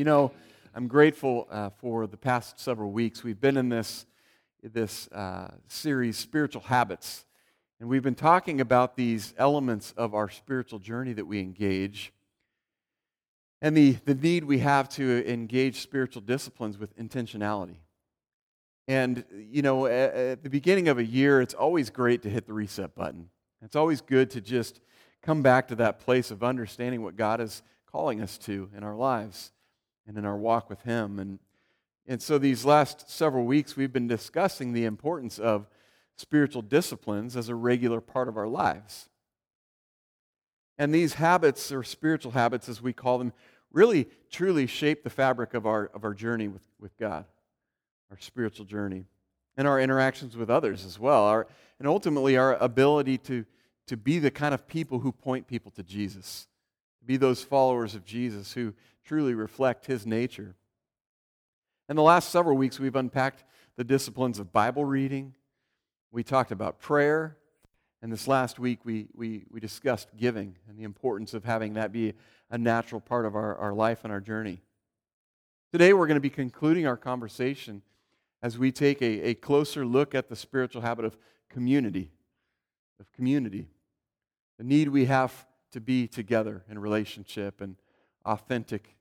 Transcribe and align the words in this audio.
You 0.00 0.04
know, 0.04 0.32
I'm 0.74 0.88
grateful 0.88 1.46
uh, 1.50 1.68
for 1.76 2.06
the 2.06 2.16
past 2.16 2.58
several 2.58 2.90
weeks. 2.90 3.22
We've 3.22 3.38
been 3.38 3.58
in 3.58 3.68
this, 3.68 4.06
this 4.62 5.08
uh, 5.08 5.50
series, 5.68 6.16
Spiritual 6.16 6.62
Habits, 6.62 7.26
and 7.78 7.86
we've 7.86 8.02
been 8.02 8.14
talking 8.14 8.62
about 8.62 8.96
these 8.96 9.34
elements 9.36 9.92
of 9.98 10.14
our 10.14 10.30
spiritual 10.30 10.78
journey 10.78 11.12
that 11.12 11.26
we 11.26 11.40
engage 11.40 12.14
and 13.60 13.76
the, 13.76 13.98
the 14.06 14.14
need 14.14 14.44
we 14.44 14.60
have 14.60 14.88
to 14.88 15.22
engage 15.30 15.82
spiritual 15.82 16.22
disciplines 16.22 16.78
with 16.78 16.96
intentionality. 16.96 17.76
And, 18.88 19.22
you 19.50 19.60
know, 19.60 19.84
at, 19.84 20.14
at 20.14 20.42
the 20.42 20.48
beginning 20.48 20.88
of 20.88 20.96
a 20.96 21.04
year, 21.04 21.42
it's 21.42 21.52
always 21.52 21.90
great 21.90 22.22
to 22.22 22.30
hit 22.30 22.46
the 22.46 22.54
reset 22.54 22.94
button. 22.94 23.28
It's 23.60 23.76
always 23.76 24.00
good 24.00 24.30
to 24.30 24.40
just 24.40 24.80
come 25.20 25.42
back 25.42 25.68
to 25.68 25.74
that 25.74 25.98
place 25.98 26.30
of 26.30 26.42
understanding 26.42 27.02
what 27.02 27.16
God 27.16 27.38
is 27.38 27.62
calling 27.84 28.22
us 28.22 28.38
to 28.38 28.70
in 28.74 28.82
our 28.82 28.96
lives 28.96 29.52
and 30.06 30.16
in 30.16 30.24
our 30.24 30.36
walk 30.36 30.68
with 30.68 30.82
Him. 30.82 31.18
And, 31.18 31.38
and 32.06 32.20
so, 32.20 32.38
these 32.38 32.64
last 32.64 33.10
several 33.10 33.44
weeks, 33.44 33.76
we've 33.76 33.92
been 33.92 34.08
discussing 34.08 34.72
the 34.72 34.84
importance 34.84 35.38
of 35.38 35.68
spiritual 36.16 36.62
disciplines 36.62 37.36
as 37.36 37.48
a 37.48 37.54
regular 37.54 38.00
part 38.00 38.28
of 38.28 38.36
our 38.36 38.48
lives. 38.48 39.08
And 40.78 40.94
these 40.94 41.14
habits, 41.14 41.70
or 41.70 41.82
spiritual 41.82 42.32
habits 42.32 42.68
as 42.68 42.80
we 42.80 42.92
call 42.92 43.18
them, 43.18 43.32
really 43.72 44.08
truly 44.30 44.66
shape 44.66 45.02
the 45.04 45.10
fabric 45.10 45.54
of 45.54 45.66
our, 45.66 45.90
of 45.94 46.04
our 46.04 46.14
journey 46.14 46.48
with, 46.48 46.62
with 46.80 46.96
God, 46.98 47.24
our 48.10 48.18
spiritual 48.18 48.64
journey, 48.64 49.04
and 49.56 49.68
our 49.68 49.80
interactions 49.80 50.36
with 50.36 50.50
others 50.50 50.84
as 50.84 50.98
well, 50.98 51.24
our, 51.24 51.46
and 51.78 51.86
ultimately 51.86 52.36
our 52.36 52.56
ability 52.56 53.18
to, 53.18 53.44
to 53.86 53.96
be 53.96 54.18
the 54.18 54.30
kind 54.30 54.54
of 54.54 54.66
people 54.66 55.00
who 55.00 55.12
point 55.12 55.46
people 55.46 55.70
to 55.72 55.82
Jesus, 55.82 56.46
be 57.04 57.16
those 57.16 57.42
followers 57.42 57.94
of 57.94 58.04
Jesus 58.04 58.52
who 58.52 58.72
truly 59.04 59.34
reflect 59.34 59.86
his 59.86 60.06
nature. 60.06 60.54
In 61.88 61.96
the 61.96 62.02
last 62.02 62.30
several 62.30 62.56
weeks, 62.56 62.78
we've 62.78 62.96
unpacked 62.96 63.44
the 63.76 63.84
disciplines 63.84 64.38
of 64.38 64.52
Bible 64.52 64.84
reading. 64.84 65.34
We 66.12 66.22
talked 66.22 66.52
about 66.52 66.78
prayer. 66.78 67.36
And 68.02 68.12
this 68.12 68.26
last 68.26 68.58
week, 68.58 68.80
we, 68.84 69.08
we, 69.14 69.44
we 69.50 69.60
discussed 69.60 70.08
giving 70.16 70.56
and 70.68 70.78
the 70.78 70.84
importance 70.84 71.34
of 71.34 71.44
having 71.44 71.74
that 71.74 71.92
be 71.92 72.14
a 72.50 72.56
natural 72.56 73.00
part 73.00 73.26
of 73.26 73.34
our, 73.34 73.56
our 73.56 73.72
life 73.72 74.00
and 74.04 74.12
our 74.12 74.20
journey. 74.20 74.62
Today, 75.72 75.92
we're 75.92 76.06
going 76.06 76.16
to 76.16 76.20
be 76.20 76.30
concluding 76.30 76.86
our 76.86 76.96
conversation 76.96 77.82
as 78.42 78.58
we 78.58 78.72
take 78.72 79.02
a, 79.02 79.28
a 79.28 79.34
closer 79.34 79.84
look 79.84 80.14
at 80.14 80.28
the 80.28 80.36
spiritual 80.36 80.82
habit 80.82 81.04
of 81.04 81.16
community. 81.48 82.10
Of 82.98 83.12
community. 83.12 83.68
The 84.58 84.64
need 84.64 84.88
we 84.88 85.06
have 85.06 85.46
to 85.72 85.80
be 85.80 86.06
together 86.06 86.64
in 86.68 86.78
relationship 86.78 87.60
and 87.60 87.76
authentic 88.24 88.96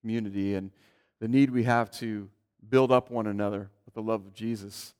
community 0.00 0.54
and 0.54 0.70
the 1.20 1.28
need 1.28 1.50
we 1.50 1.64
have 1.64 1.90
to 1.90 2.28
build 2.68 2.90
up 2.90 3.10
one 3.10 3.26
another 3.26 3.70
with 3.84 3.94
the 3.94 4.02
love 4.02 4.26
of 4.26 4.34
Jesus. 4.34 4.94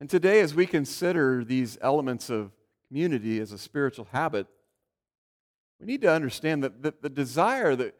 And 0.00 0.08
today, 0.08 0.40
as 0.40 0.54
we 0.54 0.66
consider 0.66 1.44
these 1.44 1.76
elements 1.80 2.30
of 2.30 2.52
community 2.88 3.38
as 3.40 3.52
a 3.52 3.58
spiritual 3.58 4.08
habit, 4.12 4.46
we 5.78 5.86
need 5.86 6.02
to 6.02 6.12
understand 6.12 6.62
that 6.64 6.82
the, 6.82 6.94
the 7.00 7.08
desire 7.08 7.74
that 7.76 7.94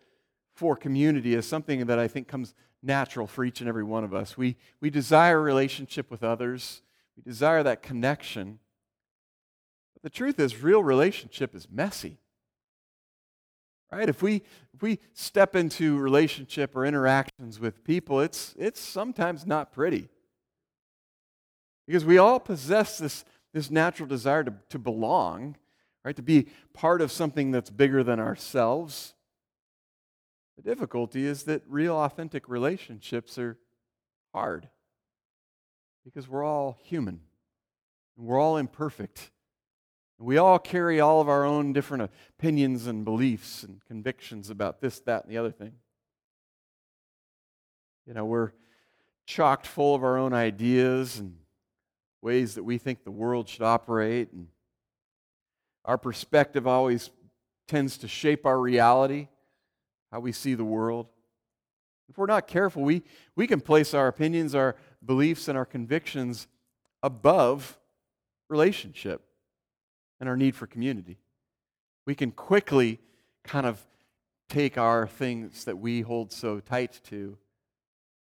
for 0.55 0.77
community 0.77 1.35
is 1.35 1.47
something 1.47 1.87
that 1.87 1.99
I 1.99 2.09
think 2.09 2.29
comes 2.29 2.55
natural 2.83 3.27
for 3.27 3.45
each 3.45 3.61
and 3.61 3.69
every 3.69 3.85
one 3.85 4.05
of 4.05 4.15
us. 4.15 4.37
We, 4.37 4.57
we 4.81 4.91
desire 4.91 5.41
relationship 5.41 6.11
with 6.11 6.23
others, 6.23 6.83
we 7.17 7.23
desire 7.23 7.63
that 7.63 7.83
connection. 7.83 8.59
But 9.95 10.03
the 10.03 10.11
truth 10.11 10.39
is, 10.39 10.63
real 10.63 10.83
relationship 10.83 11.55
is 11.55 11.69
messy. 11.71 12.19
Right? 13.93 14.09
If 14.09 14.23
we, 14.23 14.43
if 14.73 14.83
we 14.83 15.01
step 15.15 15.57
into 15.57 15.99
relationship 15.99 16.77
or 16.77 16.87
interactions 16.87 17.59
with 17.59 17.83
people, 17.83 18.21
it's, 18.21 18.55
it's 18.57 18.81
sometimes 18.81 19.47
not 19.47 19.73
pretty. 19.73 20.09
Because 21.87 22.05
we 22.05 22.19
all 22.19 22.39
possess 22.39 22.99
this, 22.99 23.25
this 23.53 23.69
natural 23.71 24.09
desire 24.09 24.45
to, 24.45 24.55
to 24.69 24.79
belong, 24.79 25.57
right? 26.05 26.15
To 26.15 26.23
be 26.23 26.47
part 26.73 27.01
of 27.01 27.11
something 27.11 27.51
that's 27.51 27.69
bigger 27.69 28.05
than 28.05 28.21
ourselves. 28.21 29.15
The 30.57 30.63
difficulty 30.63 31.27
is 31.27 31.45
that 31.45 31.63
real, 31.67 31.97
authentic 31.97 32.49
relationships 32.49 33.39
are 33.39 33.59
hard 34.33 34.69
because 36.05 36.29
we're 36.29 36.45
all 36.45 36.79
human 36.83 37.21
and 38.17 38.27
we're 38.27 38.39
all 38.39 38.57
imperfect. 38.57 39.33
We 40.23 40.37
all 40.37 40.59
carry 40.59 41.01
all 41.01 41.23
of 41.23 41.31
our 41.31 41.47
own 41.47 41.73
different 41.73 42.11
opinions 42.39 42.87
and 42.87 43.07
beliefs 43.07 43.63
and 43.63 43.81
convictions 43.87 44.51
about 44.51 44.83
this, 44.83 45.01
that, 45.01 45.25
and 45.25 45.33
the 45.33 45.39
other 45.39 45.51
thing. 45.51 45.73
You 48.07 48.13
know, 48.13 48.27
we're 48.27 48.53
chocked 49.27 49.67
full 49.67 49.95
of 49.95 50.05
our 50.05 50.19
own 50.19 50.35
ideas 50.35 51.19
and 51.19 51.37
ways 52.21 52.57
that 52.57 52.65
we 52.65 52.77
think 52.77 53.03
the 53.03 53.11
world 53.11 53.49
should 53.49 53.63
operate. 53.63 54.31
And 54.33 54.49
our 55.87 55.97
perspective 55.97 56.67
always 56.67 57.09
tends 57.67 57.97
to 57.99 58.09
shape 58.09 58.45
our 58.45 58.61
reality, 58.61 59.29
how 60.13 60.21
we 60.21 60.33
see 60.33 60.53
the 60.53 60.65
world. 60.65 61.07
If 62.11 62.19
we're 62.19 62.27
not 62.27 62.47
careful, 62.47 62.83
we, 62.83 63.05
we 63.37 63.47
can 63.47 63.63
place 63.63 63.95
our 63.95 64.09
opinions, 64.09 64.55
our 64.55 64.77
beliefs, 65.03 65.49
and 65.49 65.57
our 65.57 65.65
convictions 65.65 66.47
above 67.03 67.79
relationship 68.51 69.23
and 70.21 70.29
our 70.29 70.37
need 70.37 70.55
for 70.55 70.67
community. 70.67 71.19
We 72.07 72.15
can 72.15 72.31
quickly 72.31 73.01
kind 73.43 73.67
of 73.67 73.85
take 74.49 74.77
our 74.77 75.07
things 75.07 75.65
that 75.65 75.79
we 75.79 76.03
hold 76.03 76.33
so 76.33 76.61
tight 76.61 77.01
to, 77.05 77.39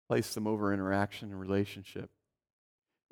place 0.08 0.34
them 0.34 0.46
over 0.46 0.72
interaction 0.72 1.30
and 1.30 1.40
relationship. 1.40 2.10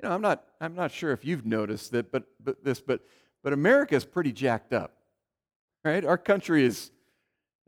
You 0.01 0.09
know, 0.09 0.15
I'm 0.15 0.21
not, 0.21 0.43
I'm 0.61 0.75
not 0.75 0.91
sure 0.91 1.11
if 1.11 1.25
you've 1.25 1.45
noticed 1.45 1.91
that, 1.91 2.11
but, 2.11 2.23
but 2.43 2.63
this, 2.63 2.79
but, 2.79 3.01
but 3.43 3.53
America 3.53 3.95
is 3.95 4.05
pretty 4.05 4.31
jacked 4.31 4.73
up, 4.73 4.93
right? 5.83 6.05
Our 6.05 6.17
country 6.17 6.63
is 6.63 6.91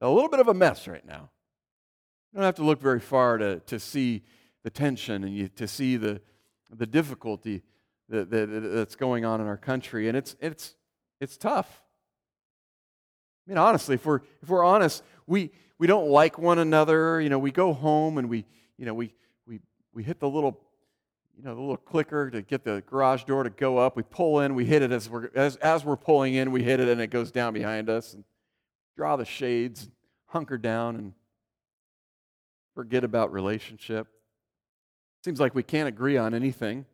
a 0.02 0.10
little 0.10 0.30
bit 0.30 0.40
of 0.40 0.48
a 0.48 0.54
mess 0.54 0.88
right 0.88 1.06
now. 1.06 1.30
You 2.32 2.38
don't 2.38 2.46
have 2.46 2.56
to 2.56 2.64
look 2.64 2.82
very 2.82 3.00
far 3.00 3.38
to, 3.38 3.60
to 3.62 3.80
see 3.80 4.24
the 4.64 4.70
tension 4.70 5.24
and 5.24 5.36
you, 5.36 5.48
to 5.48 5.68
see 5.68 5.98
the, 5.98 6.22
the 6.76 6.86
difficulty 6.86 7.64
that, 8.10 8.30
that, 8.30 8.48
that's 8.48 8.96
going 8.96 9.26
on 9.26 9.42
in 9.42 9.48
our 9.48 9.58
country. 9.58 10.08
And 10.08 10.18
it's, 10.18 10.36
it's, 10.40 10.76
it's 11.20 11.38
tough. 11.38 11.84
I 13.46 13.52
mean, 13.52 13.58
honestly, 13.58 13.96
if 13.96 14.06
we're, 14.06 14.22
if 14.42 14.50
we're 14.50 14.64
honest, 14.64 15.04
we, 15.28 15.52
we 15.78 15.88
don't 15.88 16.10
like 16.10 16.38
one 16.38 16.60
another. 16.60 17.20
You 17.20 17.30
know, 17.30 17.40
we 17.40 17.52
go 17.52 17.74
home 17.74 18.18
and 18.18 18.30
we, 18.30 18.46
you 18.78 18.86
know, 18.86 18.94
we, 18.94 19.14
we, 19.48 19.60
we 19.94 20.04
hit 20.04 20.20
the 20.20 20.30
little, 20.30 20.60
you 21.38 21.44
know, 21.44 21.56
the 21.56 21.62
little 21.62 21.78
clicker 21.78 22.30
to 22.30 22.42
get 22.42 22.64
the 22.64 22.84
garage 22.86 23.24
door 23.24 23.44
to 23.44 23.50
go 23.50 23.78
up. 23.78 23.96
We 23.96 24.04
pull 24.04 24.42
in, 24.42 24.56
we 24.56 24.66
hit 24.66 24.82
it 24.82 24.92
as 24.92 25.10
we're, 25.10 25.30
as, 25.36 25.56
as 25.58 25.84
we're 25.84 25.98
pulling 25.98 26.36
in, 26.36 26.52
we 26.52 26.64
hit 26.64 26.80
it 26.80 26.88
and 26.88 27.02
it 27.02 27.08
goes 27.08 27.32
down 27.32 27.54
behind 27.54 27.90
us. 27.90 28.14
And 28.14 28.24
draw 28.96 29.16
the 29.16 29.26
shades, 29.26 29.90
hunker 30.28 30.58
down, 30.58 30.96
and 30.96 31.14
forget 32.76 33.04
about 33.04 33.32
relationship. 33.32 34.08
Seems 35.24 35.40
like 35.40 35.56
we 35.56 35.64
can't 35.64 35.88
agree 35.88 36.18
on 36.18 36.34
anything. 36.34 36.86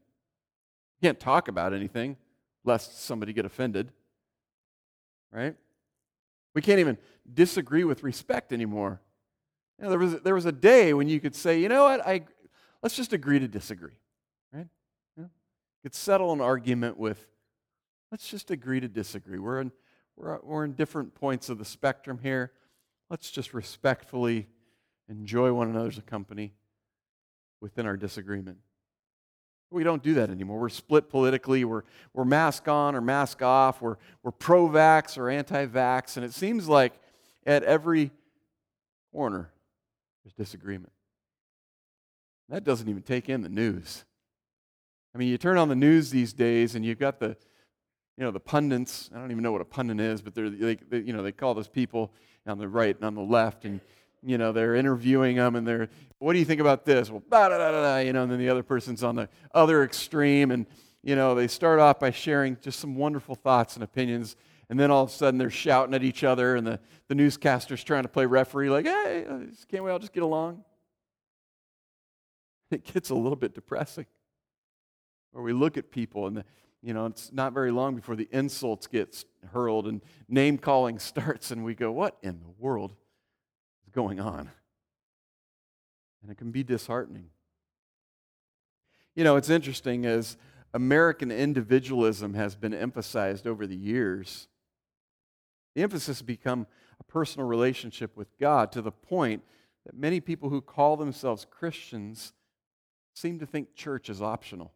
Can't 1.02 1.20
talk 1.20 1.48
about 1.48 1.74
anything 1.74 2.18
lest 2.64 3.04
somebody 3.04 3.34
get 3.34 3.46
offended 3.46 3.92
right? 5.36 5.56
We 6.54 6.62
can't 6.62 6.80
even 6.80 6.98
disagree 7.32 7.84
with 7.84 8.04
respect 8.04 8.54
anymore. 8.54 9.02
You 9.78 9.84
know, 9.84 9.90
there, 9.90 10.00
was, 10.00 10.22
there 10.22 10.36
was 10.36 10.46
a 10.46 10.52
day 10.52 10.94
when 10.94 11.10
you 11.10 11.20
could 11.20 11.36
say, 11.36 11.60
you 11.60 11.68
know 11.68 11.84
what, 11.84 12.06
I, 12.08 12.22
let's 12.82 12.96
just 12.96 13.12
agree 13.12 13.40
to 13.40 13.48
disagree, 13.48 14.00
right? 14.54 14.68
You, 15.18 15.24
know, 15.24 15.30
could 15.84 15.94
settle 15.94 16.32
an 16.32 16.40
argument 16.40 16.98
with, 16.98 17.28
let's 18.12 18.30
just 18.30 18.52
agree 18.52 18.80
to 18.80 18.88
disagree. 18.88 19.38
We're 19.38 19.60
in, 19.60 19.72
we're, 20.16 20.40
we're 20.42 20.64
in 20.64 20.74
different 20.74 21.14
points 21.14 21.50
of 21.50 21.58
the 21.58 21.66
spectrum 21.66 22.20
here. 22.24 22.54
Let's 23.10 23.30
just 23.30 23.54
respectfully 23.54 24.48
enjoy 25.10 25.52
one 25.52 25.70
another's 25.70 26.00
company 26.06 26.54
within 27.60 27.86
our 27.86 27.98
disagreement. 27.98 28.60
We 29.72 29.84
don't 29.84 30.04
do 30.04 30.14
that 30.16 30.30
anymore. 30.30 30.60
We're 30.60 30.70
split 30.70 31.10
politically. 31.10 31.66
We're, 31.66 31.84
we're 32.14 32.26
mask 32.26 32.68
on 32.68 32.96
or 32.96 33.02
mask 33.02 33.42
off. 33.42 33.82
We're, 33.82 33.98
we're 34.24 34.32
pro 34.32 34.70
vax 34.70 35.18
or 35.18 35.30
anti 35.30 35.66
vax. 35.66 36.18
And 36.18 36.26
it 36.26 36.34
seems 36.34 36.70
like 36.70 36.94
at 37.46 37.64
every 37.64 38.12
corner 39.12 39.52
there's 40.24 40.34
disagreement. 40.34 40.92
That 42.50 42.64
doesn't 42.64 42.88
even 42.88 43.02
take 43.02 43.28
in 43.28 43.42
the 43.42 43.50
news. 43.50 44.06
I 45.14 45.18
mean, 45.18 45.30
you 45.30 45.38
turn 45.38 45.58
on 45.58 45.70
the 45.70 45.76
news 45.76 46.12
these 46.12 46.34
days 46.34 46.76
and 46.76 46.86
you've 46.86 47.00
got 47.00 47.20
the, 47.20 47.38
you 48.18 48.24
know, 48.24 48.32
the 48.32 48.40
pundits. 48.40 49.10
I 49.14 49.20
don't 49.20 49.32
even 49.32 49.44
know 49.44 49.52
what 49.52 49.62
a 49.62 49.66
pundit 49.66 50.00
is, 50.00 50.22
but 50.22 50.36
they're, 50.36 50.50
they, 50.50 50.76
they, 50.76 51.00
you 51.00 51.14
know, 51.14 51.24
they 51.24 51.32
call 51.32 51.54
those 51.54 51.68
people 51.68 52.12
on 52.46 52.60
the 52.60 52.68
right 52.68 52.96
and 52.96 53.06
on 53.06 53.16
the 53.16 53.22
left. 53.22 53.66
And 53.66 53.82
you 54.26 54.40
know, 54.40 54.52
they're 54.52 54.76
interviewing 54.76 55.36
them 55.36 55.56
and 55.56 55.68
they're, 55.68 55.88
what 56.18 56.34
do 56.34 56.40
you 56.40 56.46
think 56.46 56.60
about 56.60 56.84
this? 56.84 57.10
Well, 57.12 57.24
da 57.30 57.50
da 57.50 57.58
da 57.58 57.72
da, 57.72 57.98
you 58.00 58.12
know, 58.12 58.24
and 58.24 58.32
then 58.32 58.40
the 58.40 58.50
other 58.50 58.64
person's 58.64 59.04
on 59.04 59.16
the 59.16 59.30
other 59.54 59.84
extreme. 59.84 60.50
And, 60.52 60.66
you 61.04 61.16
know, 61.16 61.36
they 61.36 61.48
start 61.48 61.80
off 61.80 62.00
by 62.00 62.10
sharing 62.10 62.58
just 62.62 62.80
some 62.80 62.96
wonderful 62.96 63.36
thoughts 63.36 63.76
and 63.76 63.84
opinions. 63.84 64.36
And 64.68 64.80
then 64.80 64.90
all 64.90 65.04
of 65.04 65.10
a 65.10 65.14
sudden 65.14 65.38
they're 65.38 65.52
shouting 65.52 65.94
at 65.94 66.04
each 66.04 66.24
other, 66.24 66.56
and 66.56 66.66
the, 66.66 66.80
the 67.08 67.14
newscaster's 67.14 67.84
trying 67.84 68.02
to 68.02 68.10
play 68.10 68.26
referee, 68.26 68.72
like, 68.72 68.88
hey, 68.88 69.26
can't 69.70 69.84
we 69.84 69.92
all 69.92 70.00
just 70.00 70.14
get 70.14 70.24
along? 70.24 70.64
It 72.72 72.84
gets 72.84 73.12
a 73.12 73.16
little 73.16 73.36
bit 73.36 73.54
depressing. 73.54 74.08
Or 75.34 75.44
we 75.44 75.54
look 75.54 75.78
at 75.78 75.92
people, 75.92 76.26
and 76.26 76.38
the, 76.38 76.46
you 76.82 76.96
know, 76.96 77.06
it's 77.06 77.32
not 77.32 77.54
very 77.54 77.70
long 77.70 77.96
before 77.96 78.16
the 78.16 78.28
insults 78.32 78.88
get 78.88 79.24
hurled 79.54 79.86
and 79.86 80.02
name 80.28 80.58
calling 80.58 80.98
starts, 81.14 81.52
and 81.52 81.64
we 81.64 81.76
go, 81.76 81.92
what 81.92 82.18
in 82.24 82.40
the 82.40 82.50
world 82.58 82.96
going 83.96 84.20
on? 84.20 84.52
And 86.22 86.32
it 86.32 86.38
can 86.38 86.52
be 86.52 86.64
disheartening. 86.64 87.30
You 89.16 89.24
know, 89.24 89.38
it's 89.38 89.50
interesting 89.50 90.06
as 90.06 90.38
American 90.74 91.32
individualism 91.32 92.34
has 92.34 92.56
been 92.56 92.74
emphasized 92.74 93.48
over 93.48 93.66
the 93.66 93.78
years. 93.78 94.48
The 95.74 95.84
emphasis 95.84 96.20
has 96.20 96.22
become 96.22 96.68
a 97.00 97.04
personal 97.04 97.48
relationship 97.48 98.18
with 98.18 98.28
God 98.38 98.72
to 98.74 98.82
the 98.82 98.92
point 98.92 99.42
that 99.86 99.96
many 99.96 100.20
people 100.20 100.50
who 100.50 100.62
call 100.62 100.98
themselves 100.98 101.46
Christians 101.50 102.34
seem 103.14 103.40
to 103.40 103.46
think 103.46 103.76
church 103.76 104.10
is 104.10 104.22
optional. 104.22 104.74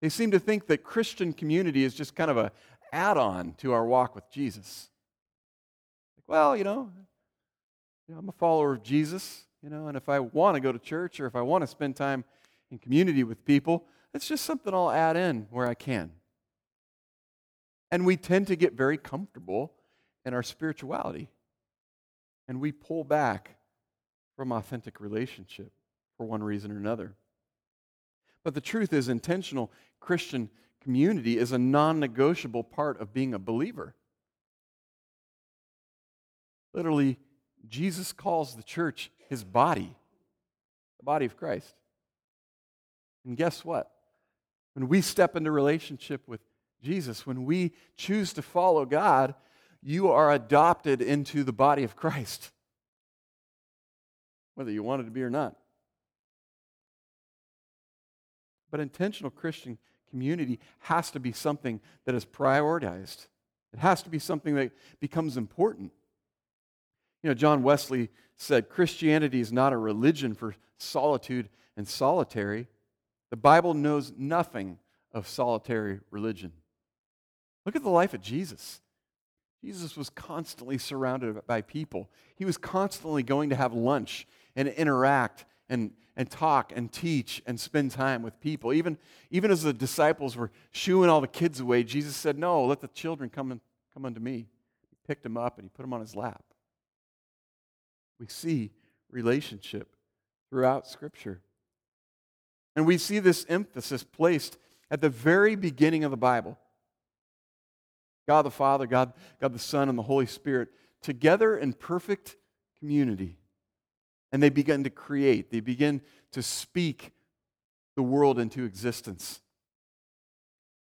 They 0.00 0.08
seem 0.08 0.30
to 0.30 0.38
think 0.38 0.66
that 0.68 0.82
Christian 0.82 1.32
community 1.32 1.84
is 1.84 1.94
just 1.94 2.16
kind 2.16 2.30
of 2.30 2.38
a 2.38 2.52
add-on 2.92 3.54
to 3.58 3.72
our 3.72 3.84
walk 3.86 4.14
with 4.14 4.30
Jesus. 4.30 4.88
Well, 6.32 6.56
you 6.56 6.64
know, 6.64 6.88
I'm 8.16 8.30
a 8.30 8.32
follower 8.32 8.72
of 8.72 8.82
Jesus, 8.82 9.44
you 9.62 9.68
know, 9.68 9.88
and 9.88 9.98
if 9.98 10.08
I 10.08 10.18
want 10.18 10.54
to 10.54 10.62
go 10.62 10.72
to 10.72 10.78
church 10.78 11.20
or 11.20 11.26
if 11.26 11.36
I 11.36 11.42
want 11.42 11.60
to 11.60 11.66
spend 11.66 11.94
time 11.94 12.24
in 12.70 12.78
community 12.78 13.22
with 13.22 13.44
people, 13.44 13.84
it's 14.14 14.26
just 14.26 14.46
something 14.46 14.72
I'll 14.72 14.90
add 14.90 15.14
in 15.14 15.46
where 15.50 15.66
I 15.66 15.74
can. 15.74 16.10
And 17.90 18.06
we 18.06 18.16
tend 18.16 18.46
to 18.46 18.56
get 18.56 18.72
very 18.72 18.96
comfortable 18.96 19.74
in 20.24 20.32
our 20.32 20.42
spirituality. 20.42 21.28
And 22.48 22.62
we 22.62 22.72
pull 22.72 23.04
back 23.04 23.56
from 24.34 24.52
authentic 24.52 25.02
relationship 25.02 25.70
for 26.16 26.24
one 26.24 26.42
reason 26.42 26.72
or 26.72 26.78
another. 26.78 27.12
But 28.42 28.54
the 28.54 28.62
truth 28.62 28.94
is, 28.94 29.10
intentional 29.10 29.70
Christian 30.00 30.48
community 30.80 31.36
is 31.36 31.52
a 31.52 31.58
non 31.58 32.00
negotiable 32.00 32.64
part 32.64 32.98
of 33.02 33.12
being 33.12 33.34
a 33.34 33.38
believer. 33.38 33.94
Literally, 36.74 37.18
Jesus 37.68 38.12
calls 38.12 38.54
the 38.54 38.62
church 38.62 39.10
his 39.28 39.44
body, 39.44 39.94
the 40.98 41.04
body 41.04 41.26
of 41.26 41.36
Christ. 41.36 41.74
And 43.24 43.36
guess 43.36 43.64
what? 43.64 43.90
When 44.74 44.88
we 44.88 45.00
step 45.00 45.36
into 45.36 45.50
relationship 45.50 46.22
with 46.26 46.40
Jesus, 46.82 47.26
when 47.26 47.44
we 47.44 47.72
choose 47.96 48.32
to 48.32 48.42
follow 48.42 48.84
God, 48.84 49.34
you 49.82 50.10
are 50.10 50.32
adopted 50.32 51.02
into 51.02 51.44
the 51.44 51.52
body 51.52 51.84
of 51.84 51.96
Christ, 51.96 52.50
whether 54.54 54.70
you 54.70 54.82
wanted 54.82 55.04
to 55.04 55.10
be 55.10 55.22
or 55.22 55.30
not. 55.30 55.56
But 58.70 58.80
intentional 58.80 59.30
Christian 59.30 59.78
community 60.08 60.58
has 60.80 61.10
to 61.10 61.20
be 61.20 61.32
something 61.32 61.80
that 62.04 62.14
is 62.14 62.24
prioritized. 62.24 63.26
It 63.72 63.78
has 63.78 64.02
to 64.02 64.10
be 64.10 64.18
something 64.18 64.54
that 64.54 64.72
becomes 65.00 65.36
important. 65.36 65.92
You 67.22 67.30
know, 67.30 67.34
John 67.34 67.62
Wesley 67.62 68.10
said 68.36 68.68
Christianity 68.68 69.40
is 69.40 69.52
not 69.52 69.72
a 69.72 69.76
religion 69.76 70.34
for 70.34 70.56
solitude 70.78 71.48
and 71.76 71.86
solitary. 71.86 72.66
The 73.30 73.36
Bible 73.36 73.74
knows 73.74 74.12
nothing 74.16 74.78
of 75.12 75.28
solitary 75.28 76.00
religion. 76.10 76.52
Look 77.64 77.76
at 77.76 77.82
the 77.82 77.90
life 77.90 78.14
of 78.14 78.20
Jesus. 78.20 78.80
Jesus 79.62 79.96
was 79.96 80.10
constantly 80.10 80.76
surrounded 80.76 81.46
by 81.46 81.62
people. 81.62 82.10
He 82.34 82.44
was 82.44 82.56
constantly 82.56 83.22
going 83.22 83.50
to 83.50 83.56
have 83.56 83.72
lunch 83.72 84.26
and 84.56 84.66
interact 84.66 85.44
and, 85.68 85.92
and 86.16 86.28
talk 86.28 86.72
and 86.74 86.90
teach 86.90 87.40
and 87.46 87.60
spend 87.60 87.92
time 87.92 88.22
with 88.22 88.40
people. 88.40 88.72
Even, 88.72 88.98
even 89.30 89.52
as 89.52 89.62
the 89.62 89.72
disciples 89.72 90.36
were 90.36 90.50
shooing 90.72 91.08
all 91.08 91.20
the 91.20 91.28
kids 91.28 91.60
away, 91.60 91.84
Jesus 91.84 92.16
said, 92.16 92.36
No, 92.36 92.64
let 92.64 92.80
the 92.80 92.88
children 92.88 93.30
come, 93.30 93.52
and, 93.52 93.60
come 93.94 94.04
unto 94.04 94.20
me. 94.20 94.48
He 94.90 94.96
picked 95.06 95.22
them 95.22 95.36
up 95.36 95.58
and 95.58 95.66
he 95.66 95.68
put 95.68 95.82
them 95.82 95.92
on 95.92 96.00
his 96.00 96.16
lap. 96.16 96.42
We 98.22 98.28
see 98.28 98.70
relationship 99.10 99.96
throughout 100.48 100.86
Scripture. 100.86 101.40
And 102.76 102.86
we 102.86 102.96
see 102.96 103.18
this 103.18 103.44
emphasis 103.48 104.04
placed 104.04 104.58
at 104.92 105.00
the 105.00 105.08
very 105.08 105.56
beginning 105.56 106.04
of 106.04 106.12
the 106.12 106.16
Bible. 106.16 106.56
God 108.28 108.42
the 108.42 108.50
Father, 108.52 108.86
God, 108.86 109.12
God 109.40 109.52
the 109.52 109.58
Son, 109.58 109.88
and 109.88 109.98
the 109.98 110.04
Holy 110.04 110.26
Spirit 110.26 110.68
together 111.00 111.58
in 111.58 111.72
perfect 111.72 112.36
community. 112.78 113.38
And 114.30 114.40
they 114.40 114.50
begin 114.50 114.84
to 114.84 114.90
create, 114.90 115.50
they 115.50 115.58
begin 115.58 116.00
to 116.30 116.44
speak 116.44 117.10
the 117.96 118.04
world 118.04 118.38
into 118.38 118.64
existence. 118.64 119.40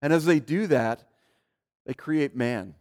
And 0.00 0.10
as 0.10 0.24
they 0.24 0.40
do 0.40 0.68
that, 0.68 1.06
they 1.84 1.92
create 1.92 2.34
man. 2.34 2.76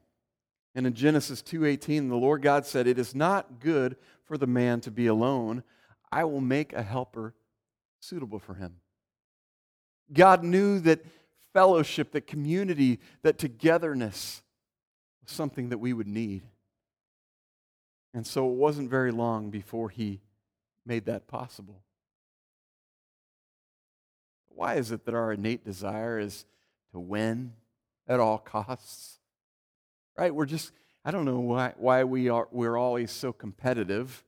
And 0.75 0.85
in 0.85 0.93
Genesis 0.93 1.41
2:18, 1.41 2.09
the 2.09 2.17
Lord 2.17 2.41
God 2.41 2.65
said, 2.65 2.85
"It 2.85 2.99
is 2.99 3.15
not 3.15 3.59
good 3.59 3.97
for 4.25 4.37
the 4.37 4.45
man 4.45 4.81
to 4.81 4.91
be 4.91 5.07
alone. 5.07 5.63
I 6.11 6.25
will 6.25 6.41
make 6.41 6.73
a 6.73 6.83
helper 6.83 7.33
suitable 8.01 8.39
for 8.39 8.55
him." 8.55 8.81
God 10.11 10.43
knew 10.43 10.79
that 10.81 11.05
fellowship, 11.53 12.11
that 12.11 12.27
community, 12.27 12.99
that 13.21 13.37
togetherness 13.37 14.43
was 15.21 15.31
something 15.31 15.69
that 15.69 15.77
we 15.77 15.93
would 15.93 16.07
need. 16.07 16.43
And 18.13 18.27
so 18.27 18.49
it 18.49 18.55
wasn't 18.55 18.89
very 18.89 19.11
long 19.11 19.49
before 19.49 19.89
he 19.89 20.21
made 20.85 21.05
that 21.05 21.27
possible. 21.27 21.81
Why 24.49 24.75
is 24.75 24.91
it 24.91 25.05
that 25.05 25.13
our 25.13 25.33
innate 25.33 25.63
desire 25.63 26.19
is 26.19 26.45
to 26.91 26.99
win 26.99 27.55
at 28.07 28.19
all 28.19 28.37
costs? 28.37 29.19
Right? 30.17 30.33
We're 30.33 30.45
just, 30.45 30.71
I 31.03 31.11
don't 31.11 31.25
know 31.25 31.39
why, 31.39 31.73
why 31.77 32.03
we 32.03 32.29
are, 32.29 32.47
we're 32.51 32.77
always 32.77 33.11
so 33.11 33.33
competitive. 33.33 34.23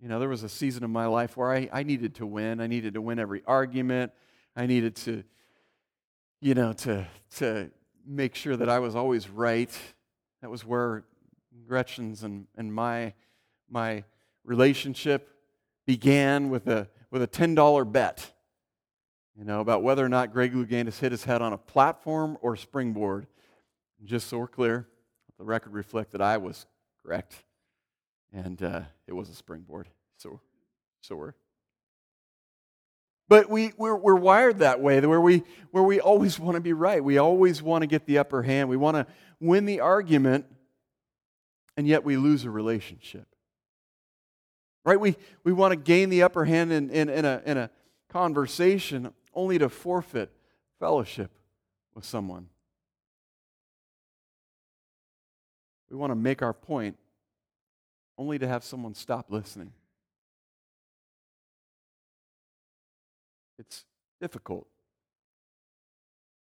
You 0.00 0.08
know, 0.08 0.18
there 0.18 0.28
was 0.28 0.42
a 0.42 0.48
season 0.48 0.82
of 0.82 0.90
my 0.90 1.06
life 1.06 1.36
where 1.36 1.52
I, 1.52 1.68
I 1.72 1.82
needed 1.82 2.14
to 2.16 2.26
win. 2.26 2.60
I 2.60 2.66
needed 2.66 2.94
to 2.94 3.02
win 3.02 3.18
every 3.18 3.42
argument. 3.46 4.12
I 4.56 4.66
needed 4.66 4.96
to, 4.96 5.22
you 6.40 6.54
know, 6.54 6.72
to, 6.72 7.06
to 7.36 7.70
make 8.06 8.34
sure 8.34 8.56
that 8.56 8.68
I 8.68 8.78
was 8.78 8.96
always 8.96 9.28
right. 9.28 9.70
That 10.40 10.50
was 10.50 10.64
where 10.64 11.04
Gretchen's 11.66 12.22
and, 12.22 12.46
and 12.56 12.72
my, 12.72 13.12
my 13.68 14.04
relationship 14.44 15.28
began 15.86 16.50
with 16.50 16.66
a, 16.66 16.88
with 17.10 17.22
a 17.22 17.28
$10 17.28 17.92
bet, 17.92 18.32
you 19.36 19.44
know, 19.44 19.60
about 19.60 19.82
whether 19.82 20.04
or 20.04 20.08
not 20.08 20.32
Greg 20.32 20.54
Louganis 20.54 20.98
hit 20.98 21.12
his 21.12 21.24
head 21.24 21.42
on 21.42 21.52
a 21.52 21.58
platform 21.58 22.38
or 22.40 22.56
springboard. 22.56 23.26
Just 24.04 24.28
so 24.28 24.38
we're 24.38 24.46
clear, 24.46 24.86
the 25.38 25.44
record 25.44 25.72
reflect 25.72 26.12
that 26.12 26.22
I 26.22 26.36
was 26.36 26.66
correct 27.02 27.42
and 28.32 28.62
uh, 28.62 28.82
it 29.06 29.12
was 29.12 29.28
a 29.28 29.34
springboard. 29.34 29.88
So, 30.16 30.40
so 31.00 31.16
we're. 31.16 31.34
But 33.28 33.48
we, 33.48 33.72
we're, 33.76 33.96
we're 33.96 34.16
wired 34.16 34.58
that 34.58 34.80
way, 34.80 35.00
where 35.00 35.20
we, 35.20 35.44
where 35.70 35.84
we 35.84 36.00
always 36.00 36.38
want 36.38 36.56
to 36.56 36.60
be 36.60 36.72
right. 36.72 37.02
We 37.02 37.18
always 37.18 37.62
want 37.62 37.82
to 37.82 37.86
get 37.86 38.04
the 38.06 38.18
upper 38.18 38.42
hand. 38.42 38.68
We 38.68 38.76
want 38.76 38.96
to 38.96 39.06
win 39.38 39.66
the 39.66 39.80
argument, 39.80 40.46
and 41.76 41.86
yet 41.86 42.02
we 42.04 42.16
lose 42.16 42.44
a 42.44 42.50
relationship. 42.50 43.26
Right? 44.84 44.98
We, 44.98 45.16
we 45.44 45.52
want 45.52 45.72
to 45.72 45.76
gain 45.76 46.10
the 46.10 46.24
upper 46.24 46.44
hand 46.44 46.72
in, 46.72 46.90
in, 46.90 47.08
in, 47.08 47.24
a, 47.24 47.42
in 47.46 47.56
a 47.56 47.70
conversation 48.08 49.12
only 49.32 49.58
to 49.58 49.68
forfeit 49.68 50.32
fellowship 50.80 51.30
with 51.94 52.04
someone. 52.04 52.48
We 55.90 55.96
want 55.96 56.12
to 56.12 56.16
make 56.16 56.40
our 56.40 56.52
point 56.52 56.96
only 58.16 58.38
to 58.38 58.46
have 58.46 58.62
someone 58.62 58.94
stop 58.94 59.26
listening. 59.30 59.72
It's 63.58 63.84
difficult. 64.20 64.66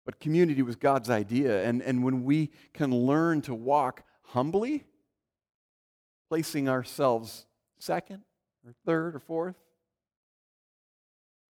But 0.05 0.21
community 0.21 0.63
was 0.63 0.77
God's 0.77 1.11
idea. 1.11 1.65
And, 1.65 1.83
and 1.83 2.03
when 2.03 2.25
we 2.25 2.51
can 2.73 2.95
learn 2.95 3.43
to 3.43 3.55
walk 3.55 4.05
humbly, 4.23 4.85
placing 6.29 6.69
ourselves 6.69 7.47
second 7.79 8.23
or 8.67 8.75
third 8.85 9.15
or 9.15 9.21
fourth, 9.21 9.57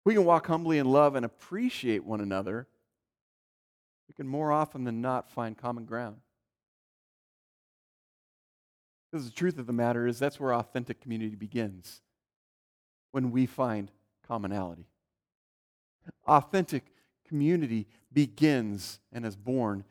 we 0.05 0.13
can 0.13 0.25
walk 0.25 0.47
humbly 0.47 0.79
in 0.79 0.85
love 0.85 1.15
and 1.15 1.25
appreciate 1.25 2.03
one 2.03 2.19
another, 2.19 2.67
we 4.07 4.13
can 4.13 4.27
more 4.27 4.51
often 4.51 4.83
than 4.83 5.01
not 5.01 5.29
find 5.29 5.57
common 5.57 5.85
ground. 5.85 6.17
Because 9.13 9.29
the 9.29 9.35
truth 9.35 9.59
of 9.59 9.67
the 9.67 9.73
matter 9.73 10.07
is, 10.07 10.17
that's 10.17 10.39
where 10.39 10.55
authentic 10.55 10.99
community 10.99 11.35
begins 11.35 12.01
when 13.11 13.29
we 13.29 13.45
find 13.45 13.91
commonality. 14.27 14.87
Authentic 16.25 16.85
community 17.27 17.85
begins 18.11 18.99
and 19.11 19.23
is 19.23 19.35
born 19.35 19.83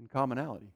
in 0.00 0.08
commonality. 0.08 0.72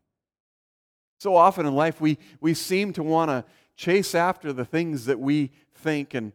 So 1.18 1.34
often 1.34 1.66
in 1.66 1.74
life, 1.74 2.00
we, 2.00 2.18
we 2.40 2.54
seem 2.54 2.92
to 2.92 3.02
want 3.02 3.32
to 3.32 3.44
chase 3.74 4.14
after 4.14 4.52
the 4.52 4.64
things 4.64 5.06
that 5.06 5.18
we 5.18 5.50
think 5.74 6.14
and 6.14 6.32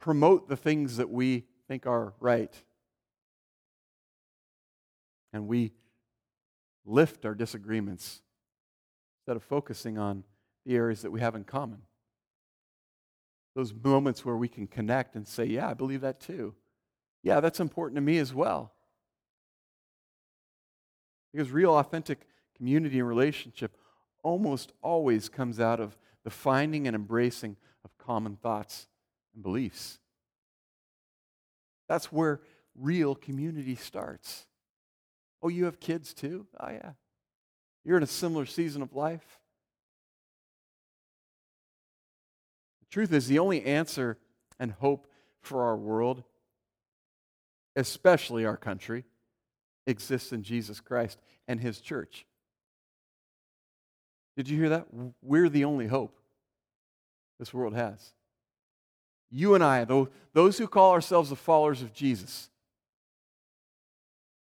promote 0.00 0.48
the 0.48 0.56
things 0.56 0.96
that 0.96 1.10
we 1.10 1.44
think 1.68 1.86
are 1.86 2.12
right. 2.18 2.52
And 5.32 5.46
we 5.46 5.70
lift 6.84 7.24
our 7.24 7.36
disagreements 7.36 8.20
instead 9.20 9.36
of 9.36 9.44
focusing 9.44 9.96
on 9.96 10.24
the 10.66 10.74
areas 10.74 11.02
that 11.02 11.12
we 11.12 11.20
have 11.20 11.34
in 11.34 11.44
common. 11.44 11.82
Those 13.54 13.72
moments 13.72 14.24
where 14.24 14.36
we 14.36 14.48
can 14.48 14.66
connect 14.66 15.14
and 15.14 15.26
say, 15.26 15.46
Yeah, 15.46 15.70
I 15.70 15.74
believe 15.74 16.02
that 16.02 16.20
too. 16.20 16.54
Yeah, 17.22 17.40
that's 17.40 17.60
important 17.60 17.96
to 17.96 18.02
me 18.02 18.18
as 18.18 18.34
well. 18.34 18.72
Because 21.32 21.50
real, 21.50 21.76
authentic 21.78 22.26
community 22.56 22.98
and 22.98 23.08
relationship 23.08 23.76
almost 24.22 24.72
always 24.82 25.28
comes 25.28 25.60
out 25.60 25.80
of 25.80 25.96
the 26.24 26.30
finding 26.30 26.86
and 26.86 26.96
embracing 26.96 27.56
of 27.84 27.96
common 27.98 28.36
thoughts 28.36 28.88
and 29.34 29.42
beliefs. 29.42 29.98
That's 31.88 32.10
where 32.12 32.40
real 32.74 33.14
community 33.14 33.76
starts. 33.76 34.46
Oh, 35.42 35.48
you 35.48 35.66
have 35.66 35.78
kids 35.78 36.12
too? 36.12 36.46
Oh, 36.58 36.70
yeah. 36.70 36.92
You're 37.84 37.98
in 37.98 38.02
a 38.02 38.08
similar 38.08 38.46
season 38.46 38.82
of 38.82 38.94
life. 38.94 39.38
Truth 42.90 43.12
is, 43.12 43.28
the 43.28 43.38
only 43.38 43.64
answer 43.64 44.18
and 44.58 44.72
hope 44.72 45.06
for 45.40 45.62
our 45.62 45.76
world, 45.76 46.22
especially 47.76 48.44
our 48.44 48.56
country, 48.56 49.04
exists 49.86 50.32
in 50.32 50.42
Jesus 50.42 50.80
Christ 50.80 51.18
and 51.46 51.60
His 51.60 51.80
church. 51.80 52.26
Did 54.36 54.48
you 54.48 54.58
hear 54.58 54.70
that? 54.70 54.86
We're 55.22 55.48
the 55.48 55.64
only 55.64 55.86
hope 55.86 56.18
this 57.38 57.54
world 57.54 57.74
has. 57.74 58.12
You 59.30 59.54
and 59.54 59.64
I, 59.64 59.84
those 60.32 60.58
who 60.58 60.68
call 60.68 60.92
ourselves 60.92 61.30
the 61.30 61.36
followers 61.36 61.82
of 61.82 61.92
Jesus, 61.92 62.50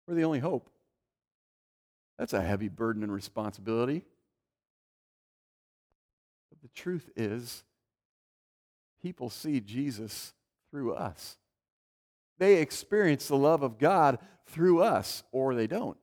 we're 0.06 0.14
the 0.14 0.24
only 0.24 0.38
hope. 0.38 0.70
That's 2.18 2.32
a 2.32 2.40
heavy 2.40 2.68
burden 2.68 3.02
and 3.02 3.12
responsibility. 3.12 4.02
But 6.50 6.62
the 6.62 6.68
truth 6.80 7.10
is, 7.16 7.64
people 9.06 9.30
see 9.30 9.60
Jesus 9.60 10.34
through 10.68 10.92
us. 10.92 11.36
They 12.38 12.56
experience 12.56 13.28
the 13.28 13.36
love 13.36 13.62
of 13.62 13.78
God 13.78 14.18
through 14.48 14.82
us, 14.82 15.22
or 15.30 15.54
they 15.54 15.68
don't. 15.68 15.96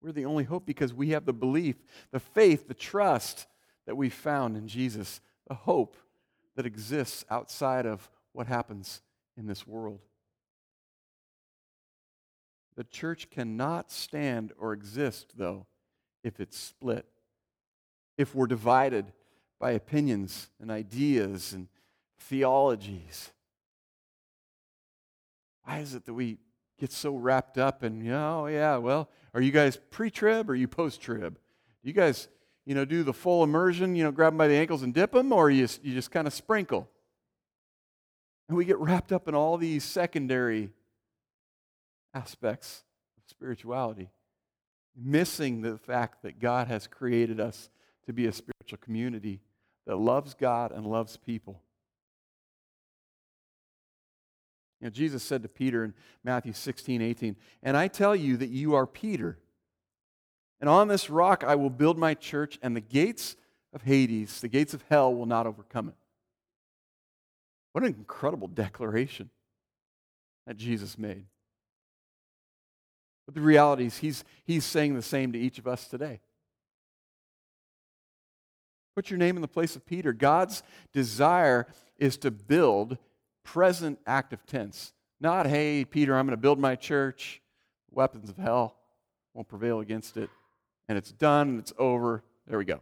We're 0.00 0.12
the 0.12 0.24
only 0.24 0.44
hope 0.44 0.64
because 0.64 0.94
we 0.94 1.10
have 1.10 1.26
the 1.26 1.34
belief, 1.34 1.76
the 2.12 2.18
faith, 2.18 2.66
the 2.66 2.72
trust 2.72 3.46
that 3.86 3.94
we 3.94 4.08
found 4.08 4.56
in 4.56 4.68
Jesus, 4.68 5.20
the 5.46 5.54
hope 5.54 5.98
that 6.56 6.64
exists 6.64 7.26
outside 7.28 7.84
of 7.84 8.08
what 8.32 8.46
happens 8.46 9.02
in 9.36 9.46
this 9.46 9.66
world. 9.66 10.00
The 12.74 12.84
church 12.84 13.28
cannot 13.28 13.92
stand 13.92 14.54
or 14.58 14.72
exist, 14.72 15.34
though, 15.36 15.66
if 16.24 16.40
it's 16.40 16.56
split. 16.56 17.04
If 18.16 18.34
we're 18.34 18.46
divided 18.46 19.12
by 19.58 19.72
opinions 19.72 20.50
and 20.60 20.70
ideas 20.70 21.52
and 21.52 21.68
theologies. 22.18 23.30
Why 25.64 25.78
is 25.78 25.94
it 25.94 26.06
that 26.06 26.14
we 26.14 26.38
get 26.78 26.92
so 26.92 27.14
wrapped 27.14 27.58
up 27.58 27.82
in, 27.82 28.00
you 28.00 28.12
know, 28.12 28.44
oh, 28.44 28.46
yeah, 28.46 28.76
well, 28.76 29.08
are 29.34 29.40
you 29.40 29.50
guys 29.50 29.78
pre 29.90 30.10
trib 30.10 30.48
or 30.48 30.54
you 30.54 30.68
post 30.68 31.00
trib? 31.00 31.38
You 31.82 31.92
guys, 31.92 32.28
you 32.64 32.74
know, 32.74 32.84
do 32.84 33.02
the 33.02 33.12
full 33.12 33.42
immersion, 33.44 33.94
you 33.94 34.04
know, 34.04 34.12
grab 34.12 34.32
them 34.32 34.38
by 34.38 34.48
the 34.48 34.54
ankles 34.54 34.82
and 34.82 34.94
dip 34.94 35.12
them, 35.12 35.32
or 35.32 35.50
you, 35.50 35.66
you 35.82 35.94
just 35.94 36.10
kind 36.10 36.26
of 36.26 36.32
sprinkle? 36.32 36.88
And 38.48 38.56
we 38.56 38.64
get 38.64 38.78
wrapped 38.78 39.12
up 39.12 39.28
in 39.28 39.34
all 39.34 39.58
these 39.58 39.84
secondary 39.84 40.70
aspects 42.14 42.84
of 43.16 43.24
spirituality, 43.28 44.10
missing 44.96 45.60
the 45.60 45.76
fact 45.76 46.22
that 46.22 46.40
God 46.40 46.68
has 46.68 46.86
created 46.86 47.40
us 47.40 47.68
to 48.06 48.12
be 48.12 48.26
a 48.26 48.32
spiritual 48.32 48.78
community 48.80 49.40
that 49.88 49.96
loves 49.96 50.34
God 50.34 50.70
and 50.70 50.86
loves 50.86 51.16
people. 51.16 51.62
You 54.80 54.86
know, 54.86 54.90
Jesus 54.90 55.22
said 55.22 55.42
to 55.42 55.48
Peter 55.48 55.82
in 55.82 55.94
Matthew 56.22 56.52
16, 56.52 57.00
18, 57.00 57.36
And 57.62 57.74
I 57.74 57.88
tell 57.88 58.14
you 58.14 58.36
that 58.36 58.50
you 58.50 58.74
are 58.74 58.86
Peter. 58.86 59.38
And 60.60 60.68
on 60.68 60.88
this 60.88 61.08
rock 61.08 61.42
I 61.42 61.54
will 61.54 61.70
build 61.70 61.98
my 61.98 62.12
church, 62.12 62.58
and 62.62 62.76
the 62.76 62.82
gates 62.82 63.34
of 63.72 63.82
Hades, 63.82 64.42
the 64.42 64.48
gates 64.48 64.74
of 64.74 64.84
hell, 64.90 65.12
will 65.14 65.26
not 65.26 65.46
overcome 65.46 65.88
it. 65.88 65.94
What 67.72 67.82
an 67.82 67.94
incredible 67.94 68.48
declaration 68.48 69.30
that 70.46 70.58
Jesus 70.58 70.98
made. 70.98 71.24
But 73.24 73.34
the 73.34 73.40
reality 73.40 73.86
is, 73.86 73.96
he's, 73.96 74.22
he's 74.44 74.66
saying 74.66 74.94
the 74.94 75.02
same 75.02 75.32
to 75.32 75.38
each 75.38 75.58
of 75.58 75.66
us 75.66 75.88
today. 75.88 76.20
Put 78.98 79.10
your 79.10 79.18
name 79.18 79.36
in 79.36 79.42
the 79.42 79.46
place 79.46 79.76
of 79.76 79.86
Peter. 79.86 80.12
God's 80.12 80.64
desire 80.92 81.68
is 81.98 82.16
to 82.16 82.32
build 82.32 82.98
present 83.44 83.96
active 84.08 84.44
tense. 84.44 84.92
Not, 85.20 85.46
hey, 85.46 85.84
Peter, 85.84 86.16
I'm 86.16 86.26
going 86.26 86.32
to 86.32 86.36
build 86.36 86.58
my 86.58 86.74
church. 86.74 87.40
Weapons 87.92 88.28
of 88.28 88.36
hell 88.36 88.74
won't 89.34 89.46
prevail 89.46 89.78
against 89.78 90.16
it. 90.16 90.28
And 90.88 90.98
it's 90.98 91.12
done 91.12 91.48
and 91.48 91.60
it's 91.60 91.72
over. 91.78 92.24
There 92.48 92.58
we 92.58 92.64
go. 92.64 92.80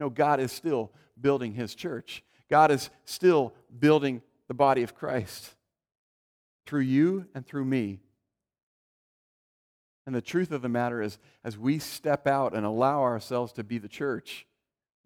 No, 0.00 0.08
God 0.08 0.40
is 0.40 0.50
still 0.50 0.90
building 1.20 1.52
his 1.52 1.74
church. 1.74 2.24
God 2.48 2.70
is 2.70 2.88
still 3.04 3.52
building 3.78 4.22
the 4.48 4.54
body 4.54 4.82
of 4.82 4.94
Christ 4.94 5.56
through 6.64 6.80
you 6.80 7.26
and 7.34 7.46
through 7.46 7.66
me. 7.66 8.00
And 10.06 10.14
the 10.14 10.22
truth 10.22 10.52
of 10.52 10.62
the 10.62 10.70
matter 10.70 11.02
is, 11.02 11.18
as 11.44 11.58
we 11.58 11.80
step 11.80 12.26
out 12.26 12.54
and 12.54 12.64
allow 12.64 13.02
ourselves 13.02 13.52
to 13.52 13.62
be 13.62 13.76
the 13.76 13.88
church, 13.88 14.45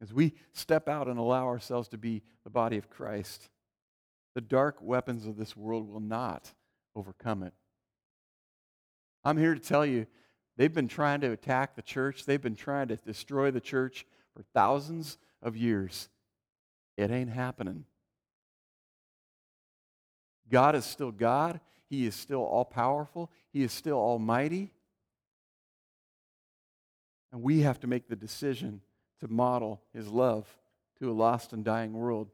as 0.03 0.13
we 0.13 0.35
step 0.53 0.89
out 0.89 1.09
and 1.09 1.19
allow 1.19 1.47
ourselves 1.47 1.89
to 1.89 1.99
be 1.99 2.23
the 2.45 2.51
body 2.51 2.77
of 2.77 2.89
Christ, 2.89 3.51
the 4.35 4.41
dark 4.41 4.79
weapons 4.81 5.27
of 5.27 5.37
this 5.37 5.57
world 5.57 5.89
will 5.89 6.01
not 6.01 6.53
overcome 6.95 7.43
it. 7.43 7.53
I'm 9.25 9.37
here 9.37 9.55
to 9.55 9.61
tell 9.61 9.85
you, 9.85 10.07
they've 10.57 10.73
been 10.73 10.89
trying 10.89 11.21
to 11.21 11.33
attack 11.33 11.77
the 11.77 11.83
church, 11.83 12.25
they've 12.25 12.41
been 12.41 12.57
trying 12.57 12.89
to 12.89 12.97
destroy 12.97 13.51
the 13.51 13.61
church 13.61 14.07
for 14.35 14.43
thousands 14.55 15.19
of 15.43 15.57
years. 15.57 16.09
It 16.97 17.11
ain't 17.11 17.31
happening. 17.31 17.85
God 20.51 20.75
is 20.75 20.85
still 20.85 21.13
God. 21.13 21.61
He 21.89 22.07
is 22.07 22.15
still 22.15 22.43
all 22.43 22.65
powerful. 22.65 23.31
He 23.53 23.63
is 23.63 23.73
still 23.73 23.99
almighty. 23.99 24.73
And 27.33 27.43
we 27.43 27.61
have 27.61 27.81
to 27.81 27.87
make 27.87 28.09
the 28.09 28.17
decision 28.17 28.81
to 29.21 29.29
model 29.29 29.81
his 29.93 30.09
love 30.09 30.47
to 30.99 31.11
a 31.11 31.13
lost 31.13 31.53
and 31.53 31.65
dying 31.65 31.93
world. 31.93 32.29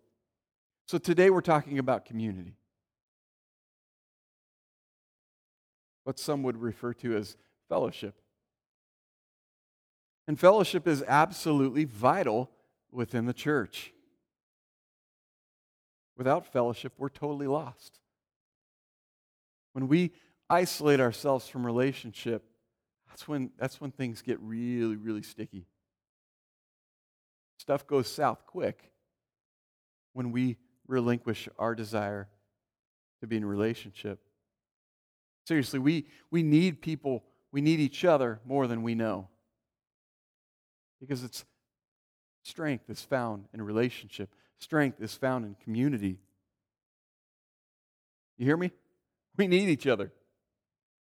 So 0.86 0.98
today 0.98 1.30
we're 1.30 1.40
talking 1.40 1.78
about 1.78 2.04
community. 2.04 2.56
What 6.04 6.18
some 6.18 6.42
would 6.44 6.56
refer 6.56 6.92
to 6.94 7.16
as 7.16 7.36
fellowship. 7.68 8.14
And 10.28 10.38
fellowship 10.38 10.86
is 10.86 11.04
absolutely 11.06 11.84
vital 11.84 12.50
within 12.90 13.26
the 13.26 13.32
church. 13.32 13.92
Without 16.16 16.46
fellowship, 16.46 16.92
we're 16.96 17.08
totally 17.08 17.46
lost. 17.46 17.98
When 19.72 19.88
we 19.88 20.12
isolate 20.48 21.00
ourselves 21.00 21.48
from 21.48 21.66
relationship, 21.66 22.44
that's 23.08 23.28
when, 23.28 23.50
that's 23.58 23.80
when 23.80 23.90
things 23.90 24.22
get 24.22 24.38
really, 24.40 24.96
really 24.96 25.22
sticky. 25.22 25.66
Stuff 27.66 27.84
goes 27.88 28.06
south 28.06 28.46
quick 28.46 28.92
when 30.12 30.30
we 30.30 30.56
relinquish 30.86 31.48
our 31.58 31.74
desire 31.74 32.28
to 33.20 33.26
be 33.26 33.36
in 33.36 33.44
relationship. 33.44 34.20
Seriously, 35.48 35.80
we, 35.80 36.06
we 36.30 36.44
need 36.44 36.80
people, 36.80 37.24
we 37.50 37.60
need 37.60 37.80
each 37.80 38.04
other 38.04 38.38
more 38.46 38.68
than 38.68 38.84
we 38.84 38.94
know. 38.94 39.26
Because 41.00 41.24
it's 41.24 41.44
strength 42.44 42.88
is 42.88 43.02
found 43.02 43.46
in 43.52 43.60
relationship, 43.60 44.30
strength 44.60 45.00
is 45.00 45.14
found 45.14 45.44
in 45.44 45.56
community. 45.64 46.20
You 48.38 48.46
hear 48.46 48.56
me? 48.56 48.70
We 49.36 49.48
need 49.48 49.68
each 49.68 49.88
other. 49.88 50.12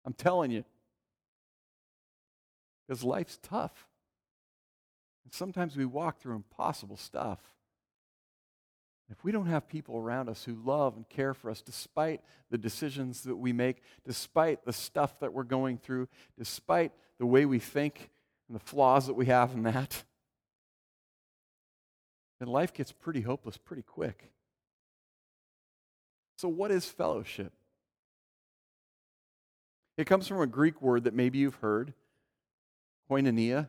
I'm 0.05 0.13
telling 0.13 0.51
you. 0.51 0.63
Because 2.87 3.03
life's 3.03 3.37
tough. 3.43 3.85
And 5.27 5.33
sometimes 5.33 5.75
we 5.75 5.83
walk 5.83 6.21
through 6.21 6.37
impossible 6.37 6.95
stuff. 6.95 7.39
If 9.09 9.25
we 9.25 9.33
don't 9.33 9.47
have 9.47 9.67
people 9.67 9.97
around 9.97 10.29
us 10.29 10.45
who 10.45 10.55
love 10.63 10.95
and 10.95 11.07
care 11.09 11.33
for 11.33 11.51
us 11.51 11.61
despite 11.61 12.21
the 12.49 12.57
decisions 12.57 13.23
that 13.23 13.35
we 13.35 13.51
make, 13.51 13.83
despite 14.05 14.63
the 14.63 14.71
stuff 14.71 15.19
that 15.19 15.33
we're 15.33 15.43
going 15.43 15.79
through, 15.79 16.07
despite 16.39 16.93
the 17.19 17.25
way 17.25 17.45
we 17.45 17.59
think 17.59 18.09
and 18.47 18.55
the 18.55 18.63
flaws 18.63 19.07
that 19.07 19.15
we 19.15 19.25
have 19.25 19.51
in 19.51 19.63
that, 19.63 20.05
then 22.39 22.47
life 22.47 22.73
gets 22.73 22.93
pretty 22.93 23.19
hopeless 23.19 23.57
pretty 23.57 23.83
quick. 23.83 24.31
So, 26.37 26.47
what 26.47 26.71
is 26.71 26.85
fellowship? 26.85 27.51
It 29.97 30.07
comes 30.07 30.25
from 30.25 30.39
a 30.39 30.47
Greek 30.47 30.81
word 30.81 31.03
that 31.03 31.13
maybe 31.13 31.39
you've 31.39 31.55
heard, 31.55 31.93
koinonia. 33.11 33.67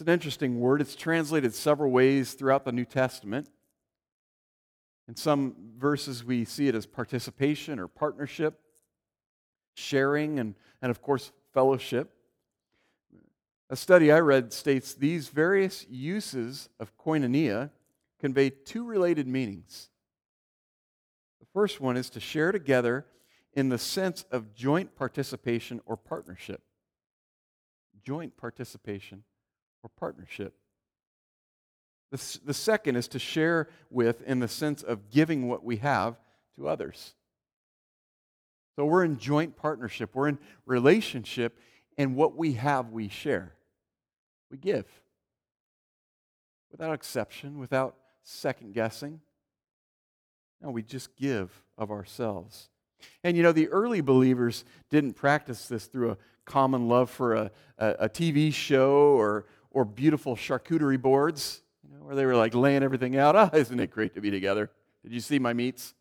It's 0.00 0.08
an 0.08 0.14
interesting 0.14 0.60
word. 0.60 0.80
It's 0.80 0.96
translated 0.96 1.52
several 1.52 1.90
ways 1.90 2.32
throughout 2.32 2.64
the 2.64 2.72
New 2.72 2.86
Testament. 2.86 3.50
In 5.06 5.14
some 5.14 5.54
verses, 5.76 6.24
we 6.24 6.46
see 6.46 6.68
it 6.68 6.74
as 6.74 6.86
participation 6.86 7.78
or 7.78 7.86
partnership, 7.86 8.58
sharing, 9.74 10.38
and, 10.38 10.54
and 10.80 10.88
of 10.88 11.02
course, 11.02 11.32
fellowship. 11.52 12.14
A 13.68 13.76
study 13.76 14.10
I 14.10 14.20
read 14.20 14.54
states 14.54 14.94
these 14.94 15.28
various 15.28 15.84
uses 15.90 16.70
of 16.80 16.96
koinonia 16.96 17.68
convey 18.18 18.48
two 18.48 18.86
related 18.86 19.28
meanings. 19.28 19.90
The 21.40 21.46
first 21.52 21.78
one 21.78 21.98
is 21.98 22.08
to 22.08 22.20
share 22.20 22.52
together 22.52 23.04
in 23.52 23.68
the 23.68 23.76
sense 23.76 24.24
of 24.32 24.54
joint 24.54 24.96
participation 24.96 25.82
or 25.84 25.98
partnership. 25.98 26.62
Joint 28.02 28.38
participation 28.38 29.24
or 29.82 29.90
partnership. 29.98 30.54
The, 32.10 32.38
the 32.44 32.54
second 32.54 32.96
is 32.96 33.08
to 33.08 33.18
share 33.18 33.68
with 33.90 34.22
in 34.22 34.40
the 34.40 34.48
sense 34.48 34.82
of 34.82 35.10
giving 35.10 35.48
what 35.48 35.64
we 35.64 35.76
have 35.76 36.16
to 36.56 36.68
others. 36.68 37.14
So 38.76 38.84
we're 38.84 39.04
in 39.04 39.18
joint 39.18 39.56
partnership, 39.56 40.14
we're 40.14 40.28
in 40.28 40.38
relationship, 40.66 41.58
and 41.98 42.16
what 42.16 42.36
we 42.36 42.54
have, 42.54 42.90
we 42.90 43.08
share. 43.08 43.54
We 44.50 44.58
give 44.58 44.86
without 46.70 46.92
exception, 46.92 47.58
without 47.58 47.96
second 48.22 48.74
guessing. 48.74 49.20
No, 50.62 50.70
we 50.70 50.82
just 50.82 51.16
give 51.16 51.50
of 51.76 51.90
ourselves. 51.90 52.68
And 53.24 53.36
you 53.36 53.42
know, 53.42 53.52
the 53.52 53.68
early 53.68 54.00
believers 54.00 54.64
didn't 54.90 55.14
practice 55.14 55.66
this 55.68 55.86
through 55.86 56.12
a 56.12 56.16
common 56.44 56.88
love 56.88 57.10
for 57.10 57.34
a, 57.34 57.50
a, 57.78 57.88
a 58.00 58.08
TV 58.08 58.52
show 58.52 59.16
or, 59.18 59.46
or 59.70 59.84
beautiful 59.84 60.36
charcuterie 60.36 61.00
boards, 61.00 61.62
you 61.82 61.96
know, 61.96 62.04
where 62.04 62.14
they 62.14 62.26
were 62.26 62.36
like 62.36 62.54
laying 62.54 62.82
everything 62.82 63.16
out. 63.16 63.36
Ah, 63.36 63.50
oh, 63.52 63.56
isn't 63.56 63.80
it 63.80 63.90
great 63.90 64.14
to 64.14 64.20
be 64.20 64.30
together? 64.30 64.70
Did 65.02 65.12
you 65.12 65.20
see 65.20 65.38
my 65.38 65.52
meats? 65.52 65.94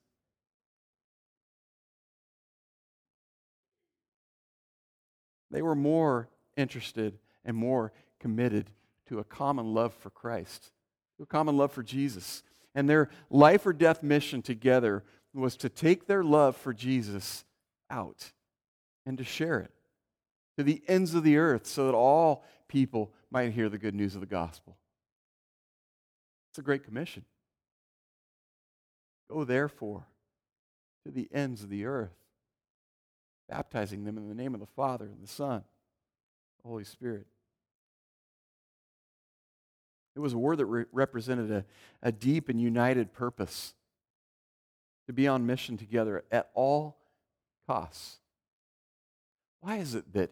They 5.51 5.61
were 5.61 5.75
more 5.75 6.29
interested 6.57 7.17
and 7.43 7.55
more 7.55 7.91
committed 8.19 8.69
to 9.07 9.19
a 9.19 9.23
common 9.23 9.73
love 9.73 9.93
for 9.93 10.09
Christ, 10.09 10.71
to 11.17 11.23
a 11.23 11.25
common 11.25 11.57
love 11.57 11.71
for 11.71 11.81
Jesus. 11.81 12.43
And 12.75 12.88
their 12.88 13.09
life 13.29 13.65
or 13.65 13.73
death 13.73 14.03
mission 14.03 14.41
together 14.41 15.03
was 15.33 15.55
to 15.57 15.69
take 15.69 16.05
their 16.05 16.23
love 16.23 16.55
for 16.55 16.73
Jesus 16.73 17.45
out 17.89 18.31
and 19.05 19.17
to 19.17 19.23
share 19.23 19.59
it 19.59 19.71
to 20.57 20.63
the 20.63 20.83
ends 20.88 21.13
of 21.13 21.23
the 21.23 21.38
earth 21.38 21.65
so 21.65 21.85
that 21.85 21.95
all 21.95 22.43
people 22.69 23.11
might 23.29 23.51
hear 23.51 23.67
the 23.67 23.77
good 23.77 23.93
news 23.93 24.15
of 24.15 24.21
the 24.21 24.27
gospel. 24.27 24.77
It's 26.51 26.59
a 26.59 26.61
great 26.63 26.85
commission. 26.85 27.25
Go 29.29 29.43
therefore 29.43 30.05
to 31.05 31.11
the 31.11 31.27
ends 31.33 31.63
of 31.63 31.69
the 31.69 31.85
earth, 31.85 32.15
baptizing 33.49 34.05
them 34.05 34.17
in 34.17 34.29
the 34.29 34.35
name 34.35 34.53
of 34.53 34.61
the 34.61 34.65
Father 34.65 35.05
and 35.05 35.21
the 35.21 35.27
Son, 35.27 35.63
the 36.63 36.70
Holy 36.70 36.85
Spirit. 36.85 37.27
It 40.15 40.20
was 40.20 40.33
a 40.33 40.37
word 40.37 40.57
that 40.57 40.65
re- 40.65 40.85
represented 40.91 41.51
a, 41.51 41.65
a 42.01 42.11
deep 42.11 42.50
and 42.50 42.59
united 42.59 43.13
purpose 43.13 43.74
to 45.07 45.13
be 45.13 45.27
on 45.27 45.46
mission 45.46 45.77
together 45.77 46.24
at 46.31 46.50
all 46.53 46.98
costs. 47.67 48.17
Why 49.61 49.77
is 49.77 49.96
it 49.96 50.13
that 50.13 50.31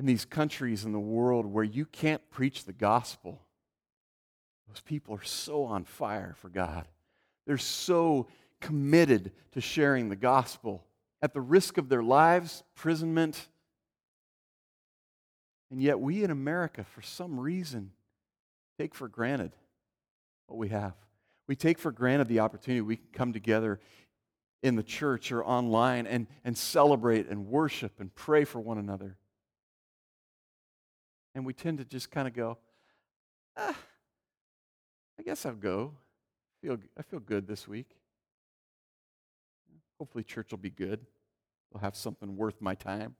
in 0.00 0.06
these 0.06 0.24
countries 0.24 0.86
in 0.86 0.92
the 0.92 0.98
world 0.98 1.44
where 1.44 1.62
you 1.62 1.84
can't 1.84 2.22
preach 2.30 2.64
the 2.64 2.72
gospel, 2.72 3.42
those 4.66 4.80
people 4.80 5.14
are 5.14 5.22
so 5.22 5.64
on 5.64 5.84
fire 5.84 6.34
for 6.40 6.48
God? 6.48 6.88
They're 7.46 7.58
so 7.58 8.26
committed 8.62 9.30
to 9.52 9.60
sharing 9.60 10.08
the 10.08 10.16
gospel 10.16 10.86
at 11.20 11.34
the 11.34 11.40
risk 11.42 11.76
of 11.76 11.90
their 11.90 12.02
lives, 12.02 12.62
imprisonment. 12.74 13.46
And 15.70 15.82
yet, 15.82 16.00
we 16.00 16.24
in 16.24 16.30
America, 16.30 16.82
for 16.82 17.02
some 17.02 17.38
reason, 17.38 17.90
take 18.78 18.94
for 18.94 19.06
granted 19.06 19.52
what 20.46 20.58
we 20.58 20.70
have. 20.70 20.94
We 21.46 21.56
take 21.56 21.78
for 21.78 21.92
granted 21.92 22.28
the 22.28 22.40
opportunity 22.40 22.80
we 22.80 22.96
can 22.96 23.08
come 23.12 23.32
together 23.34 23.80
in 24.62 24.76
the 24.76 24.82
church 24.82 25.30
or 25.30 25.44
online 25.44 26.06
and, 26.06 26.26
and 26.42 26.56
celebrate 26.56 27.28
and 27.28 27.48
worship 27.48 28.00
and 28.00 28.14
pray 28.14 28.44
for 28.44 28.60
one 28.60 28.78
another. 28.78 29.18
And 31.34 31.46
we 31.46 31.52
tend 31.52 31.78
to 31.78 31.84
just 31.84 32.10
kind 32.10 32.26
of 32.26 32.34
go, 32.34 32.58
ah, 33.56 33.76
I 35.18 35.22
guess 35.22 35.46
I'll 35.46 35.52
go. 35.52 35.92
I 36.62 36.66
feel, 36.66 36.78
I 36.98 37.02
feel 37.02 37.20
good 37.20 37.46
this 37.46 37.68
week. 37.68 37.90
Hopefully, 39.98 40.24
church 40.24 40.50
will 40.50 40.58
be 40.58 40.70
good. 40.70 41.00
They'll 41.72 41.82
have 41.82 41.94
something 41.94 42.36
worth 42.36 42.60
my 42.60 42.74
time. 42.74 43.16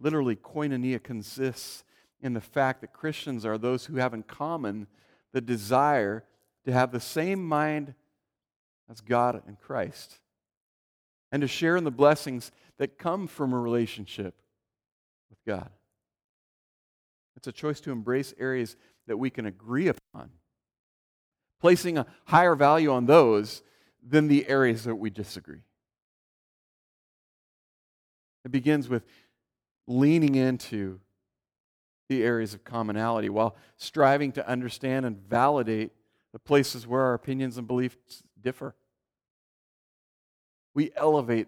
Literally, 0.00 0.36
koinonia 0.36 1.02
consists 1.02 1.84
in 2.20 2.32
the 2.32 2.40
fact 2.40 2.80
that 2.80 2.92
Christians 2.92 3.44
are 3.44 3.58
those 3.58 3.86
who 3.86 3.96
have 3.96 4.14
in 4.14 4.22
common 4.22 4.86
the 5.32 5.40
desire 5.40 6.24
to 6.64 6.72
have 6.72 6.92
the 6.92 7.00
same 7.00 7.44
mind 7.44 7.94
as 8.88 9.00
God 9.00 9.42
and 9.46 9.58
Christ 9.58 10.20
and 11.32 11.40
to 11.40 11.48
share 11.48 11.76
in 11.76 11.84
the 11.84 11.90
blessings 11.90 12.52
that 12.82 12.98
come 12.98 13.28
from 13.28 13.52
a 13.52 13.60
relationship 13.60 14.34
with 15.30 15.38
God. 15.46 15.70
It's 17.36 17.46
a 17.46 17.52
choice 17.52 17.78
to 17.82 17.92
embrace 17.92 18.34
areas 18.40 18.74
that 19.06 19.18
we 19.18 19.30
can 19.30 19.46
agree 19.46 19.86
upon, 19.86 20.30
placing 21.60 21.96
a 21.96 22.06
higher 22.24 22.56
value 22.56 22.90
on 22.90 23.06
those 23.06 23.62
than 24.04 24.26
the 24.26 24.48
areas 24.48 24.82
that 24.82 24.96
we 24.96 25.10
disagree. 25.10 25.60
It 28.44 28.50
begins 28.50 28.88
with 28.88 29.04
leaning 29.86 30.34
into 30.34 30.98
the 32.08 32.24
areas 32.24 32.52
of 32.52 32.64
commonality 32.64 33.28
while 33.28 33.54
striving 33.76 34.32
to 34.32 34.48
understand 34.48 35.06
and 35.06 35.16
validate 35.16 35.92
the 36.32 36.40
places 36.40 36.84
where 36.84 37.02
our 37.02 37.14
opinions 37.14 37.58
and 37.58 37.68
beliefs 37.68 38.24
differ. 38.40 38.74
We 40.74 40.90
elevate 40.96 41.46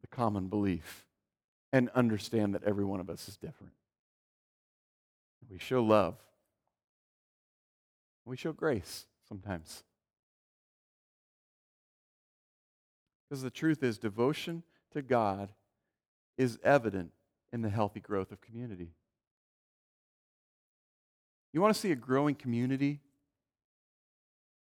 the 0.00 0.06
common 0.06 0.48
belief 0.48 1.04
and 1.72 1.88
understand 1.90 2.54
that 2.54 2.64
every 2.64 2.84
one 2.84 3.00
of 3.00 3.08
us 3.08 3.28
is 3.28 3.36
different. 3.36 3.72
We 5.50 5.58
show 5.58 5.82
love. 5.82 6.16
We 8.24 8.36
show 8.36 8.52
grace 8.52 9.06
sometimes. 9.28 9.82
Because 13.28 13.42
the 13.42 13.50
truth 13.50 13.82
is, 13.82 13.98
devotion 13.98 14.62
to 14.92 15.02
God 15.02 15.50
is 16.36 16.58
evident 16.64 17.12
in 17.52 17.62
the 17.62 17.68
healthy 17.68 18.00
growth 18.00 18.32
of 18.32 18.40
community. 18.40 18.92
You 21.52 21.60
want 21.60 21.74
to 21.74 21.80
see 21.80 21.90
a 21.90 21.96
growing 21.96 22.34
community? 22.34 23.00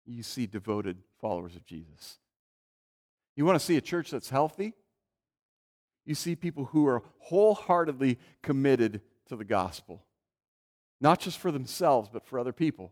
You 0.06 0.24
see 0.24 0.46
devoted 0.46 0.98
followers 1.20 1.56
of 1.56 1.66
Jesus. 1.66 2.20
You 3.36 3.46
want 3.46 3.60
to 3.60 3.66
see 3.66 3.78
a 3.78 3.82
church 3.82 4.12
that's 4.12 4.30
healthy? 4.30 4.74
You 6.06 6.16
see 6.16 6.36
people 6.36 6.66
who 6.66 6.88
are 6.88 7.04
wholeheartedly 7.20 8.20
committed 8.42 9.02
to 9.28 9.36
the 9.36 9.44
gospel, 9.44 10.04
not 11.02 11.20
just 11.20 11.40
for 11.40 11.52
themselves, 11.52 12.10
but 12.12 12.26
for 12.26 12.38
other 12.38 12.54
people. 12.54 12.92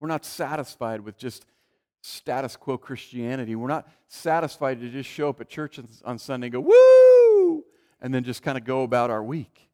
We're 0.00 0.08
not 0.08 0.24
satisfied 0.24 1.02
with 1.02 1.18
just 1.18 1.44
status 2.00 2.56
quo 2.56 2.78
Christianity. 2.78 3.54
We're 3.54 3.68
not 3.68 3.88
satisfied 4.08 4.80
to 4.80 4.88
just 4.88 5.10
show 5.10 5.28
up 5.28 5.40
at 5.42 5.50
church 5.50 5.78
on 6.04 6.18
Sunday 6.18 6.46
and 6.46 6.52
go, 6.52 6.60
woo, 6.60 7.64
and 8.00 8.14
then 8.14 8.24
just 8.24 8.42
kind 8.42 8.56
of 8.56 8.64
go 8.64 8.82
about 8.82 9.10
our 9.10 9.22
week. 9.22 9.68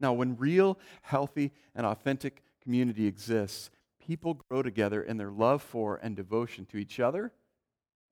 Now, 0.00 0.12
when 0.12 0.36
real, 0.36 0.78
healthy, 1.02 1.52
and 1.74 1.86
authentic 1.86 2.42
community 2.62 3.06
exists, 3.06 3.70
people 4.06 4.34
grow 4.48 4.62
together 4.62 5.02
in 5.02 5.16
their 5.16 5.30
love 5.30 5.62
for 5.62 5.98
and 6.02 6.14
devotion 6.14 6.64
to 6.66 6.76
each 6.76 7.00
other 7.00 7.32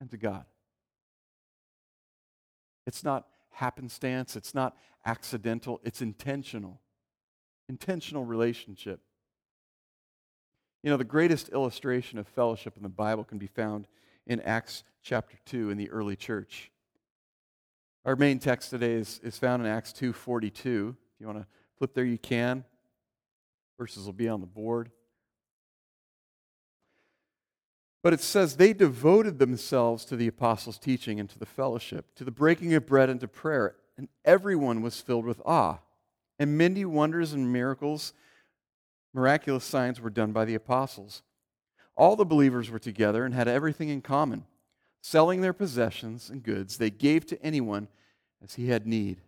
and 0.00 0.10
to 0.10 0.16
God. 0.16 0.44
It's 2.86 3.04
not 3.04 3.26
happenstance, 3.50 4.36
it's 4.36 4.54
not 4.54 4.76
accidental, 5.06 5.80
it's 5.84 6.02
intentional. 6.02 6.80
Intentional 7.68 8.24
relationship. 8.24 9.00
You 10.82 10.90
know, 10.90 10.96
the 10.98 11.04
greatest 11.04 11.48
illustration 11.48 12.18
of 12.18 12.26
fellowship 12.28 12.76
in 12.76 12.82
the 12.82 12.90
Bible 12.90 13.24
can 13.24 13.38
be 13.38 13.46
found 13.46 13.86
in 14.26 14.40
Acts 14.40 14.84
chapter 15.02 15.38
2 15.46 15.70
in 15.70 15.78
the 15.78 15.90
early 15.90 16.16
church. 16.16 16.70
Our 18.04 18.16
main 18.16 18.38
text 18.38 18.68
today 18.68 18.92
is, 18.92 19.18
is 19.22 19.38
found 19.38 19.64
in 19.64 19.68
Acts 19.68 19.92
2.42. 19.92 20.50
If 20.50 20.94
you 21.20 21.26
want 21.26 21.38
to 21.38 21.46
flip 21.78 21.94
there, 21.94 22.04
you 22.04 22.18
can. 22.18 22.64
Verses 23.78 24.04
will 24.04 24.12
be 24.12 24.28
on 24.28 24.40
the 24.40 24.46
board. 24.46 24.90
But 28.04 28.12
it 28.12 28.20
says, 28.20 28.56
they 28.56 28.74
devoted 28.74 29.38
themselves 29.38 30.04
to 30.04 30.14
the 30.14 30.26
apostles' 30.26 30.78
teaching 30.78 31.18
and 31.18 31.30
to 31.30 31.38
the 31.38 31.46
fellowship, 31.46 32.14
to 32.16 32.24
the 32.24 32.30
breaking 32.30 32.74
of 32.74 32.84
bread 32.84 33.08
and 33.08 33.18
to 33.20 33.26
prayer, 33.26 33.76
and 33.96 34.08
everyone 34.26 34.82
was 34.82 35.00
filled 35.00 35.24
with 35.24 35.40
awe. 35.46 35.78
And 36.38 36.58
many 36.58 36.84
wonders 36.84 37.32
and 37.32 37.50
miracles, 37.50 38.12
miraculous 39.14 39.64
signs 39.64 40.02
were 40.02 40.10
done 40.10 40.32
by 40.32 40.44
the 40.44 40.54
apostles. 40.54 41.22
All 41.96 42.14
the 42.14 42.26
believers 42.26 42.70
were 42.70 42.78
together 42.78 43.24
and 43.24 43.32
had 43.32 43.48
everything 43.48 43.88
in 43.88 44.02
common. 44.02 44.44
Selling 45.00 45.40
their 45.40 45.54
possessions 45.54 46.28
and 46.28 46.42
goods, 46.42 46.76
they 46.76 46.90
gave 46.90 47.24
to 47.28 47.42
anyone 47.42 47.88
as 48.42 48.56
he 48.56 48.68
had 48.68 48.86
need. 48.86 49.22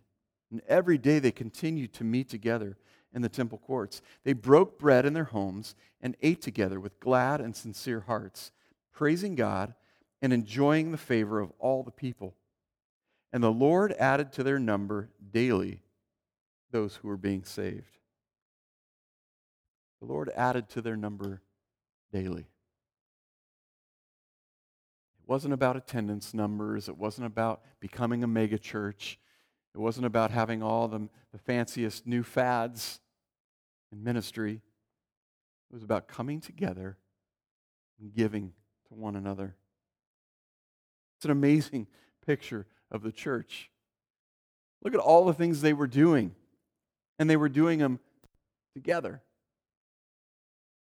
And 0.51 0.61
every 0.67 0.99
day 0.99 1.17
they 1.17 1.31
continued 1.31 1.93
to 1.93 2.03
meet 2.03 2.29
together 2.29 2.77
in 3.11 3.23
the 3.23 3.29
temple 3.29 3.57
courts. 3.57 4.03
They 4.23 4.33
broke 4.33 4.77
bread 4.77 5.03
in 5.03 5.13
their 5.13 5.23
homes 5.23 5.73
and 5.99 6.15
ate 6.21 6.43
together 6.43 6.79
with 6.79 6.99
glad 6.99 7.41
and 7.41 7.55
sincere 7.55 8.01
hearts 8.01 8.51
praising 8.97 9.35
God 9.35 9.75
and 10.23 10.33
enjoying 10.33 10.91
the 10.91 10.97
favor 10.97 11.39
of 11.39 11.51
all 11.59 11.83
the 11.83 11.91
people. 11.91 12.33
And 13.31 13.43
the 13.43 13.51
Lord 13.51 13.93
added 13.99 14.33
to 14.33 14.43
their 14.43 14.57
number 14.57 15.11
daily 15.31 15.83
those 16.71 16.95
who 16.95 17.07
were 17.07 17.17
being 17.17 17.43
saved. 17.43 17.99
The 20.01 20.07
Lord 20.07 20.31
added 20.35 20.67
to 20.69 20.81
their 20.81 20.97
number 20.97 21.43
daily. 22.11 22.47
It 25.21 25.27
wasn't 25.27 25.53
about 25.53 25.77
attendance 25.77 26.33
numbers, 26.33 26.89
it 26.89 26.97
wasn't 26.97 27.27
about 27.27 27.61
becoming 27.79 28.23
a 28.23 28.27
mega 28.27 28.57
church, 28.57 29.19
it 29.75 29.79
wasn't 29.79 30.07
about 30.07 30.31
having 30.31 30.63
all 30.63 30.87
the, 30.87 31.07
the 31.31 31.37
fanciest 31.37 32.07
new 32.07 32.23
fads 32.23 32.99
in 33.91 34.03
ministry. 34.03 34.53
It 35.69 35.73
was 35.73 35.83
about 35.83 36.07
coming 36.07 36.41
together 36.41 36.97
and 37.99 38.11
giving 38.11 38.53
to 38.89 38.95
one 38.95 39.15
another. 39.15 39.55
It's 41.17 41.25
an 41.25 41.31
amazing 41.31 41.87
picture 42.25 42.65
of 42.91 43.01
the 43.01 43.11
church. 43.11 43.69
Look 44.83 44.93
at 44.93 44.99
all 44.99 45.25
the 45.25 45.33
things 45.33 45.61
they 45.61 45.73
were 45.73 45.87
doing, 45.87 46.35
and 47.17 47.29
they 47.29 47.37
were 47.37 47.49
doing 47.49 47.79
them 47.79 47.99
together. 48.73 49.21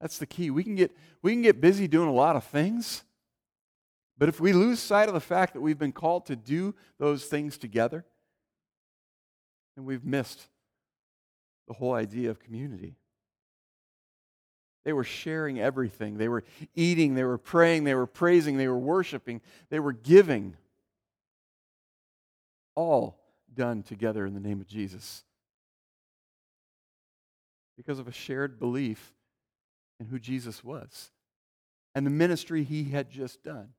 That's 0.01 0.19
the 0.19 0.27
key. 0.27 0.51
We 0.51 0.65
can 0.65 0.75
get, 0.75 0.97
we 1.23 1.33
can 1.33 1.43
get 1.43 1.61
busy 1.61 1.89
doing 1.89 2.09
a 2.09 2.13
lot 2.13 2.37
of 2.37 2.45
things, 2.45 3.05
but 4.17 4.29
if 4.29 4.41
we 4.41 4.53
lose 4.53 4.81
sight 4.81 5.09
of 5.09 5.15
the 5.15 5.21
fact 5.21 5.55
that 5.55 5.61
we've 5.61 5.79
been 5.79 5.93
called 5.93 6.27
to 6.27 6.37
do 6.37 6.75
those 6.99 7.25
things 7.25 7.57
together, 7.57 8.05
then 9.77 9.85
we've 9.85 10.05
missed 10.05 10.49
the 11.69 11.75
whole 11.75 11.95
idea 11.95 12.31
of 12.31 12.41
community. 12.41 12.97
They 14.89 14.95
were 14.95 15.05
sharing 15.05 15.61
everything. 15.61 16.17
They 16.17 16.29
were 16.29 16.45
eating, 16.75 17.15
they 17.15 17.23
were 17.23 17.37
praying, 17.37 17.85
they 17.85 17.95
were 17.95 18.07
praising, 18.07 18.57
they 18.57 18.69
were 18.69 18.79
worshiping, 18.79 19.43
they 19.69 19.81
were 19.81 19.93
giving. 19.93 20.57
All 22.75 23.21
done 23.55 23.83
together 23.83 24.25
in 24.25 24.33
the 24.33 24.41
name 24.41 24.63
of 24.63 24.67
Jesus. 24.67 25.25
Because 27.77 27.99
of 27.99 28.09
a 28.09 28.13
shared 28.13 28.59
belief 28.59 29.13
in 30.01 30.07
who 30.07 30.19
Jesus 30.19 30.65
was 30.65 31.11
and 31.95 32.07
the 32.07 32.11
ministry 32.11 32.65
he 32.65 32.85
had 32.85 33.11
just 33.11 33.45
done. 33.45 33.75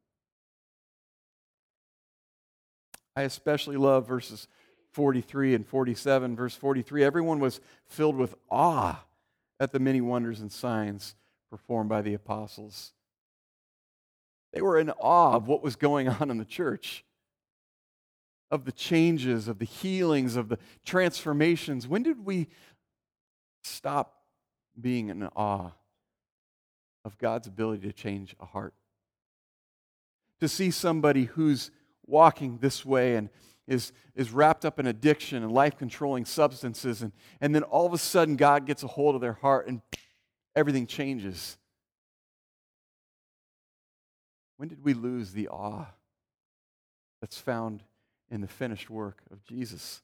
I 3.15 3.23
especially 3.23 3.77
love 3.77 4.07
verses 4.07 4.47
43 4.91 5.55
and 5.55 5.65
47. 5.65 6.35
Verse 6.35 6.53
43 6.53 7.03
everyone 7.03 7.39
was 7.39 7.61
filled 7.87 8.15
with 8.15 8.35
awe 8.51 9.03
at 9.59 9.71
the 9.71 9.79
many 9.79 10.01
wonders 10.01 10.39
and 10.39 10.51
signs 10.51 11.15
performed 11.49 11.89
by 11.89 12.01
the 12.01 12.13
apostles. 12.13 12.93
They 14.53 14.61
were 14.61 14.79
in 14.79 14.89
awe 14.91 15.33
of 15.33 15.47
what 15.47 15.61
was 15.61 15.75
going 15.75 16.07
on 16.21 16.31
in 16.31 16.37
the 16.37 16.45
church, 16.45 17.03
of 18.51 18.65
the 18.65 18.71
changes, 18.71 19.47
of 19.47 19.59
the 19.59 19.65
healings, 19.65 20.35
of 20.35 20.49
the 20.49 20.57
transformations. 20.85 21.87
When 21.87 22.03
did 22.03 22.25
we 22.25 22.47
stop 23.63 24.23
being 24.79 25.09
in 25.09 25.23
awe 25.35 25.71
of 27.05 27.17
God's 27.17 27.47
ability 27.47 27.87
to 27.87 27.93
change 27.93 28.35
a 28.39 28.45
heart? 28.45 28.73
To 30.39 30.47
see 30.47 30.71
somebody 30.71 31.25
who's 31.25 31.69
walking 32.07 32.57
this 32.57 32.85
way 32.85 33.15
and 33.15 33.29
is, 33.69 33.93
is 34.15 34.31
wrapped 34.31 34.65
up 34.65 34.79
in 34.79 34.87
addiction 34.87 35.43
and 35.43 35.51
life 35.51 35.77
controlling 35.77 36.25
substances. 36.25 37.03
And, 37.03 37.13
and 37.39 37.53
then 37.53 37.63
all 37.63 37.85
of 37.85 37.93
a 37.93 37.97
sudden, 37.97 38.35
God 38.35 38.65
gets 38.65 38.83
a 38.83 38.87
hold 38.87 39.13
of 39.15 39.21
their 39.21 39.33
heart 39.33 39.67
and 39.67 39.81
everything 40.55 40.87
changes. 40.87 41.57
When 44.57 44.67
did 44.67 44.83
we 44.83 44.93
lose 44.93 45.31
the 45.31 45.47
awe 45.49 45.85
that's 47.21 47.37
found 47.37 47.83
in 48.31 48.41
the 48.41 48.47
finished 48.47 48.89
work 48.89 49.21
of 49.31 49.43
Jesus? 49.43 50.01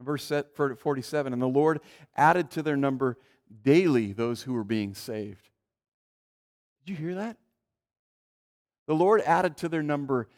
Verse 0.00 0.32
47 0.54 1.32
And 1.32 1.40
the 1.40 1.46
Lord 1.46 1.80
added 2.16 2.50
to 2.52 2.62
their 2.62 2.76
number 2.76 3.16
daily 3.62 4.12
those 4.12 4.42
who 4.42 4.54
were 4.54 4.64
being 4.64 4.94
saved. 4.94 5.48
Did 6.84 6.92
you 6.92 6.96
hear 6.96 7.14
that? 7.14 7.36
The 8.86 8.94
Lord 8.94 9.20
added 9.20 9.56
to 9.58 9.68
their 9.68 9.82
number 9.84 10.28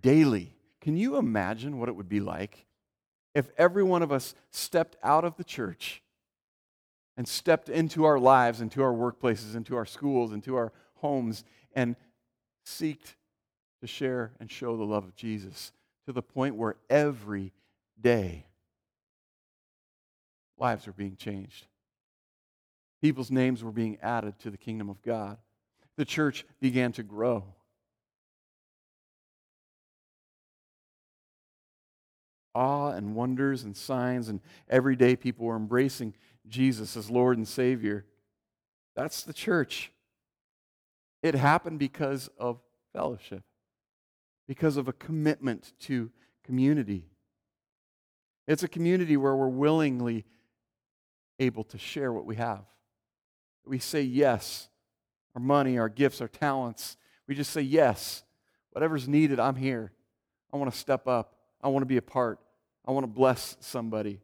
daily. 0.00 0.55
Can 0.86 0.96
you 0.96 1.16
imagine 1.16 1.80
what 1.80 1.88
it 1.88 1.96
would 1.96 2.08
be 2.08 2.20
like 2.20 2.64
if 3.34 3.50
every 3.58 3.82
one 3.82 4.02
of 4.02 4.12
us 4.12 4.36
stepped 4.52 4.94
out 5.02 5.24
of 5.24 5.36
the 5.36 5.42
church 5.42 6.00
and 7.16 7.26
stepped 7.26 7.68
into 7.68 8.04
our 8.04 8.20
lives, 8.20 8.60
into 8.60 8.84
our 8.84 8.92
workplaces, 8.92 9.56
into 9.56 9.74
our 9.74 9.84
schools, 9.84 10.32
into 10.32 10.54
our 10.54 10.72
homes, 10.98 11.42
and 11.74 11.96
seeked 12.64 13.16
to 13.80 13.88
share 13.88 14.30
and 14.38 14.48
show 14.48 14.76
the 14.76 14.84
love 14.84 15.02
of 15.02 15.16
Jesus 15.16 15.72
to 16.04 16.12
the 16.12 16.22
point 16.22 16.54
where 16.54 16.76
every 16.88 17.52
day 18.00 18.46
lives 20.56 20.86
were 20.86 20.92
being 20.92 21.16
changed. 21.16 21.66
People's 23.02 23.32
names 23.32 23.64
were 23.64 23.72
being 23.72 23.98
added 24.00 24.38
to 24.38 24.52
the 24.52 24.56
kingdom 24.56 24.88
of 24.88 25.02
God. 25.02 25.38
The 25.96 26.04
church 26.04 26.46
began 26.60 26.92
to 26.92 27.02
grow. 27.02 27.55
Awe 32.56 32.90
and 32.90 33.14
wonders 33.14 33.62
and 33.62 33.76
signs, 33.76 34.28
and 34.28 34.40
every 34.68 34.96
day 34.96 35.14
people 35.14 35.44
were 35.44 35.56
embracing 35.56 36.14
Jesus 36.48 36.96
as 36.96 37.10
Lord 37.10 37.36
and 37.36 37.46
Savior. 37.46 38.06
That's 38.94 39.22
the 39.22 39.34
church. 39.34 39.92
It 41.22 41.34
happened 41.34 41.78
because 41.78 42.30
of 42.38 42.60
fellowship, 42.94 43.42
because 44.48 44.76
of 44.76 44.88
a 44.88 44.92
commitment 44.92 45.74
to 45.80 46.10
community. 46.44 47.04
It's 48.48 48.62
a 48.62 48.68
community 48.68 49.16
where 49.16 49.36
we're 49.36 49.48
willingly 49.48 50.24
able 51.38 51.64
to 51.64 51.78
share 51.78 52.12
what 52.12 52.24
we 52.24 52.36
have. 52.36 52.64
We 53.66 53.80
say 53.80 54.02
yes, 54.02 54.68
our 55.34 55.42
money, 55.42 55.76
our 55.78 55.88
gifts, 55.88 56.20
our 56.20 56.28
talents. 56.28 56.96
We 57.26 57.34
just 57.34 57.50
say 57.50 57.62
yes. 57.62 58.22
Whatever's 58.70 59.08
needed, 59.08 59.40
I'm 59.40 59.56
here. 59.56 59.92
I 60.52 60.56
want 60.56 60.72
to 60.72 60.78
step 60.78 61.08
up. 61.08 61.34
I 61.60 61.68
want 61.68 61.82
to 61.82 61.86
be 61.86 61.96
a 61.96 62.02
part. 62.02 62.38
I 62.86 62.92
want 62.92 63.04
to 63.04 63.08
bless 63.08 63.56
somebody. 63.60 64.20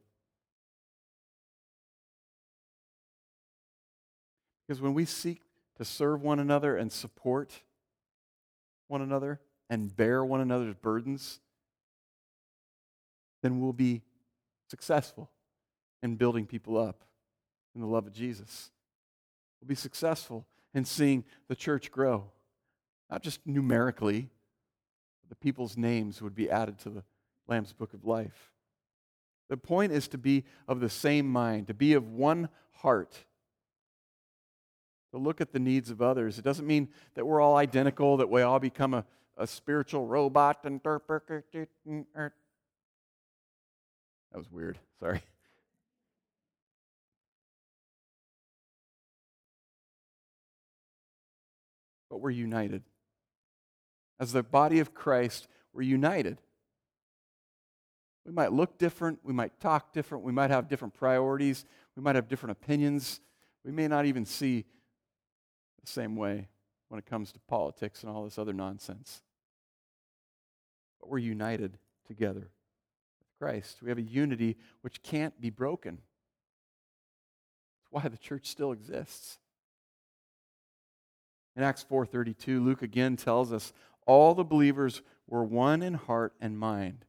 Because 4.67 4.81
when 4.81 4.95
we 4.95 5.05
seek 5.05 5.43
to 5.79 5.85
serve 5.85 6.23
one 6.23 6.39
another 6.39 6.77
and 6.77 6.93
support 6.93 7.53
one 8.89 9.03
another 9.03 9.41
and 9.69 9.95
bear 9.95 10.25
one 10.25 10.41
another's 10.41 10.75
burdens, 10.75 11.41
then 13.43 13.61
we'll 13.61 13.73
be 13.73 14.03
successful 14.71 15.29
in 16.03 16.17
building 16.17 16.47
people 16.47 16.79
up 16.79 17.05
in 17.75 17.81
the 17.81 17.87
love 17.87 18.07
of 18.07 18.13
Jesus. 18.13 18.71
We'll 19.61 19.69
be 19.69 19.75
successful 19.75 20.47
in 20.73 20.85
seeing 20.85 21.25
the 21.49 21.57
church 21.57 21.91
grow, 21.91 22.31
not 23.11 23.23
just 23.23 23.41
numerically, 23.45 24.31
the 25.29 25.35
people's 25.37 25.77
names 25.77 26.23
would 26.23 26.35
be 26.35 26.51
added 26.51 26.79
to 26.81 26.91
the 26.91 27.05
Lamb's 27.49 27.73
Book 27.73 27.95
of 27.95 28.05
Life. 28.05 28.52
The 29.53 29.59
point 29.59 29.93
is 29.93 30.09
to 30.09 30.19
be 30.19 30.45
of 30.67 30.81
the 30.81 30.89
same 30.89 31.29
mind, 31.29 31.67
to 31.67 31.75
be 31.75 31.93
of 31.93 32.09
one 32.09 32.49
heart, 32.77 33.13
to 35.11 35.19
look 35.19 35.43
at 35.43 35.53
the 35.53 35.59
needs 35.59 35.91
of 35.91 36.01
others. 36.01 36.39
It 36.39 36.43
doesn't 36.43 36.67
mean 36.67 36.89
that 37.15 37.27
we're 37.27 37.43
all 37.43 37.57
identical, 37.57 38.17
that 38.17 38.31
we 38.31 38.41
all 38.41 38.59
become 38.59 38.95
a 38.95 39.05
a 39.37 39.47
spiritual 39.47 40.07
robot. 40.07 40.61
And 40.65 40.81
that 44.31 44.39
was 44.39 44.51
weird. 44.51 44.79
Sorry. 45.01 45.21
But 52.09 52.21
we're 52.21 52.31
united. 52.31 52.83
As 54.21 54.33
the 54.33 54.43
body 54.43 54.79
of 54.79 54.95
Christ, 54.95 55.49
we're 55.73 55.83
united. 55.83 56.39
We 58.25 58.33
might 58.33 58.53
look 58.53 58.79
different. 58.79 59.19
We 59.25 59.33
might 59.33 59.59
talk 59.61 59.93
different. 59.93 60.25
We 60.25 60.33
might 60.33 60.51
have 60.51 60.69
different 60.69 60.95
priorities. 60.95 61.65
We 61.97 62.03
might 62.03 62.15
have 62.15 62.29
different 62.29 62.53
opinions. 62.53 63.21
We 63.65 63.73
may 63.73 63.89
not 63.89 64.07
even 64.07 64.25
see 64.25 64.65
the 65.81 65.91
same 65.91 66.17
way 66.17 66.49
when 66.89 66.99
it 66.99 67.07
comes 67.07 67.33
to 67.33 67.41
politics 67.41 68.03
and 68.03 68.13
all 68.13 68.25
this 68.25 68.39
other 68.39 68.53
nonsense. 68.53 69.23
But 71.01 71.11
we're 71.11 71.19
united 71.19 71.79
together 72.07 72.51
with 73.19 73.39
Christ. 73.39 73.83
We 73.83 73.89
have 73.89 73.99
a 73.99 74.03
unity 74.03 74.57
which 74.83 75.03
can't 75.03 75.41
be 75.41 75.51
broken. 75.51 75.99
That's 77.81 77.93
why 78.05 78.09
the 78.09 78.19
church 78.19 78.47
still 78.47 78.73
exists. 78.73 79.39
In 81.57 81.63
Acts 81.63 81.83
4:32, 81.83 82.65
Luke 82.65 82.83
again 82.83 83.17
tells 83.17 83.53
us 83.53 83.73
all 84.07 84.35
the 84.35 84.45
believers 84.45 85.03
were 85.27 85.45
one 85.45 85.83
in 85.83 85.95
heart 85.95 86.35
and 86.41 86.59
mind. 86.59 87.05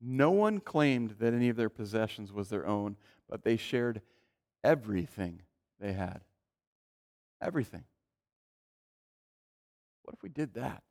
No 0.00 0.30
one 0.30 0.60
claimed 0.60 1.16
that 1.18 1.34
any 1.34 1.48
of 1.48 1.56
their 1.56 1.68
possessions 1.68 2.32
was 2.32 2.48
their 2.48 2.66
own, 2.66 2.96
but 3.28 3.42
they 3.42 3.56
shared 3.56 4.00
everything 4.62 5.42
they 5.80 5.92
had. 5.92 6.20
Everything. 7.40 7.84
What 10.02 10.14
if 10.14 10.22
we 10.22 10.28
did 10.28 10.54
that? 10.54 10.82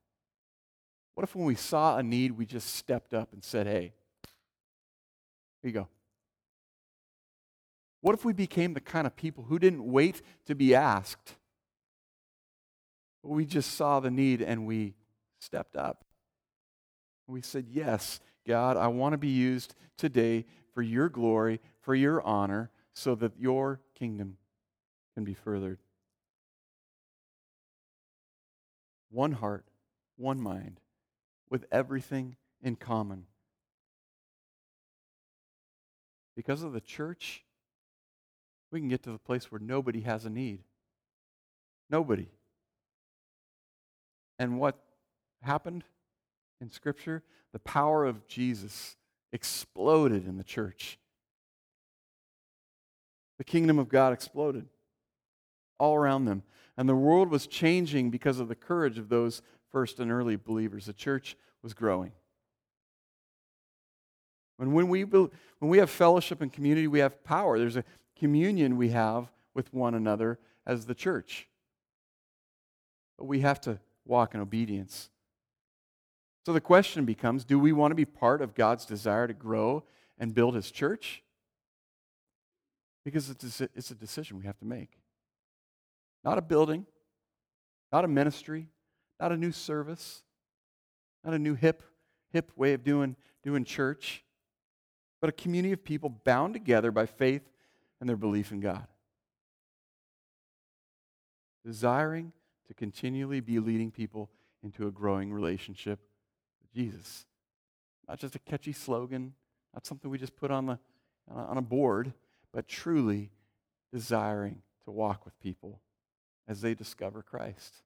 What 1.16 1.24
if 1.24 1.36
when 1.36 1.46
we 1.46 1.56
saw 1.56 1.98
a 1.98 2.04
need, 2.04 2.34
we 2.38 2.46
just 2.46 2.76
stepped 2.76 3.14
up 3.14 3.34
and 3.34 3.44
said, 3.44 3.66
hey, 3.66 3.94
here 5.62 5.70
you 5.70 5.72
go. 5.72 5.88
What 8.02 8.14
if 8.14 8.24
we 8.24 8.34
became 8.34 8.74
the 8.74 8.80
kind 8.80 9.08
of 9.08 9.16
people 9.16 9.46
who 9.46 9.58
didn't 9.58 9.84
wait 9.84 10.22
to 10.46 10.56
be 10.56 10.76
asked, 10.76 11.36
but 13.24 13.32
we 13.32 13.46
just 13.46 13.74
saw 13.74 14.00
the 14.00 14.12
need 14.12 14.42
and 14.42 14.68
we 14.68 14.94
stepped 15.40 15.76
up? 15.76 16.06
We 17.26 17.42
said, 17.42 17.66
Yes, 17.70 18.22
God, 18.48 18.78
I 18.78 18.88
want 18.88 19.14
to 19.14 19.18
be 19.18 19.28
used 19.28 19.76
today 19.98 20.46
for 20.74 20.82
your 20.82 21.10
glory, 21.10 21.60
for 21.82 21.94
your 21.94 22.22
honor, 22.22 22.72
so 22.94 23.14
that 23.16 23.34
your 23.38 23.82
kingdom 23.94 24.38
can 25.14 25.26
be 25.26 25.34
furthered. 25.34 25.80
One 29.12 29.34
heart, 29.34 29.66
one 30.16 30.40
mind, 30.40 30.80
with 31.50 31.66
everything 31.72 32.38
in 32.62 32.76
common. 32.76 33.26
Because 36.36 36.64
of 36.64 36.72
the 36.72 36.82
church, 36.82 37.44
we 38.72 38.80
can 38.80 38.90
get 38.90 39.04
to 39.04 39.12
the 39.12 39.18
place 39.18 39.52
where 39.52 39.60
nobody 39.60 40.02
has 40.02 40.26
a 40.26 40.30
need. 40.30 40.60
Nobody. 41.90 42.30
And 44.40 44.60
what 44.60 44.78
happened 45.42 45.84
in 46.62 46.72
Scripture? 46.72 47.24
The 47.54 47.60
power 47.60 48.06
of 48.06 48.28
Jesus 48.28 48.96
exploded 49.32 50.28
in 50.28 50.38
the 50.38 50.44
church. 50.44 51.00
The 53.38 53.44
kingdom 53.44 53.80
of 53.80 53.90
God 53.90 54.14
exploded 54.14 54.66
all 55.80 55.96
around 55.96 56.26
them. 56.26 56.44
And 56.78 56.88
the 56.88 56.96
world 56.96 57.30
was 57.30 57.48
changing 57.48 58.12
because 58.12 58.40
of 58.40 58.48
the 58.48 58.56
courage 58.56 58.98
of 58.98 59.10
those 59.10 59.42
first 59.72 60.00
and 60.00 60.12
early 60.12 60.36
believers. 60.36 60.86
The 60.86 60.94
church 60.94 61.36
was 61.62 61.74
growing. 61.74 62.12
And 64.60 64.74
when 64.74 64.88
we, 64.90 65.04
when 65.04 65.30
we 65.60 65.78
have 65.78 65.90
fellowship 65.90 66.42
and 66.42 66.52
community, 66.52 66.88
we 66.88 67.00
have 67.00 67.24
power. 67.24 67.60
There's 67.60 67.78
a 67.78 67.84
communion 68.18 68.78
we 68.78 68.90
have 68.90 69.32
with 69.54 69.74
one 69.74 69.94
another 69.94 70.40
as 70.66 70.86
the 70.86 70.96
church. 70.96 71.48
But 73.18 73.26
we 73.26 73.42
have 73.42 73.62
to 73.62 73.80
walk 74.06 74.34
in 74.34 74.42
obedience. 74.42 75.10
So 76.48 76.54
the 76.54 76.62
question 76.62 77.04
becomes 77.04 77.44
do 77.44 77.60
we 77.60 77.74
want 77.74 77.92
to 77.92 77.96
be 77.96 78.06
part 78.06 78.42
of 78.42 78.56
God's 78.56 78.86
desire 78.86 79.28
to 79.28 79.34
grow 79.34 79.84
and 80.18 80.34
build 80.34 80.56
his 80.56 80.72
church? 80.72 81.22
Because 83.04 83.30
it's 83.30 83.92
a 83.92 83.96
decision 83.96 84.40
we 84.40 84.46
have 84.46 84.58
to 84.60 84.66
make. 84.66 84.92
Not 86.24 86.38
a 86.38 86.42
building, 86.42 86.86
not 87.92 88.06
a 88.06 88.08
ministry, 88.08 88.70
not 89.20 89.34
a 89.34 89.36
new 89.36 89.52
service, 89.52 90.24
not 91.22 91.34
a 91.34 91.38
new 91.38 91.54
hip, 91.54 91.84
hip 92.32 92.54
way 92.56 92.72
of 92.72 92.82
doing, 92.82 93.18
doing 93.44 93.66
church, 93.66 94.24
but 95.20 95.30
a 95.30 95.34
community 95.34 95.74
of 95.74 95.84
people 95.84 96.08
bound 96.08 96.54
together 96.54 96.92
by 96.94 97.08
faith 97.08 97.52
and 98.00 98.08
their 98.08 98.16
belief 98.16 98.54
in 98.54 98.62
God. 98.62 98.88
Desiring 101.66 102.32
to 102.70 102.74
continually 102.74 103.42
be 103.42 103.60
leading 103.60 103.92
people 103.92 104.30
into 104.64 104.88
a 104.88 104.92
growing 104.92 105.34
relationship 105.34 106.00
Jesus. 106.78 107.26
Not 108.08 108.20
just 108.20 108.36
a 108.36 108.40
catchy 108.40 108.72
slogan, 108.72 109.34
not 109.74 109.86
something 109.86 110.12
we 110.12 110.20
just 110.20 110.36
put 110.36 110.52
on, 110.52 110.68
the, 110.68 110.80
on 111.30 111.58
a 111.58 111.62
board, 111.62 112.14
but 112.54 112.68
truly 112.68 113.32
desiring 113.92 114.62
to 114.86 114.92
walk 114.92 115.26
with 115.26 115.38
people 115.40 115.82
as 116.48 116.62
they 116.62 116.76
discover 116.76 117.24
Christ. 117.24 117.82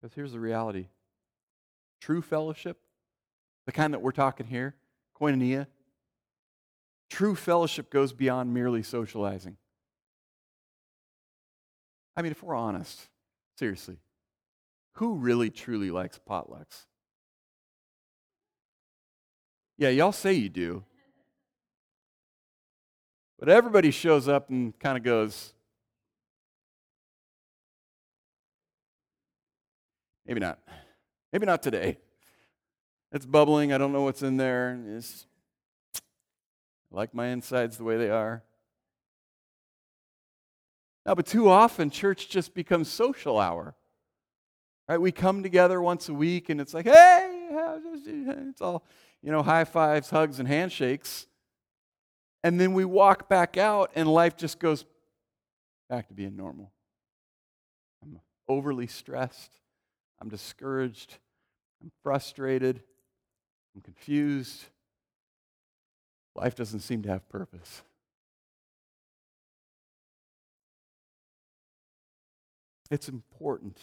Because 0.00 0.14
here's 0.14 0.32
the 0.32 0.40
reality 0.40 0.86
true 2.00 2.22
fellowship, 2.22 2.78
the 3.66 3.72
kind 3.72 3.92
that 3.92 4.00
we're 4.00 4.12
talking 4.12 4.46
here, 4.46 4.74
koinonia, 5.20 5.66
true 7.10 7.34
fellowship 7.34 7.90
goes 7.90 8.12
beyond 8.12 8.54
merely 8.54 8.82
socializing. 8.82 9.56
I 12.16 12.22
mean, 12.22 12.32
if 12.32 12.42
we're 12.42 12.54
honest, 12.54 13.08
seriously, 13.58 13.98
who 15.00 15.14
really 15.14 15.48
truly 15.48 15.90
likes 15.90 16.20
potlucks? 16.28 16.84
Yeah, 19.78 19.88
y'all 19.88 20.12
say 20.12 20.34
you 20.34 20.50
do. 20.50 20.84
But 23.38 23.48
everybody 23.48 23.92
shows 23.92 24.28
up 24.28 24.50
and 24.50 24.78
kind 24.78 24.98
of 24.98 25.02
goes, 25.02 25.54
maybe 30.26 30.38
not. 30.38 30.58
Maybe 31.32 31.46
not 31.46 31.62
today. 31.62 31.96
It's 33.10 33.24
bubbling. 33.24 33.72
I 33.72 33.78
don't 33.78 33.94
know 33.94 34.02
what's 34.02 34.22
in 34.22 34.36
there. 34.36 34.78
It's, 34.86 35.26
I 35.96 36.96
like 36.96 37.14
my 37.14 37.28
insides 37.28 37.78
the 37.78 37.84
way 37.84 37.96
they 37.96 38.10
are. 38.10 38.44
Now, 41.06 41.14
but 41.14 41.24
too 41.24 41.48
often, 41.48 41.88
church 41.88 42.28
just 42.28 42.52
becomes 42.52 42.90
social 42.90 43.38
hour. 43.38 43.74
Right? 44.90 45.00
We 45.00 45.12
come 45.12 45.44
together 45.44 45.80
once 45.80 46.08
a 46.08 46.14
week 46.14 46.48
and 46.48 46.60
it's 46.60 46.74
like, 46.74 46.84
hey, 46.84 47.48
it's 47.52 48.60
all, 48.60 48.82
you 49.22 49.30
know, 49.30 49.40
high 49.40 49.62
fives, 49.62 50.10
hugs, 50.10 50.40
and 50.40 50.48
handshakes. 50.48 51.28
And 52.42 52.60
then 52.60 52.74
we 52.74 52.84
walk 52.84 53.28
back 53.28 53.56
out, 53.56 53.92
and 53.94 54.12
life 54.12 54.36
just 54.36 54.58
goes 54.58 54.84
back 55.88 56.08
to 56.08 56.14
being 56.14 56.36
normal. 56.36 56.72
I'm 58.02 58.18
overly 58.48 58.88
stressed. 58.88 59.52
I'm 60.20 60.28
discouraged. 60.28 61.18
I'm 61.80 61.92
frustrated. 62.02 62.82
I'm 63.76 63.82
confused. 63.82 64.64
Life 66.34 66.56
doesn't 66.56 66.80
seem 66.80 67.02
to 67.02 67.10
have 67.10 67.28
purpose. 67.28 67.82
It's 72.90 73.08
important 73.08 73.78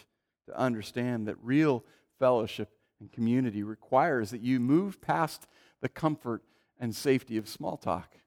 to 0.48 0.58
understand 0.58 1.28
that 1.28 1.38
real 1.42 1.84
fellowship 2.20 2.70
and 3.00 3.12
community 3.12 3.64
requires 3.64 4.32
that 4.32 4.42
you 4.42 4.60
move 4.60 5.00
past 5.00 5.48
the 5.82 5.90
comfort 5.90 6.42
and 6.80 6.96
safety 6.96 7.38
of 7.38 7.48
small 7.48 7.78
talk 7.78 8.18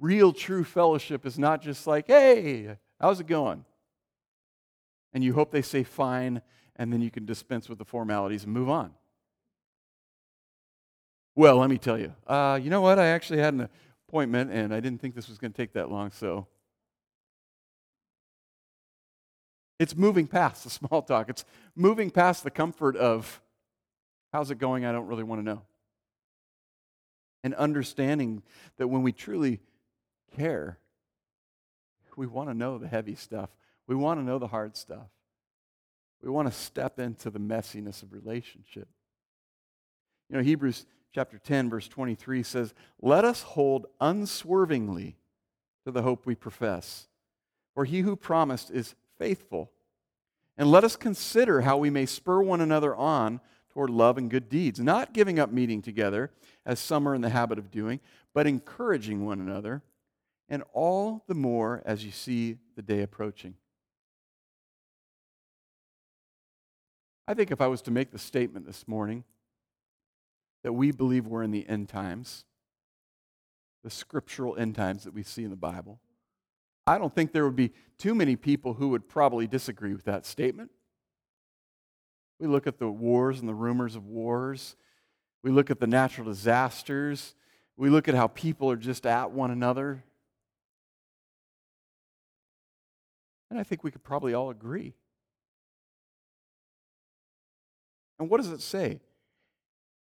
real 0.00 0.32
true 0.32 0.64
fellowship 0.64 1.24
is 1.24 1.38
not 1.38 1.62
just 1.62 1.86
like, 1.86 2.06
hey, 2.08 2.76
how's 2.98 3.20
it 3.20 3.26
going? 3.26 3.64
And 5.12 5.22
you 5.22 5.34
hope 5.34 5.52
they 5.52 5.62
say 5.62 5.84
fine, 5.84 6.40
and 6.76 6.92
then 6.92 7.02
you 7.02 7.10
can 7.10 7.26
dispense 7.26 7.68
with 7.68 7.78
the 7.78 7.84
formalities 7.84 8.44
and 8.44 8.52
move 8.52 8.68
on. 8.68 8.92
Well, 11.36 11.56
let 11.56 11.70
me 11.70 11.78
tell 11.78 11.98
you. 11.98 12.14
Uh, 12.26 12.58
you 12.60 12.70
know 12.70 12.80
what? 12.80 12.98
I 12.98 13.08
actually 13.08 13.40
had 13.40 13.54
an 13.54 13.68
appointment, 14.08 14.50
and 14.50 14.74
I 14.74 14.80
didn't 14.80 15.00
think 15.00 15.14
this 15.14 15.28
was 15.28 15.38
going 15.38 15.52
to 15.52 15.56
take 15.56 15.74
that 15.74 15.90
long, 15.90 16.10
so. 16.10 16.46
It's 19.80 19.96
moving 19.96 20.28
past 20.28 20.62
the 20.62 20.70
small 20.70 21.02
talk. 21.02 21.28
It's 21.28 21.44
moving 21.74 22.10
past 22.10 22.44
the 22.44 22.50
comfort 22.50 22.96
of, 22.96 23.40
how's 24.32 24.52
it 24.52 24.58
going? 24.58 24.84
I 24.84 24.92
don't 24.92 25.08
really 25.08 25.24
want 25.24 25.40
to 25.40 25.44
know. 25.44 25.62
And 27.42 27.54
understanding 27.54 28.42
that 28.76 28.86
when 28.86 29.02
we 29.02 29.12
truly 29.12 29.58
care. 30.36 30.78
We 32.16 32.26
want 32.26 32.50
to 32.50 32.54
know 32.54 32.76
the 32.76 32.88
heavy 32.88 33.14
stuff. 33.14 33.50
We 33.86 33.94
want 33.94 34.20
to 34.20 34.24
know 34.24 34.38
the 34.38 34.46
hard 34.46 34.76
stuff. 34.76 35.08
We 36.22 36.28
want 36.28 36.48
to 36.48 36.54
step 36.54 36.98
into 36.98 37.30
the 37.30 37.38
messiness 37.38 38.02
of 38.02 38.12
relationship. 38.12 38.88
You 40.28 40.36
know, 40.36 40.42
Hebrews 40.42 40.84
chapter 41.14 41.38
10, 41.38 41.70
verse 41.70 41.88
23 41.88 42.42
says, 42.42 42.74
Let 43.00 43.24
us 43.24 43.42
hold 43.42 43.86
unswervingly 44.00 45.16
to 45.86 45.90
the 45.90 46.02
hope 46.02 46.26
we 46.26 46.34
profess. 46.34 47.08
For 47.74 47.86
he 47.86 48.00
who 48.00 48.16
promised 48.16 48.70
is 48.70 48.94
faithful. 49.20 49.70
And 50.56 50.70
let 50.70 50.82
us 50.82 50.96
consider 50.96 51.60
how 51.60 51.76
we 51.76 51.90
may 51.90 52.06
spur 52.06 52.42
one 52.42 52.60
another 52.60 52.96
on 52.96 53.40
toward 53.68 53.90
love 53.90 54.18
and 54.18 54.30
good 54.30 54.48
deeds, 54.48 54.80
not 54.80 55.12
giving 55.12 55.38
up 55.38 55.52
meeting 55.52 55.82
together, 55.82 56.32
as 56.66 56.80
some 56.80 57.06
are 57.06 57.14
in 57.14 57.20
the 57.20 57.28
habit 57.28 57.58
of 57.58 57.70
doing, 57.70 58.00
but 58.34 58.46
encouraging 58.46 59.24
one 59.24 59.40
another, 59.40 59.82
and 60.48 60.64
all 60.72 61.22
the 61.28 61.34
more 61.34 61.82
as 61.84 62.04
you 62.04 62.10
see 62.10 62.56
the 62.76 62.82
day 62.82 63.02
approaching. 63.02 63.54
I 67.28 67.34
think 67.34 67.52
if 67.52 67.60
I 67.60 67.68
was 67.68 67.82
to 67.82 67.90
make 67.90 68.10
the 68.10 68.18
statement 68.18 68.66
this 68.66 68.88
morning 68.88 69.22
that 70.64 70.72
we 70.72 70.90
believe 70.90 71.26
we're 71.26 71.44
in 71.44 71.52
the 71.52 71.68
end 71.68 71.88
times, 71.88 72.44
the 73.84 73.90
scriptural 73.90 74.56
end 74.56 74.74
times 74.74 75.04
that 75.04 75.14
we 75.14 75.22
see 75.22 75.44
in 75.44 75.50
the 75.50 75.56
Bible, 75.56 76.00
I 76.86 76.98
don't 76.98 77.14
think 77.14 77.32
there 77.32 77.44
would 77.44 77.56
be 77.56 77.72
too 77.98 78.14
many 78.14 78.36
people 78.36 78.74
who 78.74 78.88
would 78.88 79.08
probably 79.08 79.46
disagree 79.46 79.92
with 79.92 80.04
that 80.04 80.26
statement. 80.26 80.70
We 82.38 82.46
look 82.46 82.66
at 82.66 82.78
the 82.78 82.88
wars 82.88 83.40
and 83.40 83.48
the 83.48 83.54
rumors 83.54 83.94
of 83.94 84.06
wars. 84.06 84.76
We 85.42 85.50
look 85.50 85.70
at 85.70 85.78
the 85.78 85.86
natural 85.86 86.26
disasters. 86.26 87.34
We 87.76 87.90
look 87.90 88.08
at 88.08 88.14
how 88.14 88.28
people 88.28 88.70
are 88.70 88.76
just 88.76 89.06
at 89.06 89.30
one 89.30 89.50
another. 89.50 90.02
And 93.50 93.58
I 93.58 93.62
think 93.62 93.84
we 93.84 93.90
could 93.90 94.04
probably 94.04 94.32
all 94.32 94.50
agree. 94.50 94.94
And 98.18 98.28
what 98.28 98.38
does 98.38 98.50
it 98.50 98.60
say? 98.60 99.00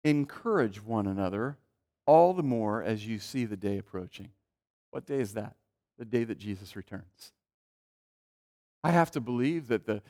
Encourage 0.04 0.82
one 0.84 1.08
another 1.08 1.58
all 2.06 2.34
the 2.34 2.44
more 2.44 2.84
as 2.84 3.06
you 3.06 3.20
see 3.20 3.46
the 3.46 3.58
day 3.58 3.78
approaching. 3.78 4.30
What 4.92 5.06
day 5.06 5.20
is 5.20 5.34
that? 5.34 5.56
The 5.98 6.06
day 6.06 6.24
that 6.26 6.38
Jesus 6.38 6.76
returns. 6.76 7.32
I 8.84 8.92
have 8.92 9.12
to 9.12 9.22
believe 9.22 9.68
that 9.70 9.86
the, 9.86 10.02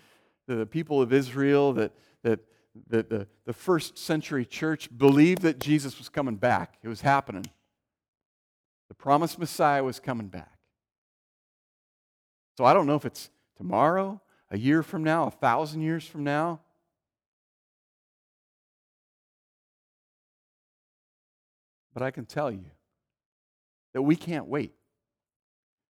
the 0.48 0.66
people 0.66 1.02
of 1.02 1.14
Israel, 1.14 1.74
that, 1.74 1.94
that, 2.24 2.40
that 2.88 3.10
the, 3.10 3.28
the 3.46 3.54
first 3.54 3.98
century 3.98 4.46
church 4.46 4.90
believed 4.96 5.44
that 5.44 5.60
Jesus 5.60 5.98
was 5.98 6.10
coming 6.10 6.36
back. 6.36 6.78
It 6.84 6.88
was 6.88 7.02
happening. 7.02 7.46
The 8.90 8.96
promised 8.96 9.40
Messiah 9.40 9.84
was 9.84 10.00
coming 10.00 10.28
back. 10.28 10.58
So 12.58 12.66
I 12.66 12.74
don't 12.74 12.88
know 12.88 12.96
if 12.96 13.06
it's 13.06 13.30
tomorrow, 13.58 14.22
a 14.52 14.58
year 14.58 14.84
from 14.84 15.04
now, 15.04 15.28
a 15.28 15.32
thousand 15.32 15.82
years 15.82 16.06
from 16.06 16.24
now. 16.24 16.62
But 21.94 22.04
I 22.04 22.12
can 22.12 22.26
tell 22.26 22.52
you 22.52 22.66
that 23.94 24.02
we 24.02 24.16
can't 24.16 24.48
wait. 24.48 24.74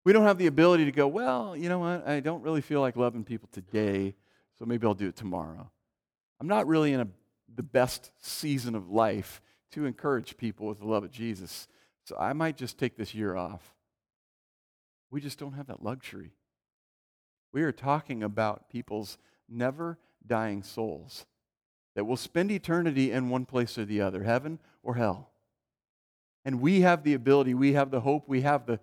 We 0.05 0.13
don't 0.13 0.23
have 0.23 0.37
the 0.37 0.47
ability 0.47 0.85
to 0.85 0.91
go, 0.91 1.07
well, 1.07 1.57
you 1.57 1.67
know 1.67 1.79
what? 1.79 2.07
I 2.07 2.19
don't 2.19 2.43
really 2.43 2.61
feel 2.61 2.79
like 2.79 2.95
loving 2.95 3.23
people 3.23 3.49
today, 3.51 4.13
so 4.57 4.65
maybe 4.65 4.85
I'll 4.85 4.93
do 4.93 5.07
it 5.07 5.15
tomorrow. 5.15 5.69
I'm 6.39 6.47
not 6.47 6.67
really 6.67 6.93
in 6.93 7.01
a, 7.01 7.07
the 7.53 7.63
best 7.63 8.11
season 8.19 8.75
of 8.75 8.89
life 8.89 9.41
to 9.71 9.85
encourage 9.85 10.37
people 10.37 10.67
with 10.67 10.79
the 10.79 10.85
love 10.85 11.03
of 11.03 11.11
Jesus, 11.11 11.67
so 12.03 12.15
I 12.17 12.33
might 12.33 12.55
just 12.55 12.77
take 12.77 12.95
this 12.95 13.15
year 13.15 13.35
off. 13.35 13.73
We 15.09 15.21
just 15.21 15.39
don't 15.39 15.53
have 15.53 15.67
that 15.67 15.83
luxury. 15.83 16.33
We 17.51 17.63
are 17.63 17.71
talking 17.71 18.21
about 18.21 18.69
people's 18.69 19.17
never 19.49 19.97
dying 20.25 20.61
souls 20.61 21.25
that 21.95 22.05
will 22.05 22.17
spend 22.17 22.51
eternity 22.51 23.11
in 23.11 23.29
one 23.29 23.45
place 23.45 23.77
or 23.77 23.85
the 23.85 24.01
other, 24.01 24.23
heaven 24.23 24.59
or 24.83 24.95
hell. 24.95 25.31
And 26.43 26.61
we 26.61 26.81
have 26.81 27.03
the 27.03 27.15
ability, 27.15 27.55
we 27.55 27.73
have 27.73 27.89
the 27.89 28.01
hope, 28.01 28.27
we 28.27 28.41
have 28.41 28.67
the 28.67 28.79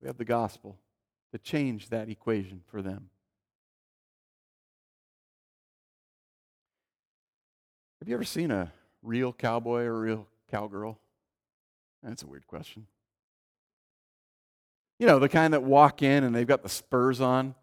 we 0.00 0.06
have 0.06 0.18
the 0.18 0.24
gospel 0.24 0.78
to 1.32 1.38
change 1.38 1.88
that 1.88 2.08
equation 2.08 2.62
for 2.66 2.82
them. 2.82 3.10
Have 8.00 8.08
you 8.08 8.14
ever 8.14 8.24
seen 8.24 8.50
a 8.50 8.72
real 9.02 9.32
cowboy 9.32 9.82
or 9.82 9.96
a 9.96 10.00
real 10.00 10.26
cowgirl? 10.50 10.98
That's 12.02 12.22
a 12.22 12.26
weird 12.26 12.46
question. 12.46 12.86
You 14.98 15.06
know, 15.06 15.18
the 15.18 15.28
kind 15.28 15.52
that 15.54 15.62
walk 15.62 16.02
in 16.02 16.24
and 16.24 16.34
they've 16.34 16.46
got 16.46 16.62
the 16.62 16.68
spurs 16.68 17.20
on, 17.20 17.54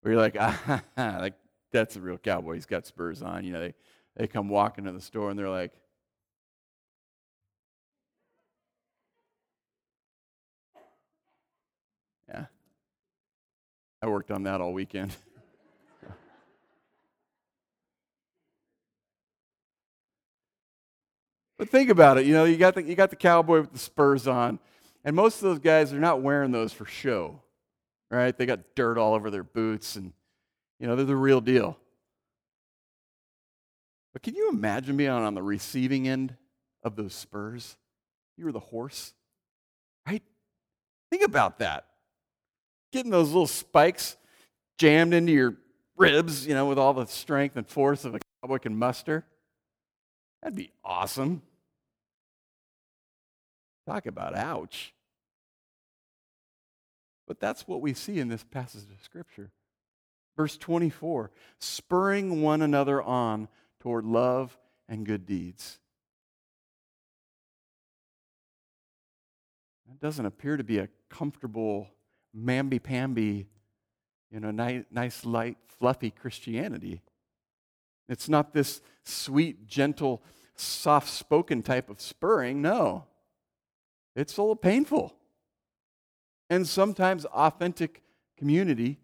where 0.00 0.12
you're 0.12 0.22
like, 0.22 0.36
ah, 0.40 0.82
like 0.96 1.34
that's 1.72 1.96
a 1.96 2.00
real 2.00 2.18
cowboy. 2.18 2.54
He's 2.54 2.66
got 2.66 2.86
spurs 2.86 3.22
on. 3.22 3.44
You 3.44 3.52
know, 3.52 3.60
they, 3.60 3.74
they 4.16 4.26
come 4.26 4.48
walking 4.48 4.84
to 4.84 4.92
the 4.92 5.00
store 5.00 5.30
and 5.30 5.38
they're 5.38 5.48
like, 5.48 5.72
yeah. 12.28 12.46
I 14.00 14.06
worked 14.06 14.30
on 14.30 14.44
that 14.44 14.60
all 14.60 14.72
weekend. 14.72 15.16
but 21.58 21.68
think 21.68 21.90
about 21.90 22.18
it. 22.18 22.26
You 22.26 22.32
know, 22.34 22.44
you 22.44 22.56
got 22.56 22.76
the, 22.76 22.82
you 22.82 22.94
got 22.94 23.10
the 23.10 23.16
cowboy 23.16 23.60
with 23.60 23.72
the 23.72 23.78
spurs 23.78 24.28
on, 24.28 24.60
and 25.04 25.16
most 25.16 25.36
of 25.36 25.48
those 25.48 25.58
guys 25.58 25.92
are 25.92 25.98
not 25.98 26.22
wearing 26.22 26.52
those 26.52 26.72
for 26.72 26.84
show, 26.86 27.40
right? 28.10 28.36
They 28.36 28.46
got 28.46 28.76
dirt 28.76 28.98
all 28.98 29.14
over 29.14 29.30
their 29.30 29.42
boots, 29.42 29.96
and, 29.96 30.12
you 30.78 30.86
know, 30.86 30.94
they're 30.94 31.04
the 31.04 31.16
real 31.16 31.40
deal. 31.40 31.76
But 34.12 34.22
can 34.22 34.36
you 34.36 34.48
imagine 34.50 34.96
being 34.96 35.10
on 35.10 35.34
the 35.34 35.42
receiving 35.42 36.06
end 36.08 36.36
of 36.82 36.94
those 36.96 37.14
spurs? 37.14 37.76
You 38.36 38.44
were 38.44 38.52
the 38.52 38.60
horse, 38.60 39.12
right? 40.06 40.22
Think 41.10 41.24
about 41.24 41.58
that. 41.58 41.86
Getting 42.92 43.10
those 43.10 43.28
little 43.28 43.46
spikes 43.46 44.16
jammed 44.78 45.14
into 45.14 45.32
your 45.32 45.56
ribs, 45.96 46.46
you 46.46 46.54
know, 46.54 46.66
with 46.66 46.78
all 46.78 46.94
the 46.94 47.06
strength 47.06 47.56
and 47.56 47.66
force 47.66 48.04
of 48.04 48.14
a 48.14 48.20
cowboy 48.42 48.58
can 48.58 48.76
muster. 48.76 49.26
That'd 50.42 50.56
be 50.56 50.70
awesome. 50.84 51.42
Talk 53.86 54.06
about 54.06 54.36
ouch. 54.36 54.94
But 57.26 57.40
that's 57.40 57.68
what 57.68 57.82
we 57.82 57.92
see 57.92 58.18
in 58.18 58.28
this 58.28 58.44
passage 58.44 58.84
of 58.84 59.02
Scripture. 59.02 59.50
Verse 60.36 60.56
24 60.56 61.30
spurring 61.58 62.42
one 62.42 62.62
another 62.62 63.02
on 63.02 63.48
toward 63.80 64.04
love 64.04 64.56
and 64.88 65.04
good 65.04 65.26
deeds. 65.26 65.78
That 69.88 70.00
doesn't 70.00 70.24
appear 70.24 70.56
to 70.56 70.64
be 70.64 70.78
a 70.78 70.88
comfortable, 71.08 71.88
mamby 72.38 72.82
pamby, 72.82 73.46
you 74.30 74.40
know, 74.40 74.50
nice, 74.50 74.84
nice, 74.90 75.24
light, 75.24 75.56
fluffy 75.78 76.10
Christianity. 76.10 77.02
It's 78.08 78.28
not 78.28 78.52
this 78.52 78.80
sweet, 79.04 79.66
gentle, 79.66 80.22
soft 80.54 81.08
spoken 81.08 81.62
type 81.62 81.90
of 81.90 82.00
spurring. 82.00 82.62
No. 82.62 83.04
It's 84.16 84.36
a 84.36 84.42
little 84.42 84.56
painful. 84.56 85.14
And 86.50 86.66
sometimes 86.66 87.24
authentic 87.26 88.02
community 88.36 88.98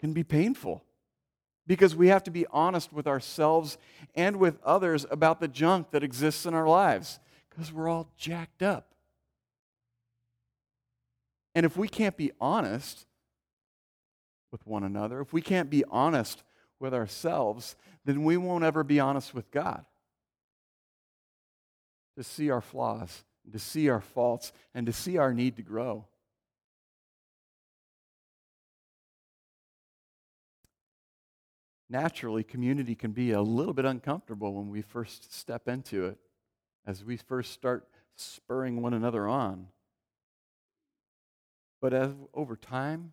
can 0.00 0.12
be 0.12 0.24
painful 0.24 0.84
because 1.66 1.94
we 1.94 2.08
have 2.08 2.24
to 2.24 2.30
be 2.30 2.46
honest 2.50 2.92
with 2.92 3.06
ourselves 3.06 3.78
and 4.14 4.36
with 4.36 4.58
others 4.64 5.06
about 5.10 5.40
the 5.40 5.48
junk 5.48 5.90
that 5.90 6.02
exists 6.02 6.46
in 6.46 6.54
our 6.54 6.66
lives 6.66 7.20
because 7.50 7.72
we're 7.72 7.88
all 7.88 8.10
jacked 8.16 8.62
up. 8.62 8.87
And 11.58 11.66
if 11.66 11.76
we 11.76 11.88
can't 11.88 12.16
be 12.16 12.30
honest 12.40 13.04
with 14.52 14.64
one 14.64 14.84
another, 14.84 15.20
if 15.20 15.32
we 15.32 15.42
can't 15.42 15.68
be 15.68 15.82
honest 15.90 16.44
with 16.78 16.94
ourselves, 16.94 17.74
then 18.04 18.22
we 18.22 18.36
won't 18.36 18.62
ever 18.62 18.84
be 18.84 19.00
honest 19.00 19.34
with 19.34 19.50
God. 19.50 19.84
To 22.16 22.22
see 22.22 22.48
our 22.48 22.60
flaws, 22.60 23.24
to 23.50 23.58
see 23.58 23.88
our 23.88 24.00
faults, 24.00 24.52
and 24.72 24.86
to 24.86 24.92
see 24.92 25.16
our 25.16 25.34
need 25.34 25.56
to 25.56 25.62
grow. 25.62 26.06
naturally, 31.90 32.44
community 32.44 32.94
can 32.94 33.10
be 33.10 33.32
a 33.32 33.42
little 33.42 33.74
bit 33.74 33.84
uncomfortable 33.84 34.54
when 34.54 34.70
we 34.70 34.80
first 34.80 35.34
step 35.34 35.66
into 35.66 36.04
it, 36.04 36.18
as 36.86 37.02
we 37.02 37.16
first 37.16 37.50
start 37.50 37.88
spurring 38.14 38.80
one 38.80 38.94
another 38.94 39.26
on. 39.26 39.66
But 41.80 41.94
as 41.94 42.12
over 42.34 42.56
time, 42.56 43.12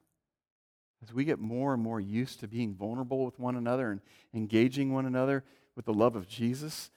as 1.04 1.14
we 1.14 1.26
get 1.26 1.40
more 1.40 1.74
and 1.74 1.84
more 1.84 2.00
used 2.00 2.40
to 2.40 2.48
being 2.48 2.74
vulnerable 2.74 3.26
with 3.26 3.40
one 3.40 3.56
another 3.56 3.92
and 3.92 4.02
engaging 4.34 4.94
one 4.94 5.06
another 5.06 5.44
with 5.76 5.86
the 5.86 5.94
love 5.94 6.16
of 6.16 6.28
Jesus, 6.28 6.90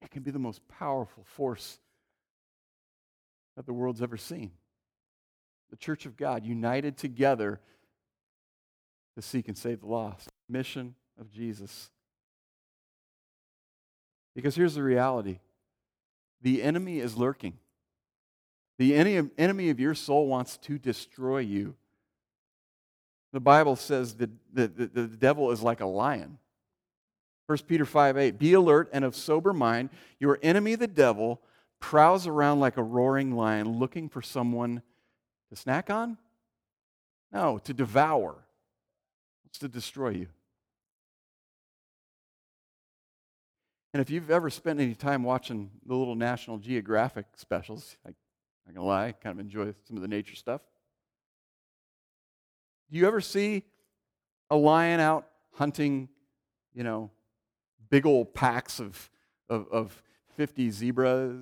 it 0.00 0.10
can 0.10 0.22
be 0.22 0.30
the 0.30 0.38
most 0.38 0.66
powerful 0.68 1.24
force 1.24 1.78
that 3.56 3.66
the 3.66 3.72
world's 3.72 4.02
ever 4.02 4.16
seen. 4.16 4.52
the 5.70 5.76
church 5.76 6.04
of 6.04 6.18
God, 6.18 6.44
united 6.44 6.98
together 6.98 7.58
to 9.16 9.22
seek 9.22 9.48
and 9.48 9.56
save 9.56 9.80
the 9.80 9.86
lost. 9.86 10.28
Mission 10.46 10.94
of 11.18 11.30
Jesus. 11.30 11.90
Because 14.34 14.54
here's 14.54 14.74
the 14.74 14.82
reality 14.82 15.38
the 16.42 16.62
enemy 16.62 16.98
is 16.98 17.16
lurking. 17.16 17.54
The 18.82 18.96
enemy 19.38 19.70
of 19.70 19.78
your 19.78 19.94
soul 19.94 20.26
wants 20.26 20.56
to 20.56 20.76
destroy 20.76 21.38
you. 21.38 21.76
The 23.32 23.38
Bible 23.38 23.76
says 23.76 24.16
that 24.16 24.28
the, 24.52 24.66
the, 24.66 24.86
the 24.86 25.06
devil 25.06 25.52
is 25.52 25.62
like 25.62 25.80
a 25.80 25.86
lion. 25.86 26.38
1 27.46 27.58
Peter 27.68 27.84
5 27.84 28.18
8, 28.18 28.40
be 28.40 28.54
alert 28.54 28.90
and 28.92 29.04
of 29.04 29.14
sober 29.14 29.52
mind. 29.52 29.90
Your 30.18 30.40
enemy, 30.42 30.74
the 30.74 30.88
devil, 30.88 31.40
prowls 31.78 32.26
around 32.26 32.58
like 32.58 32.76
a 32.76 32.82
roaring 32.82 33.36
lion 33.36 33.78
looking 33.78 34.08
for 34.08 34.20
someone 34.20 34.82
to 35.50 35.54
snack 35.54 35.88
on? 35.88 36.18
No, 37.30 37.58
to 37.58 37.72
devour. 37.72 38.34
It's 39.44 39.60
to 39.60 39.68
destroy 39.68 40.08
you. 40.08 40.26
And 43.94 44.00
if 44.00 44.10
you've 44.10 44.32
ever 44.32 44.50
spent 44.50 44.80
any 44.80 44.96
time 44.96 45.22
watching 45.22 45.70
the 45.86 45.94
little 45.94 46.16
National 46.16 46.58
Geographic 46.58 47.26
specials, 47.36 47.96
I, 48.04 48.14
I'm 48.66 48.74
gonna 48.74 48.86
lie, 48.86 49.12
kind 49.12 49.38
of 49.38 49.40
enjoy 49.44 49.74
some 49.86 49.96
of 49.96 50.02
the 50.02 50.08
nature 50.08 50.36
stuff. 50.36 50.60
Do 52.90 52.98
you 52.98 53.06
ever 53.06 53.20
see 53.20 53.64
a 54.50 54.56
lion 54.56 55.00
out 55.00 55.26
hunting, 55.52 56.08
you 56.74 56.84
know, 56.84 57.10
big 57.90 58.06
old 58.06 58.34
packs 58.34 58.80
of, 58.80 59.10
of, 59.48 59.66
of 59.70 60.02
50 60.36 60.70
zebras, 60.70 61.34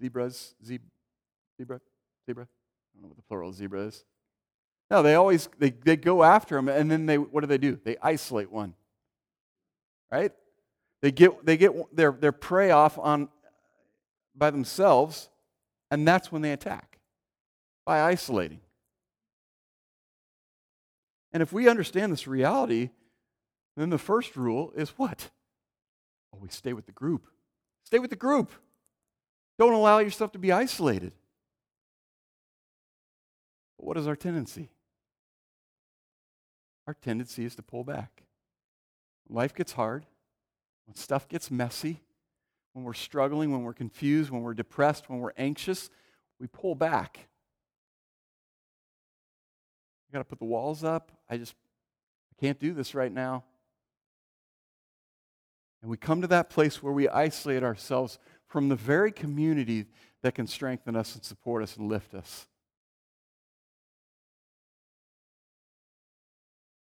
zebras, 0.00 0.54
zebra, 0.64 1.80
zebra? 2.26 2.44
I 2.44 2.94
don't 2.94 3.02
know 3.02 3.08
what 3.08 3.16
the 3.16 3.22
plural 3.22 3.52
zebra 3.52 3.80
is. 3.80 4.04
No, 4.90 5.02
they 5.02 5.14
always, 5.14 5.48
they, 5.58 5.70
they 5.70 5.96
go 5.96 6.22
after 6.22 6.56
them, 6.56 6.68
and 6.68 6.90
then 6.90 7.06
they, 7.06 7.18
what 7.18 7.40
do 7.40 7.46
they 7.46 7.58
do? 7.58 7.78
They 7.82 7.96
isolate 8.02 8.50
one, 8.50 8.74
right? 10.12 10.32
They 11.00 11.10
get, 11.10 11.44
they 11.44 11.56
get 11.56 11.72
their, 11.94 12.12
their 12.12 12.32
prey 12.32 12.70
off 12.70 12.98
on, 12.98 13.28
by 14.34 14.50
themselves, 14.50 15.28
and 15.94 16.08
that's 16.08 16.32
when 16.32 16.42
they 16.42 16.52
attack, 16.52 16.98
by 17.86 18.00
isolating. 18.00 18.60
And 21.32 21.42
if 21.42 21.52
we 21.52 21.68
understand 21.68 22.12
this 22.12 22.26
reality, 22.26 22.90
then 23.76 23.90
the 23.90 23.98
first 23.98 24.36
rule 24.36 24.72
is 24.76 24.90
what? 24.90 25.30
Always 26.32 26.54
stay 26.54 26.72
with 26.72 26.86
the 26.86 26.92
group. 26.92 27.28
Stay 27.84 28.00
with 28.00 28.10
the 28.10 28.16
group. 28.16 28.50
Don't 29.56 29.72
allow 29.72 29.98
yourself 29.98 30.32
to 30.32 30.38
be 30.38 30.50
isolated. 30.50 31.12
But 33.78 33.86
what 33.86 33.96
is 33.96 34.08
our 34.08 34.16
tendency? 34.16 34.70
Our 36.88 36.94
tendency 36.94 37.44
is 37.44 37.54
to 37.54 37.62
pull 37.62 37.84
back. 37.84 38.24
life 39.28 39.54
gets 39.54 39.72
hard, 39.72 40.06
when 40.86 40.96
stuff 40.96 41.28
gets 41.28 41.50
messy, 41.50 42.02
when 42.74 42.84
we're 42.84 42.92
struggling, 42.92 43.50
when 43.52 43.62
we're 43.62 43.72
confused, 43.72 44.30
when 44.30 44.42
we're 44.42 44.52
depressed, 44.52 45.08
when 45.08 45.20
we're 45.20 45.32
anxious, 45.38 45.88
we 46.38 46.48
pull 46.48 46.74
back. 46.74 47.28
I 50.10 50.12
got 50.12 50.18
to 50.18 50.24
put 50.24 50.40
the 50.40 50.44
walls 50.44 50.84
up. 50.84 51.10
I 51.30 51.38
just 51.38 51.54
I 52.32 52.40
can't 52.40 52.58
do 52.58 52.74
this 52.74 52.94
right 52.94 53.12
now. 53.12 53.44
And 55.80 55.90
we 55.90 55.96
come 55.96 56.20
to 56.22 56.26
that 56.28 56.50
place 56.50 56.82
where 56.82 56.92
we 56.92 57.08
isolate 57.08 57.62
ourselves 57.62 58.18
from 58.46 58.68
the 58.68 58.76
very 58.76 59.12
community 59.12 59.86
that 60.22 60.34
can 60.34 60.46
strengthen 60.46 60.96
us 60.96 61.14
and 61.14 61.22
support 61.22 61.62
us 61.62 61.76
and 61.76 61.88
lift 61.88 62.14
us. 62.14 62.46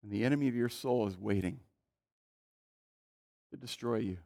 And 0.02 0.12
the 0.12 0.24
enemy 0.24 0.48
of 0.48 0.54
your 0.54 0.68
soul 0.68 1.06
is 1.06 1.16
waiting 1.16 1.60
to 3.50 3.56
destroy 3.56 3.98
you. 3.98 4.18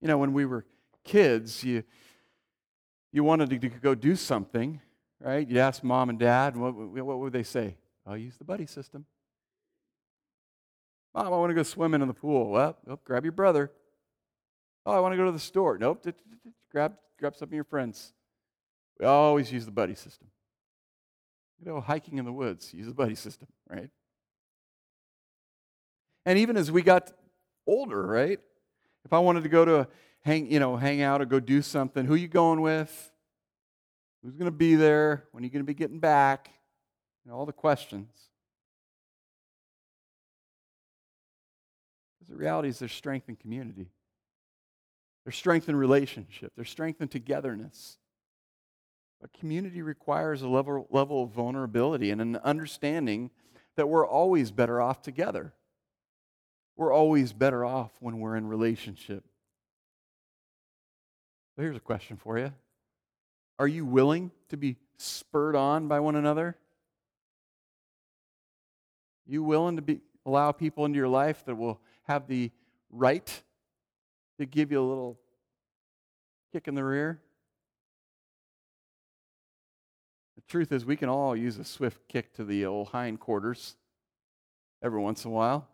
You 0.00 0.08
know, 0.08 0.18
when 0.18 0.32
we 0.32 0.46
were 0.46 0.64
kids, 1.04 1.62
you, 1.62 1.84
you 3.12 3.24
wanted 3.24 3.50
to 3.50 3.68
go 3.68 3.94
do 3.94 4.16
something, 4.16 4.80
right? 5.20 5.46
You 5.48 5.58
ask 5.58 5.84
mom 5.84 6.10
and 6.10 6.18
dad, 6.18 6.56
what, 6.56 6.74
what 6.74 7.18
would 7.18 7.32
they 7.32 7.42
say? 7.42 7.76
I'll 8.06 8.16
use 8.16 8.36
the 8.36 8.44
buddy 8.44 8.66
system. 8.66 9.04
Mom, 11.14 11.26
I 11.26 11.30
want 11.30 11.50
to 11.50 11.54
go 11.54 11.62
swimming 11.62 12.02
in 12.02 12.08
the 12.08 12.14
pool. 12.14 12.50
Well, 12.50 12.76
oh, 12.88 12.98
grab 13.04 13.24
your 13.24 13.32
brother. 13.32 13.70
Oh, 14.86 14.92
I 14.92 15.00
want 15.00 15.12
to 15.12 15.16
go 15.16 15.26
to 15.26 15.32
the 15.32 15.38
store. 15.38 15.76
Nope, 15.76 16.06
grab, 16.70 16.94
grab 17.18 17.36
some 17.36 17.48
of 17.48 17.52
your 17.52 17.64
friends. 17.64 18.12
We 18.98 19.06
always 19.06 19.52
use 19.52 19.64
the 19.64 19.72
buddy 19.72 19.94
system. 19.94 20.28
You 21.58 21.72
know, 21.72 21.80
hiking 21.80 22.18
in 22.18 22.24
the 22.24 22.32
woods, 22.32 22.72
use 22.72 22.86
the 22.86 22.94
buddy 22.94 23.14
system, 23.14 23.48
right? 23.68 23.90
And 26.24 26.38
even 26.38 26.56
as 26.56 26.70
we 26.70 26.82
got 26.82 27.12
older, 27.66 28.06
right? 28.06 28.40
If 29.04 29.12
I 29.12 29.18
wanted 29.18 29.42
to 29.42 29.48
go 29.48 29.64
to 29.64 29.80
a 29.80 29.88
hang, 30.22 30.50
you 30.50 30.60
know, 30.60 30.76
hang 30.76 31.02
out 31.02 31.20
or 31.20 31.24
go 31.24 31.40
do 31.40 31.62
something, 31.62 32.04
who 32.04 32.14
you 32.14 32.28
going 32.28 32.60
with? 32.60 33.10
Who's 34.22 34.34
going 34.34 34.50
to 34.50 34.56
be 34.56 34.74
there? 34.74 35.24
When 35.32 35.42
are 35.42 35.46
you 35.46 35.50
going 35.50 35.64
to 35.64 35.66
be 35.66 35.74
getting 35.74 35.98
back? 35.98 36.50
You 37.24 37.30
know, 37.30 37.38
all 37.38 37.46
the 37.46 37.52
questions. 37.52 38.10
Because 42.18 42.30
the 42.30 42.36
reality 42.36 42.68
is 42.68 42.78
there's 42.78 42.92
strength 42.92 43.28
in 43.28 43.36
community. 43.36 43.88
There's 45.24 45.36
strength 45.36 45.68
in 45.68 45.76
relationship. 45.76 46.52
There's 46.54 46.70
strength 46.70 47.00
in 47.00 47.08
togetherness. 47.08 47.96
But 49.20 49.32
community 49.32 49.82
requires 49.82 50.42
a 50.42 50.48
level, 50.48 50.86
level 50.90 51.24
of 51.24 51.30
vulnerability 51.30 52.10
and 52.10 52.20
an 52.20 52.36
understanding 52.36 53.30
that 53.76 53.88
we're 53.88 54.06
always 54.06 54.50
better 54.50 54.80
off 54.80 55.02
together. 55.02 55.52
We're 56.76 56.92
always 56.92 57.32
better 57.32 57.64
off 57.64 57.90
when 58.00 58.20
we're 58.20 58.36
in 58.36 58.46
relationship. 58.46 59.24
Here's 61.56 61.76
a 61.76 61.80
question 61.80 62.16
for 62.16 62.38
you 62.38 62.52
Are 63.58 63.68
you 63.68 63.84
willing 63.84 64.30
to 64.48 64.56
be 64.56 64.76
spurred 64.96 65.56
on 65.56 65.88
by 65.88 66.00
one 66.00 66.16
another? 66.16 66.56
You 69.26 69.44
willing 69.44 69.76
to 69.76 69.82
be, 69.82 70.00
allow 70.26 70.52
people 70.52 70.84
into 70.86 70.96
your 70.96 71.08
life 71.08 71.44
that 71.44 71.54
will 71.54 71.80
have 72.04 72.26
the 72.26 72.50
right 72.90 73.42
to 74.38 74.46
give 74.46 74.72
you 74.72 74.80
a 74.80 74.88
little 74.88 75.20
kick 76.52 76.66
in 76.66 76.74
the 76.74 76.82
rear? 76.82 77.20
The 80.36 80.42
truth 80.48 80.72
is, 80.72 80.84
we 80.84 80.96
can 80.96 81.08
all 81.08 81.36
use 81.36 81.58
a 81.58 81.64
swift 81.64 82.08
kick 82.08 82.32
to 82.34 82.44
the 82.44 82.64
old 82.64 82.88
hindquarters 82.88 83.76
every 84.82 85.00
once 85.00 85.24
in 85.24 85.30
a 85.30 85.34
while. 85.34 85.68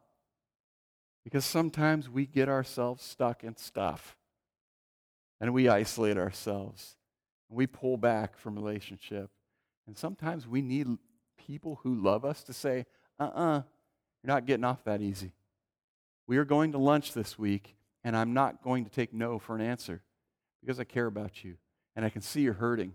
Because 1.26 1.44
sometimes 1.44 2.08
we 2.08 2.24
get 2.24 2.48
ourselves 2.48 3.02
stuck 3.02 3.42
in 3.42 3.56
stuff 3.56 4.16
and 5.40 5.52
we 5.52 5.68
isolate 5.68 6.16
ourselves 6.16 6.94
and 7.50 7.58
we 7.58 7.66
pull 7.66 7.96
back 7.96 8.38
from 8.38 8.54
relationship. 8.54 9.28
And 9.88 9.98
sometimes 9.98 10.46
we 10.46 10.62
need 10.62 10.86
people 11.36 11.80
who 11.82 11.96
love 11.96 12.24
us 12.24 12.44
to 12.44 12.52
say, 12.52 12.86
uh 13.18 13.24
uh-uh, 13.24 13.40
uh, 13.40 13.62
you 14.22 14.28
are 14.28 14.34
not 14.36 14.46
getting 14.46 14.62
off 14.62 14.84
that 14.84 15.02
easy. 15.02 15.32
We 16.28 16.36
are 16.36 16.44
going 16.44 16.70
to 16.70 16.78
lunch 16.78 17.12
this 17.12 17.36
week, 17.36 17.74
and 18.04 18.16
I'm 18.16 18.32
not 18.32 18.62
going 18.62 18.84
to 18.84 18.90
take 18.90 19.12
no 19.12 19.40
for 19.40 19.56
an 19.56 19.62
answer 19.62 20.02
because 20.60 20.78
I 20.78 20.84
care 20.84 21.06
about 21.06 21.42
you 21.42 21.56
and 21.96 22.04
I 22.04 22.08
can 22.08 22.22
see 22.22 22.42
you're 22.42 22.52
hurting 22.52 22.92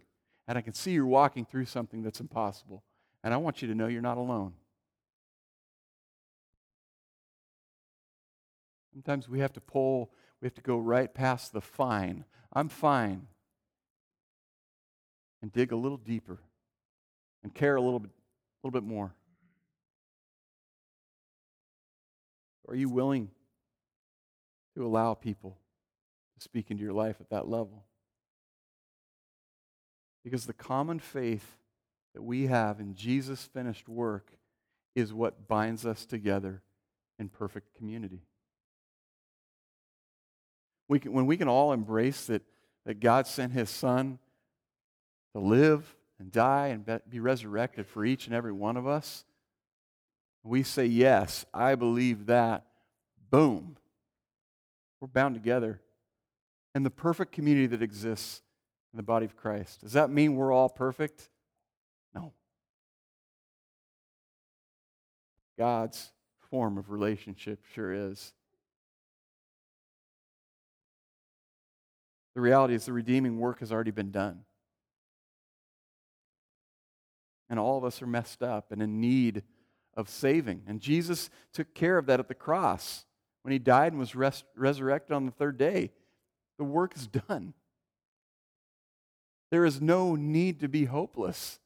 and 0.47 0.57
I 0.57 0.61
can 0.61 0.73
see 0.73 0.91
you're 0.91 1.05
walking 1.05 1.43
through 1.43 1.65
something 1.65 2.01
that's 2.01 2.21
impossible. 2.21 2.81
And 3.25 3.33
I 3.33 3.37
want 3.37 3.61
you 3.61 3.67
to 3.67 3.75
know 3.75 3.87
you're 3.87 4.01
not 4.01 4.17
alone. 4.17 4.53
Sometimes 8.91 9.29
we 9.29 9.39
have 9.39 9.53
to 9.53 9.61
pull, 9.61 10.11
we 10.41 10.45
have 10.45 10.55
to 10.55 10.61
go 10.61 10.77
right 10.77 11.13
past 11.13 11.53
the 11.53 11.61
fine. 11.61 12.25
I'm 12.51 12.67
fine. 12.67 13.27
And 15.41 15.51
dig 15.51 15.71
a 15.71 15.75
little 15.75 15.97
deeper 15.97 16.39
and 17.43 17.53
care 17.53 17.75
a 17.75 17.81
little 17.81 17.99
bit, 17.99 18.11
a 18.11 18.67
little 18.67 18.79
bit 18.79 18.87
more. 18.87 19.13
Are 22.67 22.75
you 22.75 22.89
willing 22.89 23.29
to 24.75 24.85
allow 24.85 25.13
people 25.13 25.57
to 26.37 26.43
speak 26.43 26.69
into 26.69 26.83
your 26.83 26.93
life 26.93 27.17
at 27.19 27.29
that 27.29 27.47
level? 27.47 27.85
Because 30.23 30.45
the 30.45 30.53
common 30.53 30.99
faith 30.99 31.57
that 32.13 32.21
we 32.21 32.47
have 32.47 32.79
in 32.79 32.93
Jesus' 32.93 33.43
finished 33.43 33.89
work 33.89 34.31
is 34.95 35.13
what 35.13 35.47
binds 35.47 35.85
us 35.85 36.05
together 36.05 36.61
in 37.17 37.29
perfect 37.29 37.75
community 37.75 38.21
we 40.91 40.99
can, 40.99 41.13
when 41.13 41.25
we 41.25 41.37
can 41.37 41.47
all 41.47 41.71
embrace 41.71 42.25
that, 42.25 42.41
that 42.85 42.99
God 42.99 43.25
sent 43.25 43.53
his 43.53 43.69
son 43.69 44.19
to 45.33 45.39
live 45.39 45.95
and 46.19 46.29
die 46.33 46.67
and 46.67 46.99
be 47.09 47.21
resurrected 47.21 47.87
for 47.87 48.03
each 48.03 48.25
and 48.25 48.35
every 48.35 48.51
one 48.51 48.75
of 48.75 48.85
us, 48.85 49.23
we 50.43 50.63
say, 50.63 50.85
Yes, 50.85 51.45
I 51.53 51.75
believe 51.75 52.25
that. 52.25 52.65
Boom. 53.29 53.77
We're 54.99 55.07
bound 55.07 55.33
together. 55.33 55.79
And 56.75 56.85
the 56.85 56.89
perfect 56.89 57.31
community 57.31 57.67
that 57.67 57.81
exists 57.81 58.41
in 58.91 58.97
the 58.97 59.03
body 59.03 59.25
of 59.25 59.37
Christ. 59.37 59.79
Does 59.79 59.93
that 59.93 60.09
mean 60.09 60.35
we're 60.35 60.51
all 60.51 60.67
perfect? 60.67 61.29
No. 62.13 62.33
God's 65.57 66.11
form 66.49 66.77
of 66.77 66.91
relationship 66.91 67.63
sure 67.73 67.93
is. 67.93 68.33
The 72.35 72.41
reality 72.41 72.73
is 72.73 72.85
the 72.85 72.93
redeeming 72.93 73.39
work 73.39 73.59
has 73.59 73.71
already 73.71 73.91
been 73.91 74.11
done. 74.11 74.41
And 77.49 77.59
all 77.59 77.77
of 77.77 77.83
us 77.83 78.01
are 78.01 78.07
messed 78.07 78.41
up 78.41 78.71
and 78.71 78.81
in 78.81 79.01
need 79.01 79.43
of 79.95 80.09
saving. 80.09 80.63
And 80.67 80.79
Jesus 80.79 81.29
took 81.51 81.73
care 81.73 81.97
of 81.97 82.05
that 82.05 82.19
at 82.19 82.29
the 82.29 82.33
cross 82.33 83.05
when 83.41 83.51
he 83.51 83.59
died 83.59 83.91
and 83.91 83.99
was 83.99 84.15
res- 84.15 84.45
resurrected 84.55 85.13
on 85.13 85.25
the 85.25 85.31
third 85.31 85.57
day. 85.57 85.91
The 86.57 86.63
work 86.63 86.95
is 86.95 87.07
done. 87.27 87.53
There 89.49 89.65
is 89.65 89.81
no 89.81 90.15
need 90.15 90.61
to 90.61 90.69
be 90.69 90.85
hopeless. 90.85 91.59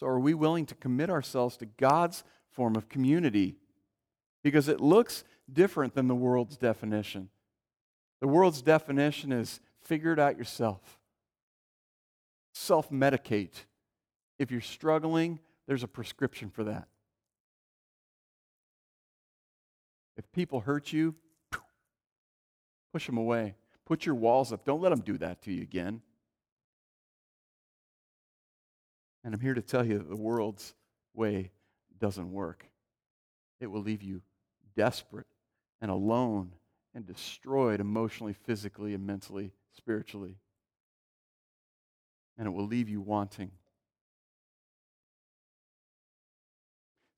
So, 0.00 0.06
are 0.06 0.18
we 0.18 0.34
willing 0.34 0.66
to 0.66 0.74
commit 0.74 1.10
ourselves 1.10 1.56
to 1.58 1.66
God's 1.66 2.24
form 2.50 2.74
of 2.74 2.88
community? 2.88 3.56
Because 4.42 4.66
it 4.66 4.80
looks 4.80 5.22
different 5.52 5.94
than 5.94 6.08
the 6.08 6.14
world's 6.14 6.56
definition. 6.56 7.28
The 8.20 8.28
world's 8.28 8.62
definition 8.62 9.32
is 9.32 9.60
figure 9.82 10.12
it 10.12 10.18
out 10.18 10.38
yourself, 10.38 10.80
self 12.54 12.90
medicate. 12.90 13.64
If 14.38 14.50
you're 14.50 14.60
struggling, 14.60 15.38
there's 15.66 15.82
a 15.82 15.88
prescription 15.88 16.50
for 16.50 16.64
that. 16.64 16.88
If 20.16 20.30
people 20.32 20.60
hurt 20.60 20.92
you, 20.92 21.14
push 22.92 23.06
them 23.06 23.16
away. 23.16 23.54
Put 23.86 24.06
your 24.06 24.14
walls 24.14 24.52
up. 24.52 24.64
Don't 24.64 24.80
let 24.80 24.90
them 24.90 25.00
do 25.00 25.18
that 25.18 25.42
to 25.42 25.52
you 25.52 25.62
again. 25.62 26.00
And 29.24 29.34
I'm 29.34 29.40
here 29.40 29.54
to 29.54 29.62
tell 29.62 29.84
you 29.84 29.98
that 29.98 30.08
the 30.08 30.16
world's 30.16 30.74
way 31.14 31.52
doesn't 31.98 32.32
work. 32.32 32.66
It 33.60 33.66
will 33.68 33.82
leave 33.82 34.02
you 34.02 34.22
desperate 34.76 35.26
and 35.82 35.90
alone 35.90 36.52
and 36.94 37.04
destroyed 37.04 37.80
emotionally, 37.80 38.32
physically, 38.32 38.94
and 38.94 39.04
mentally, 39.04 39.52
spiritually. 39.76 40.36
And 42.38 42.46
it 42.46 42.50
will 42.50 42.66
leave 42.66 42.88
you 42.88 43.00
wanting. 43.00 43.50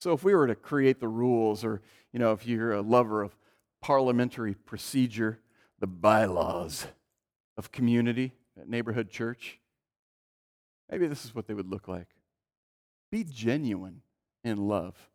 So 0.01 0.13
if 0.13 0.25
we 0.25 0.35
were 0.35 0.47
to 0.47 0.55
create 0.55 0.99
the 0.99 1.09
rules, 1.09 1.65
or 1.65 1.83
you 2.13 2.19
know, 2.19 2.33
if 2.33 2.47
you're 2.47 2.73
a 2.73 2.83
lover 2.83 3.23
of 3.23 3.37
parliamentary 3.81 4.55
procedure, 4.55 5.39
the 5.79 5.87
bylaws 5.87 6.87
of 7.57 7.71
community 7.71 8.33
neighborhood 8.67 9.11
church, 9.11 9.61
maybe 10.91 11.07
this 11.07 11.25
is 11.25 11.35
what 11.35 11.47
they 11.47 11.55
would 11.55 11.69
look 11.69 11.87
like. 11.87 12.09
Be 13.11 13.25
genuine 13.25 14.03
in 14.43 14.69
love. 14.69 15.11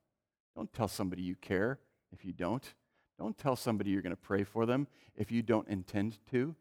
Don't 0.55 0.71
tell 0.71 0.87
somebody 0.87 1.21
you 1.21 1.35
care 1.35 1.79
if 2.11 2.23
you 2.23 2.33
don't. 2.33 2.73
Don't 3.19 3.37
tell 3.37 3.57
somebody 3.57 3.91
you're 3.91 4.01
going 4.01 4.15
to 4.15 4.21
pray 4.21 4.45
for 4.45 4.65
them 4.65 4.87
if 5.17 5.29
you 5.29 5.41
don't 5.41 5.67
intend 5.67 6.17
to. 6.31 6.55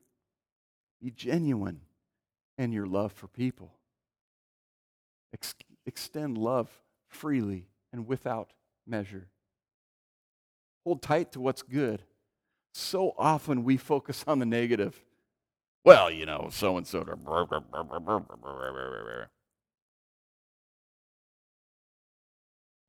Be 1.01 1.13
genuine 1.13 1.83
in 2.59 2.73
your 2.73 2.87
love 2.87 3.13
for 3.13 3.29
people. 3.29 3.71
Ex- 5.33 5.55
extend 5.87 6.37
love 6.37 6.69
freely 7.07 7.69
and 7.93 8.09
without 8.09 8.51
measure. 8.87 9.29
Hold 10.85 11.01
tight 11.01 11.31
to 11.33 11.41
what's 11.41 11.63
good. 11.63 12.03
So 12.75 13.15
often 13.17 13.63
we 13.63 13.77
focus 13.77 14.25
on 14.27 14.41
the 14.41 14.47
negative. 14.47 15.01
Well, 15.85 16.11
you 16.11 16.27
know, 16.27 16.49
so 16.51 16.77
and 16.77 16.87
so. 16.87 17.07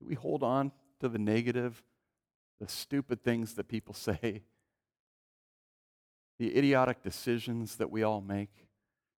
We 0.01 0.15
hold 0.15 0.41
on 0.41 0.72
to 1.01 1.07
the 1.07 1.20
negative 1.20 1.84
the 2.60 2.68
stupid 2.68 3.24
things 3.24 3.53
that 3.55 3.68
people 3.68 3.93
say, 3.93 4.43
the 6.38 6.57
idiotic 6.57 7.03
decisions 7.03 7.76
that 7.76 7.91
we 7.91 8.03
all 8.03 8.22
make? 8.22 8.51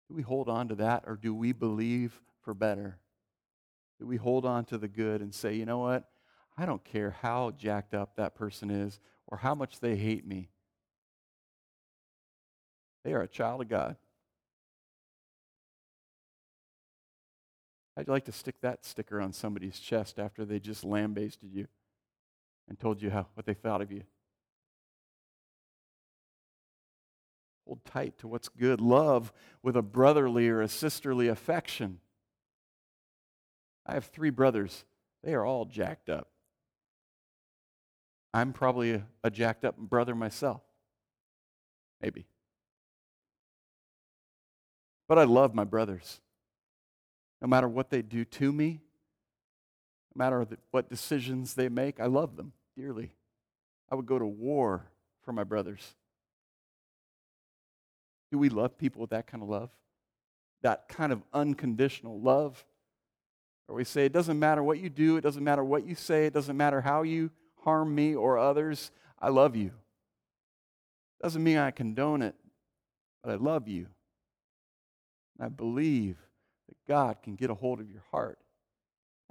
Do 0.10 0.16
we 0.16 0.24
hold 0.24 0.50
on 0.50 0.68
to 0.70 0.76
that 0.76 1.04
or 1.08 1.16
do 1.16 1.34
we 1.34 1.54
believe 1.54 2.22
for 2.42 2.54
better? 2.54 2.98
Do 4.00 4.08
we 4.08 4.18
hold 4.18 4.46
on 4.46 4.66
to 4.66 4.78
the 4.78 4.88
good 4.88 5.22
and 5.22 5.34
say, 5.34 5.54
you 5.54 5.66
know 5.66 5.78
what? 5.78 6.10
I 6.58 6.66
don't 6.66 6.84
care 6.84 7.12
how 7.22 7.52
jacked 7.52 7.94
up 7.94 8.16
that 8.16 8.36
person 8.36 8.70
is 8.70 9.00
or 9.28 9.38
how 9.38 9.56
much 9.56 9.80
they 9.80 9.96
hate 9.96 10.26
me. 10.26 10.50
They 13.04 13.14
are 13.14 13.22
a 13.22 13.28
child 13.28 13.62
of 13.62 13.70
God. 13.70 13.96
How'd 17.96 18.08
you 18.08 18.14
like 18.14 18.26
to 18.26 18.32
stick 18.32 18.56
that 18.62 18.86
sticker 18.86 19.20
on 19.22 19.34
somebody's 19.34 19.80
chest 19.80 20.18
after 20.18 20.46
they 20.46 20.60
just 20.60 20.84
lambasted 20.84 21.52
you? 21.54 21.68
And 22.72 22.80
told 22.80 23.02
you 23.02 23.10
how, 23.10 23.28
what 23.34 23.46
they 23.46 23.54
thought 23.54 23.82
of 23.82 23.92
you. 23.92 24.04
Hold 27.68 27.84
tight 27.84 28.18
to 28.20 28.30
what's 28.30 28.48
good. 28.48 28.80
Love 28.80 29.34
with 29.62 29.76
a 29.76 29.82
brotherly 29.82 30.48
or 30.48 30.62
a 30.62 30.70
sisterly 30.70 31.28
affection. 31.28 32.00
I 33.86 33.96
have 33.96 34.06
three 34.06 34.30
brothers. 34.30 34.86
They 35.22 35.34
are 35.34 35.46
all 35.46 35.66
jacked 35.66 36.10
up. 36.10 36.30
I'm 38.34 38.54
probably 38.54 38.94
a, 38.94 39.06
a 39.22 39.30
jacked 39.30 39.66
up 39.66 39.76
brother 39.76 40.16
myself. 40.16 40.62
Maybe. 42.02 42.26
But 45.10 45.20
I 45.20 45.26
love 45.26 45.54
my 45.54 45.66
brothers. 45.66 46.22
No 47.42 47.50
matter 47.50 47.68
what 47.68 47.90
they 47.90 48.02
do 48.02 48.24
to 48.24 48.54
me, 48.54 48.80
no 50.16 50.24
matter 50.24 50.48
what 50.72 50.90
decisions 50.90 51.56
they 51.56 51.68
make, 51.68 52.00
I 52.00 52.06
love 52.06 52.38
them 52.38 52.54
dearly. 52.78 53.12
I 53.90 53.96
would 53.96 54.06
go 54.06 54.18
to 54.18 54.26
war 54.26 54.86
for 55.24 55.34
my 55.34 55.44
brothers. 55.44 55.96
Do 58.32 58.38
we 58.38 58.50
love 58.50 58.78
people 58.78 59.02
with 59.02 59.10
that 59.10 59.28
kind 59.28 59.44
of 59.44 59.50
love? 59.50 59.70
That 60.62 60.88
kind 60.88 61.12
of 61.12 61.22
unconditional 61.34 62.20
love? 62.20 62.64
Or 63.68 63.76
we 63.76 63.84
say, 63.84 64.06
it 64.06 64.14
doesn't 64.14 64.40
matter 64.40 64.64
what 64.64 64.80
you 64.80 64.90
do, 64.90 65.18
it 65.18 65.22
doesn't 65.22 65.44
matter 65.44 65.64
what 65.64 65.86
you 65.86 65.96
say, 65.96 66.26
it 66.26 66.34
doesn't 66.34 66.58
matter 66.58 66.82
how 66.82 67.04
you 67.04 67.32
harm 67.64 67.94
me 67.94 68.16
or 68.16 68.38
others, 68.38 68.92
I 69.20 69.30
love 69.30 69.56
you. 69.56 69.72
Doesn't 71.22 71.44
mean 71.44 71.58
I 71.58 71.72
condone 71.72 72.22
it, 72.22 72.36
but 73.24 73.32
I 73.32 73.36
love 73.36 73.68
you. 73.68 73.88
And 75.38 75.46
I 75.46 75.50
believe 75.50 76.18
that 76.68 76.78
God 76.88 77.18
can 77.24 77.36
get 77.36 77.50
a 77.50 77.54
hold 77.54 77.80
of 77.80 77.90
your 77.90 78.04
heart. 78.12 78.40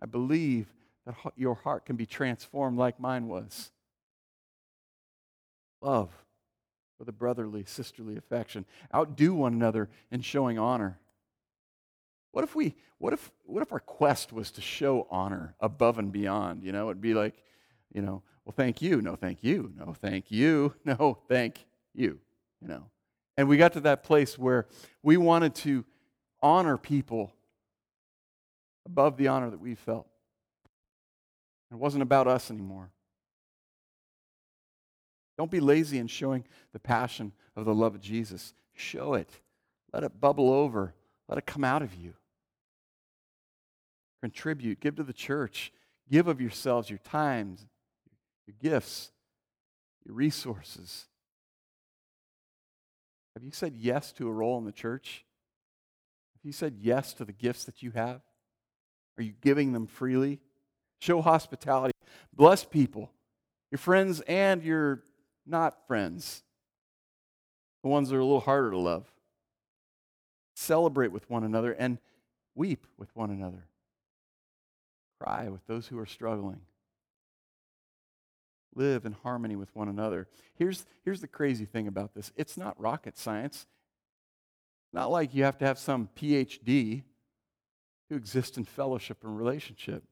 I 0.00 0.06
believe 0.06 0.66
that 1.10 1.32
your 1.36 1.54
heart 1.54 1.84
can 1.86 1.96
be 1.96 2.06
transformed 2.06 2.78
like 2.78 3.00
mine 3.00 3.28
was. 3.28 3.70
Love 5.80 6.10
with 6.98 7.08
a 7.08 7.12
brotherly, 7.12 7.64
sisterly 7.66 8.16
affection. 8.16 8.66
Outdo 8.94 9.34
one 9.34 9.54
another 9.54 9.88
in 10.10 10.20
showing 10.20 10.58
honor. 10.58 10.98
What 12.32 12.44
if 12.44 12.54
we 12.54 12.76
what 12.98 13.12
if 13.12 13.32
what 13.44 13.62
if 13.62 13.72
our 13.72 13.80
quest 13.80 14.32
was 14.32 14.50
to 14.52 14.60
show 14.60 15.08
honor 15.10 15.54
above 15.58 15.98
and 15.98 16.12
beyond? 16.12 16.62
You 16.62 16.72
know, 16.72 16.90
it'd 16.90 17.00
be 17.00 17.14
like, 17.14 17.34
you 17.92 18.02
know, 18.02 18.22
well 18.44 18.54
thank 18.54 18.82
you, 18.82 19.00
no 19.00 19.16
thank 19.16 19.42
you, 19.42 19.72
no 19.76 19.94
thank 19.94 20.30
you, 20.30 20.74
no 20.84 21.18
thank 21.28 21.66
you, 21.94 22.20
you 22.60 22.68
know. 22.68 22.84
And 23.36 23.48
we 23.48 23.56
got 23.56 23.72
to 23.72 23.80
that 23.80 24.02
place 24.02 24.38
where 24.38 24.66
we 25.02 25.16
wanted 25.16 25.54
to 25.56 25.84
honor 26.42 26.76
people 26.76 27.32
above 28.84 29.16
the 29.16 29.28
honor 29.28 29.50
that 29.50 29.60
we 29.60 29.74
felt. 29.74 30.09
It 31.70 31.76
wasn't 31.76 32.02
about 32.02 32.26
us 32.26 32.50
anymore. 32.50 32.90
Don't 35.38 35.50
be 35.50 35.60
lazy 35.60 35.98
in 35.98 36.06
showing 36.06 36.44
the 36.72 36.78
passion 36.78 37.32
of 37.56 37.64
the 37.64 37.74
love 37.74 37.94
of 37.94 38.00
Jesus. 38.00 38.52
Show 38.74 39.14
it. 39.14 39.30
Let 39.92 40.04
it 40.04 40.20
bubble 40.20 40.52
over. 40.52 40.94
Let 41.28 41.38
it 41.38 41.46
come 41.46 41.64
out 41.64 41.82
of 41.82 41.94
you. 41.94 42.14
Contribute. 44.20 44.80
Give 44.80 44.96
to 44.96 45.02
the 45.02 45.12
church. 45.12 45.72
Give 46.10 46.28
of 46.28 46.40
yourselves, 46.40 46.90
your 46.90 46.98
times, 46.98 47.66
your 48.46 48.56
gifts, 48.60 49.12
your 50.04 50.14
resources. 50.14 51.06
Have 53.34 53.44
you 53.44 53.52
said 53.52 53.74
yes 53.76 54.12
to 54.12 54.28
a 54.28 54.32
role 54.32 54.58
in 54.58 54.64
the 54.64 54.72
church? 54.72 55.24
Have 56.34 56.44
you 56.44 56.52
said 56.52 56.76
yes 56.80 57.14
to 57.14 57.24
the 57.24 57.32
gifts 57.32 57.64
that 57.64 57.82
you 57.82 57.92
have? 57.92 58.20
Are 59.16 59.22
you 59.22 59.34
giving 59.40 59.72
them 59.72 59.86
freely? 59.86 60.40
Show 61.00 61.22
hospitality. 61.22 61.92
Bless 62.32 62.64
people, 62.64 63.10
your 63.70 63.78
friends 63.78 64.20
and 64.22 64.62
your 64.62 65.02
not 65.46 65.86
friends, 65.86 66.42
the 67.82 67.88
ones 67.88 68.08
that 68.08 68.16
are 68.16 68.20
a 68.20 68.24
little 68.24 68.40
harder 68.40 68.70
to 68.70 68.78
love. 68.78 69.10
Celebrate 70.54 71.10
with 71.10 71.28
one 71.30 71.42
another 71.42 71.72
and 71.72 71.98
weep 72.54 72.86
with 72.98 73.14
one 73.16 73.30
another. 73.30 73.66
Cry 75.18 75.48
with 75.48 75.66
those 75.66 75.86
who 75.86 75.98
are 75.98 76.06
struggling. 76.06 76.60
live 78.74 79.04
in 79.04 79.12
harmony 79.12 79.56
with 79.56 79.74
one 79.74 79.88
another. 79.88 80.28
Here's, 80.54 80.86
here's 81.04 81.20
the 81.20 81.26
crazy 81.26 81.64
thing 81.64 81.88
about 81.88 82.14
this 82.14 82.30
it's 82.36 82.56
not 82.56 82.78
rocket 82.80 83.16
science. 83.18 83.66
Not 84.92 85.10
like 85.10 85.34
you 85.34 85.44
have 85.44 85.58
to 85.58 85.64
have 85.64 85.78
some 85.78 86.08
PhD 86.16 87.04
to 88.08 88.16
exist 88.16 88.58
in 88.58 88.64
fellowship 88.64 89.22
and 89.22 89.36
relationship. 89.36 90.04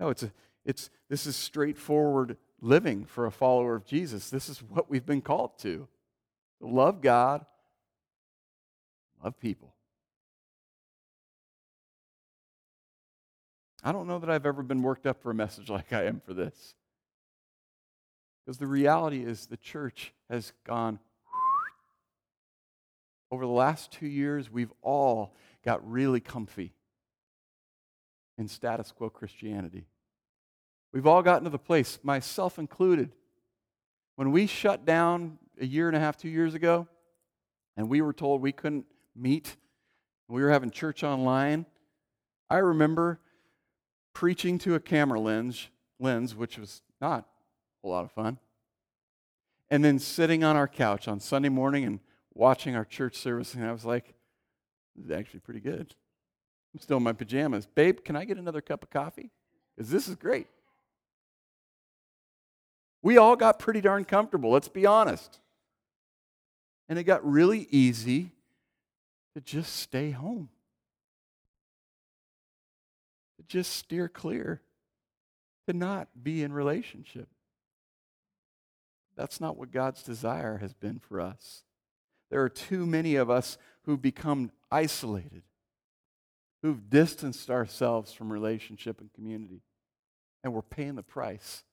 No, 0.00 0.10
it's 0.10 0.22
a, 0.22 0.32
it's, 0.64 0.90
this 1.08 1.26
is 1.26 1.36
straightforward 1.36 2.36
living 2.60 3.04
for 3.04 3.26
a 3.26 3.30
follower 3.30 3.74
of 3.74 3.84
Jesus. 3.84 4.30
This 4.30 4.48
is 4.48 4.58
what 4.58 4.90
we've 4.90 5.06
been 5.06 5.22
called 5.22 5.58
to 5.60 5.88
love 6.60 7.00
God, 7.00 7.44
love 9.22 9.38
people. 9.40 9.74
I 13.82 13.92
don't 13.92 14.08
know 14.08 14.18
that 14.18 14.28
I've 14.28 14.46
ever 14.46 14.62
been 14.62 14.82
worked 14.82 15.06
up 15.06 15.22
for 15.22 15.30
a 15.30 15.34
message 15.34 15.70
like 15.70 15.92
I 15.92 16.04
am 16.04 16.20
for 16.20 16.34
this. 16.34 16.74
Because 18.44 18.58
the 18.58 18.66
reality 18.66 19.24
is 19.24 19.46
the 19.46 19.56
church 19.56 20.12
has 20.30 20.52
gone. 20.64 20.98
Over 23.30 23.44
the 23.44 23.52
last 23.52 23.92
two 23.92 24.06
years, 24.06 24.50
we've 24.50 24.72
all 24.80 25.34
got 25.64 25.88
really 25.88 26.20
comfy 26.20 26.72
in 28.38 28.48
status 28.48 28.92
quo 28.92 29.10
Christianity. 29.10 29.86
We've 30.92 31.06
all 31.06 31.22
gotten 31.22 31.44
to 31.44 31.50
the 31.50 31.58
place, 31.58 31.98
myself 32.02 32.58
included, 32.58 33.12
when 34.16 34.32
we 34.32 34.46
shut 34.46 34.84
down 34.86 35.38
a 35.60 35.66
year 35.66 35.88
and 35.88 35.96
a 35.96 36.00
half, 36.00 36.16
two 36.16 36.28
years 36.28 36.54
ago, 36.54 36.88
and 37.76 37.88
we 37.88 38.00
were 38.00 38.12
told 38.12 38.40
we 38.40 38.52
couldn't 38.52 38.86
meet, 39.14 39.56
we 40.28 40.42
were 40.42 40.50
having 40.50 40.70
church 40.70 41.04
online. 41.04 41.66
I 42.48 42.56
remember 42.58 43.20
preaching 44.14 44.58
to 44.58 44.74
a 44.74 44.80
camera 44.80 45.20
lens, 45.20 45.68
lens 46.00 46.34
which 46.34 46.58
was 46.58 46.82
not 47.00 47.28
a 47.84 47.88
lot 47.88 48.04
of 48.04 48.12
fun, 48.12 48.38
and 49.70 49.84
then 49.84 49.98
sitting 49.98 50.42
on 50.42 50.56
our 50.56 50.68
couch 50.68 51.06
on 51.06 51.20
Sunday 51.20 51.50
morning 51.50 51.84
and 51.84 52.00
watching 52.32 52.74
our 52.74 52.84
church 52.84 53.16
service, 53.16 53.54
and 53.54 53.64
I 53.64 53.72
was 53.72 53.84
like, 53.84 54.14
this 54.96 55.04
is 55.04 55.10
actually 55.10 55.40
pretty 55.40 55.60
good. 55.60 55.94
I'm 56.74 56.80
still 56.80 56.98
in 56.98 57.02
my 57.02 57.12
pajamas. 57.12 57.66
Babe, 57.66 58.04
can 58.04 58.16
I 58.16 58.24
get 58.24 58.38
another 58.38 58.60
cup 58.60 58.82
of 58.82 58.90
coffee? 58.90 59.30
Because 59.76 59.90
this 59.90 60.08
is 60.08 60.16
great. 60.16 60.46
We 63.02 63.16
all 63.16 63.36
got 63.36 63.58
pretty 63.58 63.80
darn 63.80 64.04
comfortable, 64.04 64.50
let's 64.50 64.68
be 64.68 64.86
honest. 64.86 65.40
And 66.88 66.98
it 66.98 67.04
got 67.04 67.24
really 67.24 67.68
easy 67.70 68.32
to 69.34 69.40
just 69.40 69.76
stay 69.76 70.10
home, 70.10 70.48
to 73.36 73.44
just 73.46 73.72
steer 73.74 74.08
clear, 74.08 74.60
to 75.68 75.72
not 75.74 76.08
be 76.22 76.42
in 76.42 76.52
relationship. 76.52 77.28
That's 79.16 79.40
not 79.40 79.56
what 79.56 79.70
God's 79.70 80.02
desire 80.02 80.58
has 80.58 80.72
been 80.72 80.98
for 80.98 81.20
us. 81.20 81.64
There 82.30 82.42
are 82.42 82.48
too 82.48 82.86
many 82.86 83.16
of 83.16 83.30
us 83.30 83.58
who've 83.82 84.00
become 84.00 84.50
isolated, 84.70 85.42
who've 86.62 86.90
distanced 86.90 87.50
ourselves 87.50 88.12
from 88.12 88.32
relationship 88.32 89.00
and 89.00 89.12
community, 89.12 89.62
and 90.42 90.52
we're 90.52 90.62
paying 90.62 90.96
the 90.96 91.02
price. 91.02 91.64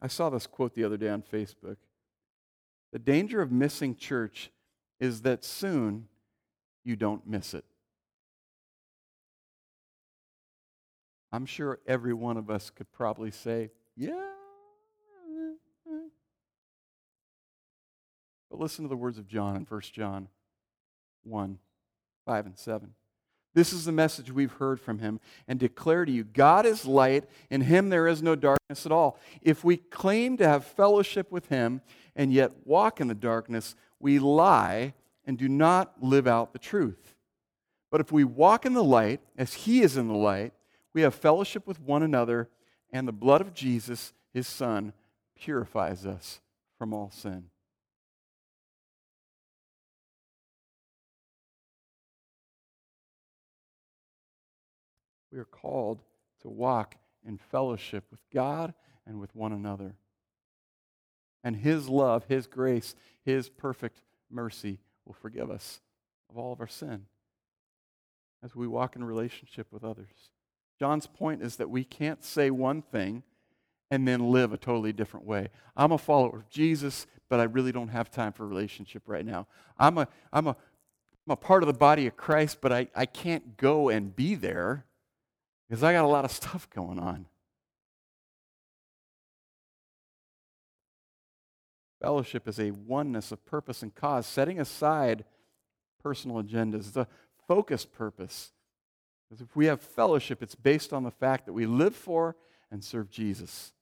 I 0.00 0.06
saw 0.06 0.30
this 0.30 0.46
quote 0.46 0.74
the 0.74 0.84
other 0.84 0.96
day 0.96 1.08
on 1.08 1.22
Facebook. 1.22 1.76
The 2.92 2.98
danger 2.98 3.42
of 3.42 3.52
missing 3.52 3.96
church 3.96 4.50
is 5.00 5.22
that 5.22 5.44
soon 5.44 6.08
you 6.84 6.96
don't 6.96 7.26
miss 7.26 7.54
it. 7.54 7.64
I'm 11.30 11.46
sure 11.46 11.78
every 11.86 12.14
one 12.14 12.36
of 12.38 12.48
us 12.48 12.70
could 12.70 12.90
probably 12.90 13.30
say, 13.30 13.70
yeah. 13.96 14.14
But 18.50 18.58
listen 18.58 18.84
to 18.84 18.88
the 18.88 18.96
words 18.96 19.18
of 19.18 19.28
John 19.28 19.56
in 19.56 19.64
1 19.64 19.80
John 19.92 20.28
1 21.24 21.58
5 22.26 22.46
and 22.46 22.58
7. 22.58 22.94
This 23.54 23.72
is 23.72 23.86
the 23.86 23.92
message 23.92 24.30
we've 24.30 24.52
heard 24.52 24.78
from 24.78 24.98
him 24.98 25.18
and 25.48 25.58
declare 25.58 26.04
to 26.04 26.12
you 26.12 26.24
God 26.24 26.66
is 26.66 26.84
light, 26.84 27.24
in 27.50 27.62
him 27.62 27.88
there 27.88 28.06
is 28.06 28.22
no 28.22 28.36
darkness 28.36 28.86
at 28.86 28.92
all. 28.92 29.18
If 29.42 29.64
we 29.64 29.78
claim 29.78 30.36
to 30.36 30.46
have 30.46 30.64
fellowship 30.64 31.32
with 31.32 31.48
him 31.48 31.80
and 32.14 32.32
yet 32.32 32.52
walk 32.64 33.00
in 33.00 33.08
the 33.08 33.14
darkness, 33.14 33.74
we 33.98 34.18
lie 34.18 34.94
and 35.24 35.38
do 35.38 35.48
not 35.48 35.94
live 36.02 36.26
out 36.26 36.52
the 36.52 36.58
truth. 36.58 37.14
But 37.90 38.00
if 38.00 38.12
we 38.12 38.24
walk 38.24 38.66
in 38.66 38.74
the 38.74 38.84
light, 38.84 39.20
as 39.36 39.54
he 39.54 39.80
is 39.80 39.96
in 39.96 40.08
the 40.08 40.14
light, 40.14 40.52
we 40.92 41.02
have 41.02 41.14
fellowship 41.14 41.66
with 41.66 41.80
one 41.80 42.02
another, 42.02 42.48
and 42.92 43.08
the 43.08 43.12
blood 43.12 43.40
of 43.40 43.54
Jesus, 43.54 44.12
his 44.32 44.46
son, 44.46 44.92
purifies 45.34 46.04
us 46.04 46.40
from 46.76 46.92
all 46.92 47.10
sin. 47.10 47.46
We 55.32 55.38
are 55.38 55.44
called 55.44 56.02
to 56.42 56.48
walk 56.48 56.96
in 57.26 57.38
fellowship 57.38 58.04
with 58.10 58.20
God 58.32 58.74
and 59.06 59.20
with 59.20 59.34
one 59.34 59.52
another. 59.52 59.96
And 61.44 61.56
His 61.56 61.88
love, 61.88 62.24
His 62.28 62.46
grace, 62.46 62.94
His 63.24 63.48
perfect 63.48 64.02
mercy 64.30 64.80
will 65.04 65.14
forgive 65.14 65.50
us 65.50 65.80
of 66.30 66.36
all 66.36 66.52
of 66.52 66.60
our 66.60 66.68
sin 66.68 67.06
as 68.42 68.54
we 68.54 68.66
walk 68.66 68.96
in 68.96 69.04
relationship 69.04 69.66
with 69.72 69.84
others. 69.84 70.30
John's 70.78 71.06
point 71.06 71.42
is 71.42 71.56
that 71.56 71.70
we 71.70 71.84
can't 71.84 72.22
say 72.22 72.50
one 72.50 72.82
thing 72.82 73.22
and 73.90 74.06
then 74.06 74.30
live 74.30 74.52
a 74.52 74.56
totally 74.56 74.92
different 74.92 75.26
way. 75.26 75.48
I'm 75.76 75.92
a 75.92 75.98
follower 75.98 76.36
of 76.36 76.50
Jesus, 76.50 77.06
but 77.28 77.40
I 77.40 77.44
really 77.44 77.72
don't 77.72 77.88
have 77.88 78.10
time 78.10 78.32
for 78.32 78.46
relationship 78.46 79.02
right 79.06 79.24
now. 79.24 79.46
I'm 79.78 79.98
a, 79.98 80.08
I'm 80.32 80.46
a, 80.46 80.56
I'm 81.26 81.32
a 81.32 81.36
part 81.36 81.62
of 81.62 81.66
the 81.66 81.72
body 81.72 82.06
of 82.06 82.16
Christ, 82.16 82.58
but 82.60 82.72
I, 82.72 82.88
I 82.94 83.06
can't 83.06 83.56
go 83.56 83.88
and 83.88 84.14
be 84.14 84.34
there 84.34 84.84
because 85.68 85.82
I 85.82 85.92
got 85.92 86.04
a 86.04 86.08
lot 86.08 86.24
of 86.24 86.30
stuff 86.30 86.68
going 86.70 86.98
on. 86.98 87.26
Fellowship 92.00 92.46
is 92.46 92.60
a 92.60 92.70
oneness 92.70 93.32
of 93.32 93.44
purpose 93.44 93.82
and 93.82 93.94
cause, 93.94 94.26
setting 94.26 94.60
aside 94.60 95.24
personal 96.02 96.42
agendas. 96.42 96.96
A 96.96 97.08
focused 97.48 97.92
purpose. 97.92 98.52
Because 99.28 99.42
if 99.42 99.56
we 99.56 99.66
have 99.66 99.80
fellowship, 99.80 100.42
it's 100.42 100.54
based 100.54 100.92
on 100.92 101.02
the 101.02 101.10
fact 101.10 101.46
that 101.46 101.52
we 101.52 101.66
live 101.66 101.94
for 101.94 102.36
and 102.70 102.84
serve 102.84 103.10
Jesus. 103.10 103.72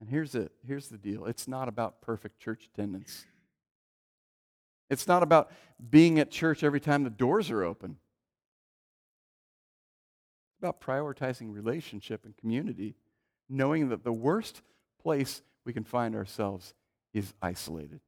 And 0.00 0.10
here's 0.10 0.34
it. 0.34 0.52
Here's 0.66 0.88
the 0.88 0.98
deal. 0.98 1.24
It's 1.24 1.48
not 1.48 1.68
about 1.68 2.02
perfect 2.02 2.38
church 2.38 2.68
attendance. 2.72 3.24
It's 4.90 5.08
not 5.08 5.22
about 5.22 5.50
being 5.90 6.18
at 6.18 6.30
church 6.30 6.62
every 6.62 6.80
time 6.80 7.04
the 7.04 7.10
doors 7.10 7.50
are 7.50 7.64
open 7.64 7.96
about 10.62 10.80
prioritizing 10.80 11.52
relationship 11.52 12.24
and 12.24 12.36
community, 12.36 12.94
knowing 13.48 13.88
that 13.88 14.04
the 14.04 14.12
worst 14.12 14.62
place 15.02 15.42
we 15.64 15.72
can 15.72 15.82
find 15.82 16.14
ourselves 16.14 16.72
is 17.12 17.34
isolated. 17.42 18.00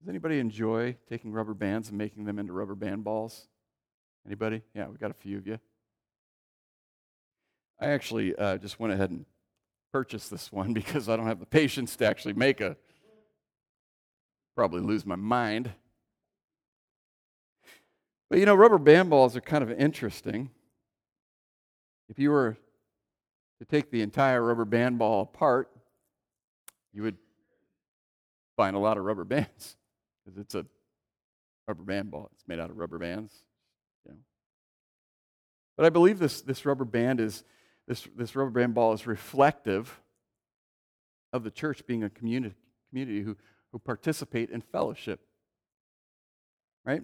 Does 0.00 0.08
anybody 0.08 0.38
enjoy 0.38 0.96
taking 1.08 1.32
rubber 1.32 1.54
bands 1.54 1.88
and 1.88 1.98
making 1.98 2.24
them 2.24 2.38
into 2.38 2.52
rubber 2.52 2.76
band 2.76 3.02
balls? 3.02 3.48
Anybody? 4.24 4.62
Yeah, 4.74 4.86
we 4.86 4.96
got 4.96 5.10
a 5.10 5.14
few 5.14 5.38
of 5.38 5.46
you. 5.46 5.58
I 7.80 7.88
actually 7.88 8.36
uh, 8.36 8.58
just 8.58 8.78
went 8.78 8.94
ahead 8.94 9.10
and 9.10 9.26
purchased 9.92 10.30
this 10.30 10.52
one 10.52 10.72
because 10.72 11.08
I 11.08 11.16
don't 11.16 11.26
have 11.26 11.40
the 11.40 11.46
patience 11.46 11.96
to 11.96 12.06
actually 12.06 12.34
make 12.34 12.60
a. 12.60 12.76
Probably 14.54 14.80
lose 14.80 15.04
my 15.04 15.16
mind. 15.16 15.72
But 18.30 18.38
you 18.38 18.46
know, 18.46 18.54
rubber 18.54 18.78
band 18.78 19.10
balls 19.10 19.36
are 19.36 19.40
kind 19.40 19.62
of 19.62 19.70
interesting. 19.70 20.50
If 22.08 22.18
you 22.18 22.30
were 22.30 22.56
to 23.58 23.64
take 23.64 23.90
the 23.90 24.02
entire 24.02 24.42
rubber 24.42 24.64
band 24.64 24.98
ball 24.98 25.22
apart, 25.22 25.70
you 26.92 27.02
would 27.02 27.16
find 28.56 28.76
a 28.76 28.78
lot 28.78 28.96
of 28.98 29.04
rubber 29.04 29.24
bands 29.24 29.76
because 30.24 30.38
it's 30.38 30.54
a 30.54 30.66
rubber 31.66 31.82
band 31.82 32.10
ball. 32.10 32.30
It's 32.34 32.44
made 32.46 32.60
out 32.60 32.70
of 32.70 32.76
rubber 32.76 32.98
bands. 32.98 33.32
You 34.04 34.12
know. 34.12 34.18
But 35.76 35.86
I 35.86 35.90
believe 35.90 36.18
this, 36.18 36.40
this 36.40 36.64
rubber 36.66 36.84
band 36.84 37.20
is 37.20 37.44
this, 37.86 38.06
this 38.14 38.36
rubber 38.36 38.50
band 38.50 38.74
ball 38.74 38.92
is 38.92 39.06
reflective 39.06 40.00
of 41.32 41.42
the 41.42 41.50
church 41.50 41.86
being 41.86 42.04
a 42.04 42.10
community, 42.10 42.54
community 42.90 43.22
who, 43.22 43.36
who 43.72 43.78
participate 43.78 44.50
in 44.50 44.60
fellowship. 44.60 45.20
Right? 46.84 47.02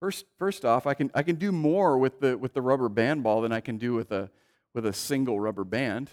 First, 0.00 0.26
first 0.38 0.64
off, 0.64 0.86
I 0.86 0.94
can, 0.94 1.10
I 1.14 1.22
can 1.22 1.36
do 1.36 1.50
more 1.50 1.98
with 1.98 2.20
the, 2.20 2.38
with 2.38 2.54
the 2.54 2.62
rubber 2.62 2.88
band 2.88 3.22
ball 3.22 3.40
than 3.40 3.52
I 3.52 3.60
can 3.60 3.78
do 3.78 3.94
with 3.94 4.12
a, 4.12 4.30
with 4.74 4.86
a 4.86 4.92
single 4.92 5.40
rubber 5.40 5.64
band. 5.64 6.10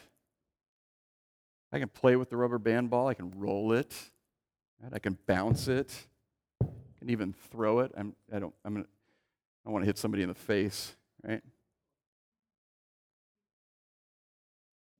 I 1.71 1.79
can 1.79 1.89
play 1.89 2.15
with 2.15 2.29
the 2.29 2.37
rubber 2.37 2.57
band 2.57 2.89
ball. 2.89 3.07
I 3.07 3.13
can 3.13 3.31
roll 3.35 3.73
it. 3.73 3.93
Right? 4.81 4.93
I 4.93 4.99
can 4.99 5.17
bounce 5.27 5.67
it. 5.67 5.93
I 6.63 6.99
can 6.99 7.09
even 7.09 7.33
throw 7.51 7.79
it. 7.79 7.91
I'm, 7.95 8.15
I 8.33 8.39
don't, 8.39 8.53
I'm 8.63 8.73
gonna, 8.73 8.85
I 9.65 9.69
want 9.69 9.83
to 9.83 9.87
hit 9.87 9.97
somebody 9.97 10.23
in 10.23 10.29
the 10.29 10.35
face, 10.35 10.95
right? 11.23 11.41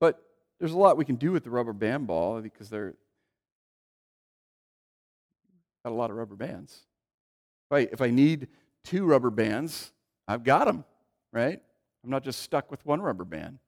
But 0.00 0.22
there's 0.60 0.72
a 0.72 0.78
lot 0.78 0.96
we 0.96 1.04
can 1.04 1.16
do 1.16 1.32
with 1.32 1.44
the 1.44 1.50
rubber 1.50 1.72
band 1.72 2.06
ball 2.06 2.40
because 2.40 2.68
they're 2.68 2.94
got 5.84 5.92
a 5.92 5.94
lot 5.94 6.10
of 6.10 6.16
rubber 6.16 6.36
bands. 6.36 6.80
If 7.70 7.76
I, 7.76 7.78
if 7.92 8.00
I 8.00 8.10
need 8.10 8.48
two 8.86 9.04
rubber 9.04 9.30
bands, 9.30 9.92
I've 10.28 10.44
got 10.44 10.66
them, 10.66 10.84
right? 11.32 11.60
I'm 12.04 12.10
not 12.10 12.22
just 12.22 12.40
stuck 12.40 12.70
with 12.70 12.86
one 12.86 13.02
rubber 13.02 13.24
band. 13.24 13.58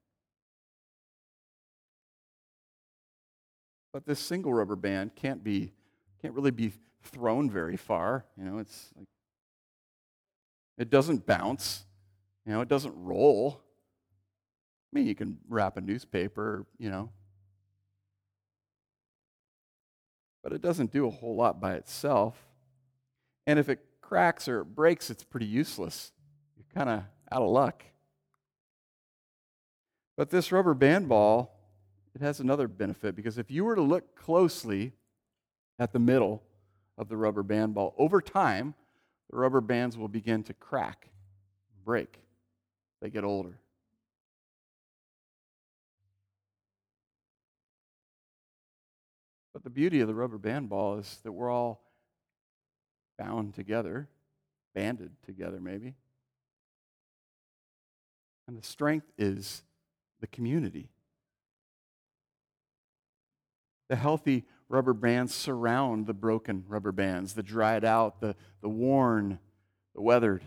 But 3.91 4.05
this 4.05 4.19
single 4.19 4.53
rubber 4.53 4.75
band 4.75 5.15
can't 5.15 5.43
be, 5.43 5.73
can't 6.21 6.33
really 6.33 6.51
be 6.51 6.71
thrown 7.03 7.49
very 7.49 7.75
far. 7.75 8.25
You 8.37 8.45
know, 8.45 8.57
it's 8.59 8.91
like, 8.95 9.07
it 10.77 10.89
doesn't 10.89 11.25
bounce. 11.25 11.83
You 12.45 12.53
know, 12.53 12.61
it 12.61 12.69
doesn't 12.69 12.93
roll. 12.95 13.61
I 13.61 14.97
mean, 14.97 15.07
you 15.07 15.15
can 15.15 15.37
wrap 15.49 15.75
a 15.77 15.81
newspaper, 15.81 16.65
you 16.77 16.89
know, 16.89 17.09
but 20.41 20.53
it 20.53 20.61
doesn't 20.61 20.91
do 20.91 21.05
a 21.07 21.11
whole 21.11 21.35
lot 21.35 21.59
by 21.59 21.73
itself. 21.73 22.41
And 23.45 23.59
if 23.59 23.67
it 23.69 23.79
cracks 24.09 24.47
or 24.47 24.61
it 24.61 24.65
breaks, 24.65 25.11
it's 25.11 25.23
pretty 25.23 25.45
useless. 25.45 26.11
You're 26.57 26.65
kind 26.73 26.89
of 26.89 27.03
out 27.31 27.43
of 27.43 27.49
luck. 27.49 27.83
But 30.17 30.31
this 30.31 30.51
rubber 30.51 30.73
band 30.73 31.07
ball, 31.07 31.55
it 32.15 32.21
has 32.21 32.39
another 32.39 32.67
benefit 32.67 33.15
because 33.15 33.37
if 33.37 33.51
you 33.51 33.63
were 33.63 33.75
to 33.75 33.83
look 33.83 34.15
closely 34.15 34.93
at 35.77 35.93
the 35.93 35.99
middle 35.99 36.41
of 36.97 37.07
the 37.07 37.15
rubber 37.15 37.43
band 37.43 37.75
ball, 37.75 37.93
over 37.99 38.19
time, 38.19 38.73
the 39.29 39.37
rubber 39.37 39.61
bands 39.61 39.95
will 39.95 40.07
begin 40.07 40.41
to 40.43 40.55
crack, 40.55 41.09
break. 41.85 42.19
They 43.03 43.11
get 43.11 43.23
older. 43.23 43.59
But 49.53 49.63
the 49.63 49.69
beauty 49.69 49.99
of 49.99 50.07
the 50.07 50.15
rubber 50.15 50.39
band 50.39 50.67
ball 50.67 50.97
is 50.97 51.19
that 51.23 51.31
we're 51.31 51.51
all 51.51 51.88
bound 53.19 53.53
together, 53.53 54.07
banded 54.73 55.11
together, 55.25 55.59
maybe. 55.59 55.95
And 58.47 58.57
the 58.57 58.65
strength 58.65 59.11
is 59.17 59.63
the 60.21 60.27
community. 60.27 60.89
The 63.89 63.97
healthy 63.97 64.45
rubber 64.69 64.93
bands 64.93 65.33
surround 65.33 66.07
the 66.07 66.13
broken 66.13 66.63
rubber 66.67 66.91
bands, 66.91 67.33
the 67.33 67.43
dried 67.43 67.83
out, 67.83 68.21
the, 68.21 68.35
the 68.61 68.69
worn, 68.69 69.39
the 69.93 70.01
weathered. 70.01 70.43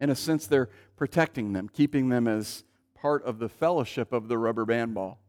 In 0.00 0.10
a 0.10 0.14
sense, 0.14 0.46
they're 0.46 0.70
protecting 0.96 1.52
them, 1.52 1.68
keeping 1.68 2.08
them 2.08 2.26
as 2.26 2.64
part 2.94 3.22
of 3.24 3.38
the 3.38 3.48
fellowship 3.48 4.12
of 4.12 4.28
the 4.28 4.38
rubber 4.38 4.64
band 4.64 4.94
ball. 4.94 5.20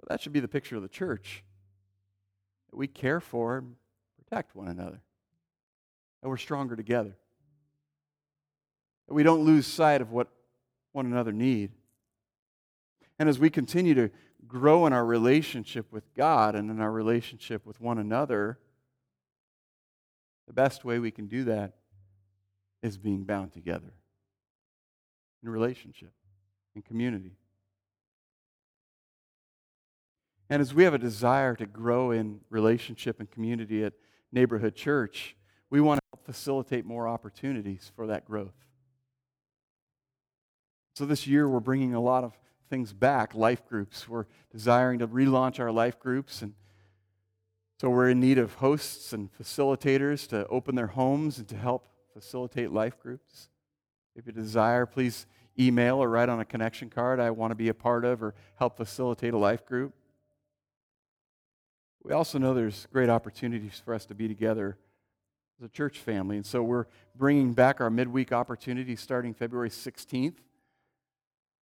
But 0.00 0.08
that 0.08 0.20
should 0.20 0.32
be 0.32 0.40
the 0.40 0.48
picture 0.48 0.76
of 0.76 0.82
the 0.82 0.88
church 0.88 1.44
we 2.76 2.86
care 2.86 3.20
for 3.20 3.58
and 3.58 3.74
protect 4.18 4.54
one 4.54 4.68
another, 4.68 5.00
that 6.22 6.28
we're 6.28 6.36
stronger 6.36 6.76
together, 6.76 7.16
that 9.08 9.14
we 9.14 9.22
don't 9.22 9.44
lose 9.44 9.66
sight 9.66 10.00
of 10.00 10.10
what 10.12 10.28
one 10.92 11.06
another 11.06 11.32
need. 11.32 11.72
And 13.18 13.28
as 13.28 13.38
we 13.38 13.50
continue 13.50 13.94
to 13.94 14.10
grow 14.46 14.86
in 14.86 14.92
our 14.92 15.04
relationship 15.04 15.90
with 15.90 16.12
God 16.14 16.54
and 16.54 16.70
in 16.70 16.80
our 16.80 16.92
relationship 16.92 17.64
with 17.64 17.80
one 17.80 17.98
another, 17.98 18.58
the 20.46 20.52
best 20.52 20.84
way 20.84 20.98
we 20.98 21.10
can 21.10 21.26
do 21.26 21.44
that 21.44 21.74
is 22.82 22.98
being 22.98 23.24
bound 23.24 23.52
together 23.52 23.92
in 25.42 25.48
relationship, 25.48 26.12
in 26.74 26.82
community. 26.82 27.32
And 30.48 30.62
as 30.62 30.72
we 30.72 30.84
have 30.84 30.94
a 30.94 30.98
desire 30.98 31.54
to 31.56 31.66
grow 31.66 32.12
in 32.12 32.40
relationship 32.50 33.18
and 33.18 33.30
community 33.30 33.84
at 33.84 33.94
Neighborhood 34.30 34.74
Church, 34.74 35.36
we 35.70 35.80
want 35.80 35.98
to 35.98 36.02
help 36.12 36.24
facilitate 36.24 36.84
more 36.84 37.08
opportunities 37.08 37.90
for 37.96 38.06
that 38.06 38.24
growth. 38.24 38.54
So 40.94 41.04
this 41.04 41.26
year, 41.26 41.48
we're 41.48 41.60
bringing 41.60 41.94
a 41.94 42.00
lot 42.00 42.24
of 42.24 42.38
things 42.70 42.92
back, 42.92 43.34
life 43.34 43.66
groups. 43.68 44.08
We're 44.08 44.26
desiring 44.50 45.00
to 45.00 45.08
relaunch 45.08 45.60
our 45.60 45.72
life 45.72 45.98
groups. 45.98 46.42
And 46.42 46.54
so 47.80 47.90
we're 47.90 48.08
in 48.08 48.20
need 48.20 48.38
of 48.38 48.54
hosts 48.54 49.12
and 49.12 49.30
facilitators 49.32 50.26
to 50.28 50.46
open 50.46 50.74
their 50.74 50.86
homes 50.86 51.38
and 51.38 51.46
to 51.48 51.56
help 51.56 51.88
facilitate 52.14 52.72
life 52.72 52.98
groups. 52.98 53.50
If 54.14 54.26
you 54.26 54.32
desire, 54.32 54.86
please 54.86 55.26
email 55.58 56.02
or 56.02 56.08
write 56.08 56.28
on 56.28 56.40
a 56.40 56.44
connection 56.44 56.88
card 56.88 57.20
I 57.20 57.30
want 57.30 57.50
to 57.50 57.54
be 57.54 57.68
a 57.68 57.74
part 57.74 58.04
of 58.04 58.22
or 58.22 58.34
help 58.58 58.76
facilitate 58.76 59.34
a 59.34 59.38
life 59.38 59.66
group. 59.66 59.92
We 62.06 62.12
also 62.12 62.38
know 62.38 62.54
there's 62.54 62.86
great 62.92 63.08
opportunities 63.08 63.82
for 63.84 63.92
us 63.92 64.06
to 64.06 64.14
be 64.14 64.28
together 64.28 64.78
as 65.58 65.66
a 65.66 65.68
church 65.68 65.98
family. 65.98 66.36
And 66.36 66.46
so 66.46 66.62
we're 66.62 66.86
bringing 67.16 67.52
back 67.52 67.80
our 67.80 67.90
midweek 67.90 68.30
opportunities 68.30 69.00
starting 69.00 69.34
February 69.34 69.70
16th. 69.70 70.36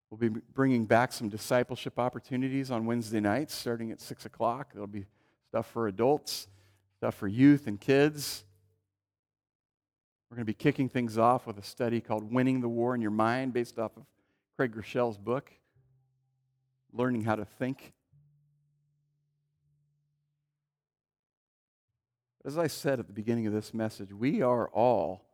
We'll 0.09 0.17
be 0.17 0.41
bringing 0.53 0.83
back 0.85 1.13
some 1.13 1.29
discipleship 1.29 1.97
opportunities 1.97 2.71
on 2.71 2.85
Wednesday 2.85 3.21
nights 3.21 3.55
starting 3.55 3.91
at 3.91 4.01
6 4.01 4.25
o'clock. 4.25 4.73
There'll 4.73 4.85
be 4.85 5.05
stuff 5.47 5.71
for 5.71 5.87
adults, 5.87 6.49
stuff 6.97 7.15
for 7.15 7.29
youth 7.29 7.67
and 7.67 7.79
kids. 7.79 8.43
We're 10.29 10.35
going 10.35 10.45
to 10.45 10.49
be 10.49 10.55
kicking 10.55 10.89
things 10.89 11.17
off 11.17 11.47
with 11.47 11.57
a 11.57 11.63
study 11.63 12.01
called 12.01 12.33
Winning 12.33 12.59
the 12.59 12.67
War 12.67 12.93
in 12.95 12.99
Your 12.99 13.11
Mind, 13.11 13.53
based 13.53 13.79
off 13.79 13.95
of 13.95 14.03
Craig 14.57 14.75
Groeschel's 14.75 15.17
book, 15.17 15.53
Learning 16.91 17.21
How 17.21 17.37
to 17.37 17.45
Think. 17.45 17.93
As 22.45 22.57
I 22.57 22.67
said 22.67 22.99
at 22.99 23.07
the 23.07 23.13
beginning 23.13 23.47
of 23.47 23.53
this 23.53 23.73
message, 23.73 24.11
we 24.11 24.41
are 24.41 24.67
all, 24.69 25.25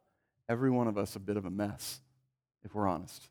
every 0.47 0.69
one 0.69 0.87
of 0.87 0.97
us, 0.97 1.15
a 1.15 1.19
bit 1.19 1.37
of 1.37 1.45
a 1.45 1.49
mess, 1.49 2.01
if 2.63 2.75
we're 2.75 2.87
honest. 2.87 3.29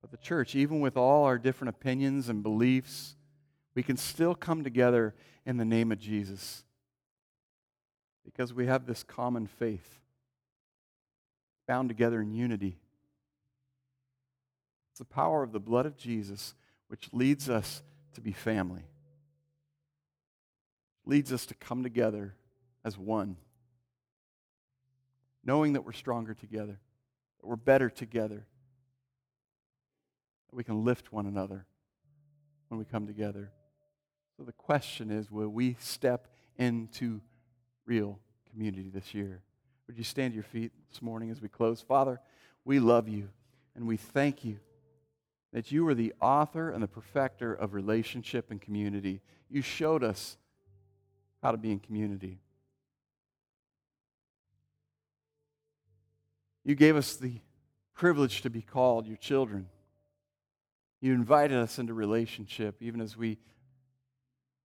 But 0.00 0.10
the 0.10 0.16
church, 0.16 0.54
even 0.54 0.80
with 0.80 0.96
all 0.96 1.24
our 1.24 1.38
different 1.38 1.70
opinions 1.70 2.28
and 2.28 2.42
beliefs, 2.42 3.16
we 3.74 3.82
can 3.82 3.96
still 3.96 4.34
come 4.34 4.62
together 4.62 5.14
in 5.44 5.56
the 5.56 5.64
name 5.64 5.90
of 5.90 5.98
Jesus 5.98 6.64
because 8.24 8.52
we 8.52 8.66
have 8.66 8.86
this 8.86 9.02
common 9.02 9.46
faith 9.46 10.00
bound 11.66 11.88
together 11.88 12.20
in 12.20 12.32
unity. 12.32 12.78
It's 14.90 14.98
the 14.98 15.04
power 15.04 15.42
of 15.42 15.52
the 15.52 15.60
blood 15.60 15.86
of 15.86 15.96
Jesus 15.96 16.54
which 16.88 17.08
leads 17.12 17.48
us 17.48 17.82
to 18.14 18.20
be 18.20 18.32
family, 18.32 18.84
leads 21.08 21.32
us 21.32 21.46
to 21.46 21.54
come 21.54 21.82
together 21.82 22.34
as 22.84 22.96
one, 22.96 23.36
knowing 25.44 25.72
that 25.72 25.82
we're 25.82 25.92
stronger 25.92 26.34
together, 26.34 26.78
that 27.40 27.46
we're 27.46 27.56
better 27.56 27.90
together 27.90 28.46
that 30.50 30.56
we 30.56 30.64
can 30.64 30.84
lift 30.84 31.12
one 31.12 31.26
another 31.26 31.66
when 32.68 32.78
we 32.78 32.84
come 32.84 33.06
together. 33.06 33.50
So 34.36 34.44
the 34.44 34.52
question 34.52 35.10
is 35.10 35.30
will 35.30 35.48
we 35.48 35.76
step 35.80 36.28
into 36.56 37.20
real 37.86 38.18
community 38.50 38.88
this 38.88 39.14
year? 39.14 39.42
Would 39.86 39.98
you 39.98 40.04
stand 40.04 40.32
to 40.32 40.34
your 40.34 40.44
feet 40.44 40.72
this 40.90 41.02
morning 41.02 41.30
as 41.30 41.40
we 41.40 41.48
close? 41.48 41.80
Father, 41.80 42.20
we 42.64 42.78
love 42.78 43.08
you 43.08 43.28
and 43.74 43.86
we 43.86 43.96
thank 43.96 44.44
you 44.44 44.58
that 45.52 45.72
you 45.72 45.86
are 45.88 45.94
the 45.94 46.12
author 46.20 46.70
and 46.70 46.82
the 46.82 46.88
perfecter 46.88 47.54
of 47.54 47.72
relationship 47.72 48.50
and 48.50 48.60
community. 48.60 49.22
You 49.48 49.62
showed 49.62 50.04
us 50.04 50.36
how 51.42 51.52
to 51.52 51.56
be 51.56 51.72
in 51.72 51.78
community. 51.78 52.40
You 56.64 56.74
gave 56.74 56.96
us 56.96 57.16
the 57.16 57.40
privilege 57.94 58.42
to 58.42 58.50
be 58.50 58.62
called 58.62 59.06
your 59.06 59.16
children. 59.16 59.68
You 61.00 61.14
invited 61.14 61.56
us 61.56 61.78
into 61.78 61.94
relationship 61.94 62.82
even 62.82 63.00
as 63.00 63.16
we 63.16 63.38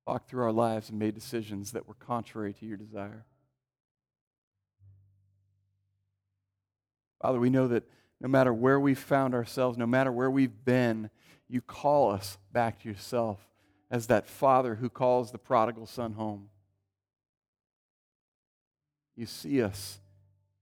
walked 0.06 0.30
through 0.30 0.44
our 0.44 0.52
lives 0.52 0.90
and 0.90 1.00
made 1.00 1.16
decisions 1.16 1.72
that 1.72 1.88
were 1.88 1.94
contrary 1.94 2.54
to 2.54 2.66
your 2.66 2.78
desire. 2.78 3.26
Father, 7.22 7.40
we 7.40 7.50
know 7.50 7.70
that 7.70 7.84
no 8.20 8.28
matter 8.28 8.54
where 8.54 8.80
we've 8.80 9.00
found 9.00 9.34
ourselves, 9.34 9.78
no 9.78 9.88
matter 9.88 10.12
where 10.12 10.30
we've 10.30 10.66
been, 10.66 11.10
you 11.48 11.62
call 11.62 12.12
us 12.12 12.38
back 12.52 12.82
to 12.82 12.90
yourself 12.90 13.40
as 13.90 14.08
that 14.08 14.28
father 14.28 14.76
who 14.76 14.90
calls 14.90 15.32
the 15.32 15.38
prodigal 15.38 15.86
son 15.86 16.14
home. 16.14 16.50
You 19.16 19.26
see 19.26 19.62
us 19.62 20.00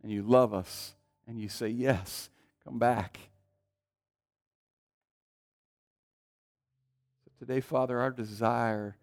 and 0.03 0.11
you 0.11 0.23
love 0.23 0.53
us 0.53 0.95
and 1.27 1.39
you 1.39 1.49
say, 1.49 1.69
Yes, 1.69 2.29
come 2.63 2.79
back. 2.79 3.19
So 7.25 7.31
Today, 7.39 7.61
Father, 7.61 7.99
our 7.99 8.11
desire 8.11 8.97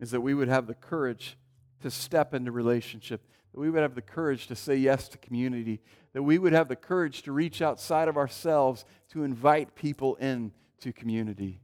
is 0.00 0.10
that 0.12 0.20
we 0.20 0.34
would 0.34 0.48
have 0.48 0.66
the 0.66 0.74
courage 0.74 1.36
to 1.82 1.90
step 1.90 2.34
into 2.34 2.50
relationship, 2.50 3.22
that 3.52 3.60
we 3.60 3.70
would 3.70 3.82
have 3.82 3.94
the 3.94 4.02
courage 4.02 4.46
to 4.48 4.56
say 4.56 4.76
yes 4.76 5.08
to 5.08 5.18
community, 5.18 5.80
that 6.12 6.22
we 6.22 6.38
would 6.38 6.52
have 6.52 6.68
the 6.68 6.76
courage 6.76 7.22
to 7.22 7.32
reach 7.32 7.62
outside 7.62 8.08
of 8.08 8.16
ourselves 8.16 8.84
to 9.10 9.24
invite 9.24 9.74
people 9.74 10.16
in 10.16 10.52
to 10.80 10.92
community, 10.92 11.60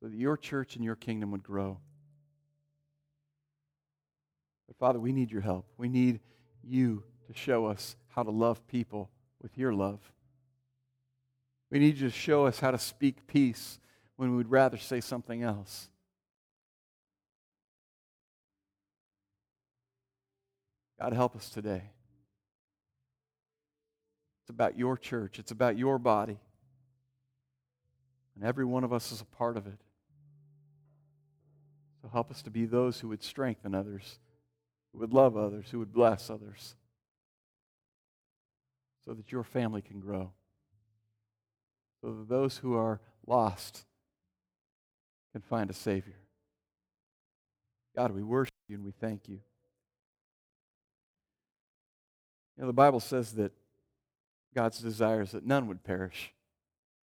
so 0.00 0.08
that 0.08 0.16
your 0.16 0.36
church 0.36 0.76
and 0.76 0.84
your 0.84 0.96
kingdom 0.96 1.30
would 1.30 1.42
grow. 1.42 1.78
But 4.66 4.76
Father, 4.76 4.98
we 4.98 5.12
need 5.12 5.30
your 5.30 5.42
help. 5.42 5.66
We 5.76 5.88
need 5.88 6.20
you 6.62 7.02
to 7.26 7.34
show 7.34 7.66
us 7.66 7.96
how 8.08 8.22
to 8.22 8.30
love 8.30 8.66
people 8.66 9.10
with 9.40 9.56
your 9.58 9.72
love. 9.72 10.00
We 11.70 11.78
need 11.78 11.98
you 11.98 12.08
to 12.08 12.14
show 12.14 12.46
us 12.46 12.60
how 12.60 12.70
to 12.70 12.78
speak 12.78 13.26
peace 13.26 13.78
when 14.16 14.30
we 14.30 14.36
would 14.36 14.50
rather 14.50 14.78
say 14.78 15.00
something 15.00 15.42
else. 15.42 15.88
God, 21.00 21.12
help 21.12 21.34
us 21.36 21.50
today. 21.50 21.82
It's 24.42 24.50
about 24.50 24.78
your 24.78 24.96
church, 24.96 25.38
it's 25.38 25.50
about 25.50 25.76
your 25.76 25.98
body. 25.98 26.38
And 28.36 28.44
every 28.44 28.64
one 28.64 28.84
of 28.84 28.92
us 28.92 29.12
is 29.12 29.20
a 29.20 29.24
part 29.24 29.56
of 29.56 29.66
it. 29.66 29.78
So 32.02 32.08
help 32.08 32.30
us 32.30 32.42
to 32.42 32.50
be 32.50 32.66
those 32.66 33.00
who 33.00 33.08
would 33.08 33.22
strengthen 33.22 33.74
others, 33.74 34.18
who 34.94 35.00
would 35.00 35.12
love 35.12 35.36
others, 35.36 35.66
who 35.70 35.80
would 35.80 35.92
bless 35.92 36.30
others, 36.30 36.76
so 39.04 39.12
that 39.12 39.32
your 39.32 39.42
family 39.42 39.82
can 39.82 40.00
grow. 40.00 40.30
So 42.00 42.12
that 42.12 42.28
those 42.28 42.58
who 42.58 42.74
are 42.76 43.00
lost 43.26 43.84
can 45.32 45.42
find 45.42 45.68
a 45.68 45.74
Savior. 45.74 46.14
God, 47.96 48.12
we 48.12 48.22
worship 48.22 48.54
you 48.68 48.76
and 48.76 48.84
we 48.84 48.92
thank 48.92 49.28
you. 49.28 49.40
You 52.56 52.62
know, 52.62 52.66
the 52.68 52.72
Bible 52.72 53.00
says 53.00 53.32
that 53.32 53.52
God's 54.54 54.78
desire 54.78 55.22
is 55.22 55.32
that 55.32 55.44
none 55.44 55.66
would 55.66 55.82
perish, 55.82 56.32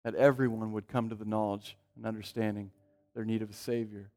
that 0.05 0.14
everyone 0.14 0.72
would 0.72 0.89
come 0.89 1.11
to 1.11 1.14
the 1.14 1.26
knowledge 1.26 1.76
and 1.97 2.07
understanding 2.07 2.70
their 3.14 3.26
need 3.26 3.43
of 3.43 3.51
a 3.51 3.55
Savior. 3.55 4.11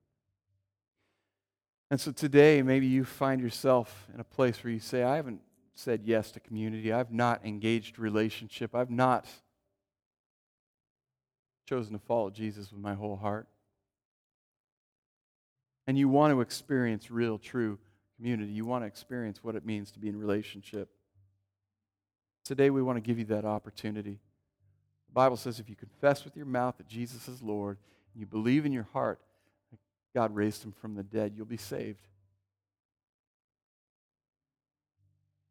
And 1.89 1.99
so 1.99 2.11
today, 2.11 2.61
maybe 2.61 2.85
you 2.85 3.05
find 3.05 3.39
yourself 3.41 4.07
in 4.13 4.19
a 4.19 4.23
place 4.23 4.61
where 4.63 4.73
you 4.73 4.79
say, 4.79 5.03
I 5.03 5.15
haven't 5.15 5.41
said 5.73 6.01
yes 6.03 6.31
to 6.31 6.39
community. 6.39 6.91
I've 6.91 7.11
not 7.11 7.45
engaged 7.45 7.97
relationship. 7.97 8.75
I've 8.75 8.89
not 8.89 9.25
chosen 11.65 11.93
to 11.93 11.99
follow 11.99 12.29
Jesus 12.29 12.71
with 12.71 12.81
my 12.81 12.93
whole 12.93 13.15
heart. 13.15 13.47
And 15.85 15.97
you 15.97 16.09
want 16.09 16.33
to 16.33 16.41
experience 16.41 17.09
real, 17.09 17.37
true 17.37 17.79
community. 18.17 18.51
You 18.51 18.65
want 18.65 18.83
to 18.83 18.87
experience 18.87 19.41
what 19.41 19.55
it 19.55 19.65
means 19.65 19.91
to 19.91 19.99
be 19.99 20.09
in 20.09 20.19
relationship. 20.19 20.89
Today, 22.43 22.69
we 22.69 22.81
want 22.81 22.97
to 22.97 23.01
give 23.01 23.17
you 23.19 23.25
that 23.25 23.45
opportunity. 23.45 24.19
The 25.07 25.13
Bible 25.13 25.37
says 25.37 25.59
if 25.59 25.69
you 25.69 25.75
confess 25.75 26.25
with 26.25 26.35
your 26.35 26.45
mouth 26.45 26.77
that 26.77 26.87
Jesus 26.87 27.29
is 27.29 27.41
Lord 27.41 27.77
and 28.13 28.19
you 28.19 28.25
believe 28.25 28.65
in 28.65 28.73
your 28.73 28.87
heart 28.91 29.21
God 30.17 30.33
raised 30.33 30.63
him 30.63 30.71
from 30.71 30.95
the 30.95 31.03
dead, 31.03 31.33
you'll 31.35 31.45
be 31.45 31.57
saved. 31.57 32.07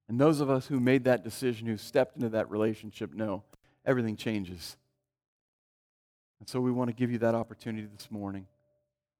And 0.08 0.18
those 0.18 0.40
of 0.40 0.50
us 0.50 0.66
who 0.66 0.80
made 0.80 1.04
that 1.04 1.22
decision, 1.22 1.68
who 1.68 1.76
stepped 1.76 2.16
into 2.16 2.30
that 2.30 2.50
relationship, 2.50 3.14
know 3.14 3.44
everything 3.84 4.16
changes. 4.16 4.76
And 6.40 6.48
so 6.48 6.60
we 6.60 6.72
want 6.72 6.90
to 6.90 6.96
give 6.96 7.12
you 7.12 7.18
that 7.18 7.36
opportunity 7.36 7.86
this 7.96 8.10
morning. 8.10 8.44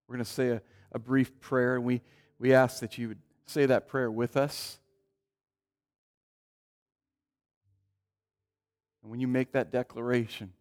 We're 0.09 0.17
going 0.17 0.25
to 0.25 0.33
say 0.33 0.49
a, 0.49 0.63
a 0.91 0.99
brief 0.99 1.39
prayer, 1.39 1.77
and 1.77 1.85
we, 1.85 2.03
we 2.41 2.53
ask 2.53 2.81
that 2.81 2.99
you 2.99 3.07
would 3.07 3.21
say 3.47 3.67
that 3.67 3.87
prayer 3.87 4.11
with 4.11 4.37
us. 4.37 4.81
And 9.01 9.13
when 9.13 9.21
you 9.21 9.29
make 9.29 9.53
that 9.53 9.71
declaration, 9.71 10.53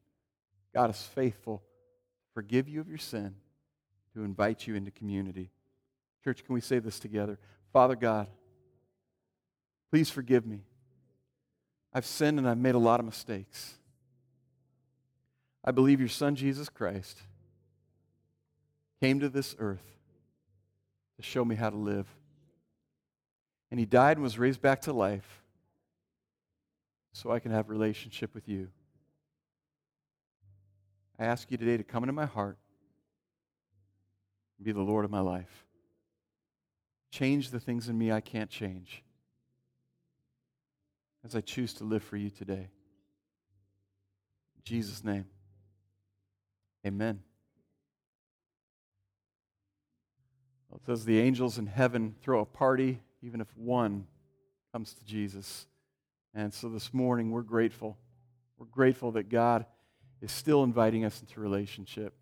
God 0.76 0.92
is 0.92 1.02
faithful 1.02 1.64
forgive 2.36 2.68
you 2.68 2.82
of 2.82 2.90
your 2.90 2.98
sin, 2.98 3.34
to 4.16 4.24
invite 4.24 4.66
you 4.66 4.76
into 4.76 4.92
community. 4.92 5.52
Church, 6.24 6.44
can 6.44 6.56
we 6.56 6.62
say 6.62 6.80
this 6.80 7.00
together? 7.00 7.38
Father 7.72 7.96
God, 7.96 8.28
please 9.92 10.10
forgive 10.10 10.46
me. 10.46 10.62
I've 11.94 12.06
sinned 12.06 12.40
and 12.40 12.48
I've 12.48 12.58
made 12.58 12.76
a 12.76 12.80
lot 12.80 13.00
of 13.00 13.06
mistakes. 13.06 13.76
I 15.64 15.72
believe 15.72 16.00
your 16.00 16.10
Son, 16.10 16.36
Jesus 16.36 16.70
Christ, 16.70 17.22
came 19.02 19.20
to 19.20 19.30
this 19.30 19.56
earth 19.60 19.86
to 21.18 21.22
show 21.22 21.44
me 21.44 21.56
how 21.56 21.70
to 21.70 21.78
live. 21.78 22.08
And 23.70 23.80
he 23.80 23.86
died 23.86 24.18
and 24.18 24.24
was 24.24 24.40
raised 24.40 24.62
back 24.62 24.82
to 24.84 24.94
life 24.94 25.44
so 27.12 27.32
I 27.32 27.40
can 27.40 27.52
have 27.52 27.70
relationship 27.70 28.34
with 28.34 28.48
you. 28.48 28.70
I 31.20 31.26
ask 31.26 31.52
you 31.52 31.58
today 31.58 31.78
to 31.78 31.84
come 31.84 32.04
into 32.04 32.14
my 32.14 32.26
heart 32.26 32.58
be 34.64 34.72
the 34.72 34.82
Lord 34.82 35.06
of 35.06 35.12
my 35.12 35.20
life. 35.20 35.66
Change 37.12 37.52
the 37.52 37.60
things 37.60 37.88
in 37.90 37.98
me 37.98 38.12
I 38.12 38.22
can't 38.22 38.50
change 38.50 39.04
as 41.24 41.36
I 41.36 41.42
choose 41.42 41.74
to 41.76 41.84
live 41.84 42.04
for 42.04 42.18
you 42.18 42.30
today. 42.30 42.70
In 44.56 44.62
Jesus' 44.64 45.04
name, 45.04 45.26
amen. 46.86 47.22
Well, 50.70 50.80
it 50.82 50.86
says 50.86 51.06
the 51.06 51.20
angels 51.20 51.58
in 51.58 51.68
heaven 51.68 52.16
throw 52.22 52.42
a 52.42 52.46
party 52.46 53.00
even 53.22 53.42
if 53.42 53.48
one 53.56 54.06
comes 54.72 54.94
to 54.94 55.06
Jesus. 55.06 55.68
And 56.34 56.54
so 56.54 56.70
this 56.70 56.94
morning, 56.94 57.32
we're 57.32 57.42
grateful. 57.42 57.98
We're 58.58 58.66
grateful 58.68 59.14
that 59.14 59.30
God 59.30 59.66
is 60.22 60.32
still 60.32 60.64
inviting 60.64 61.06
us 61.06 61.22
into 61.22 61.40
relationship. 61.40 62.14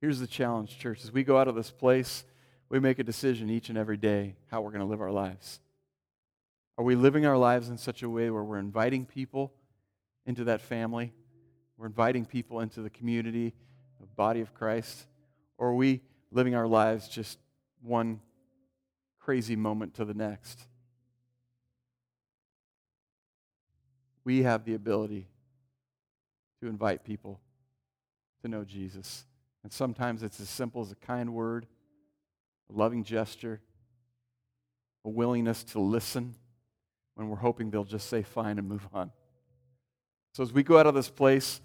Here's 0.00 0.20
the 0.20 0.26
challenge, 0.26 0.78
church. 0.78 1.04
As 1.04 1.12
we 1.12 1.24
go 1.24 1.38
out 1.38 1.48
of 1.48 1.54
this 1.54 1.70
place, 1.70 2.24
we 2.68 2.80
make 2.80 2.98
a 2.98 3.04
decision 3.04 3.50
each 3.50 3.68
and 3.68 3.76
every 3.76 3.96
day 3.96 4.36
how 4.50 4.60
we're 4.60 4.70
going 4.70 4.80
to 4.80 4.86
live 4.86 5.00
our 5.00 5.12
lives. 5.12 5.60
Are 6.78 6.84
we 6.84 6.94
living 6.94 7.26
our 7.26 7.36
lives 7.36 7.68
in 7.68 7.76
such 7.76 8.02
a 8.02 8.08
way 8.08 8.30
where 8.30 8.42
we're 8.42 8.58
inviting 8.58 9.04
people 9.04 9.52
into 10.24 10.44
that 10.44 10.62
family? 10.62 11.12
We're 11.76 11.86
inviting 11.86 12.24
people 12.24 12.60
into 12.60 12.80
the 12.80 12.90
community, 12.90 13.54
the 14.00 14.06
body 14.06 14.40
of 14.40 14.54
Christ? 14.54 15.06
Or 15.58 15.68
are 15.68 15.74
we 15.74 16.00
living 16.30 16.54
our 16.54 16.66
lives 16.66 17.08
just 17.08 17.38
one 17.82 18.20
crazy 19.18 19.56
moment 19.56 19.94
to 19.94 20.04
the 20.04 20.14
next? 20.14 20.66
we 24.24 24.42
have 24.42 24.64
the 24.64 24.74
ability 24.74 25.26
to 26.60 26.68
invite 26.68 27.04
people 27.04 27.40
to 28.42 28.48
know 28.48 28.64
Jesus. 28.64 29.24
And 29.62 29.72
sometimes 29.72 30.22
it's 30.22 30.40
as 30.40 30.48
simple 30.48 30.82
as 30.82 30.90
a 30.90 30.96
kind 30.96 31.34
word, 31.34 31.66
a 32.70 32.76
loving 32.76 33.04
gesture, 33.04 33.60
a 35.04 35.08
willingness 35.08 35.64
to 35.64 35.80
listen 35.80 36.34
when 37.14 37.28
we're 37.28 37.36
hoping 37.36 37.70
they'll 37.70 37.84
just 37.84 38.08
say 38.08 38.22
fine 38.22 38.58
and 38.58 38.68
move 38.68 38.86
on. 38.92 39.10
So 40.32 40.42
as 40.42 40.52
we 40.52 40.62
go 40.62 40.78
out 40.78 40.86
of 40.86 40.94
this 40.94 41.10
place, 41.10 41.60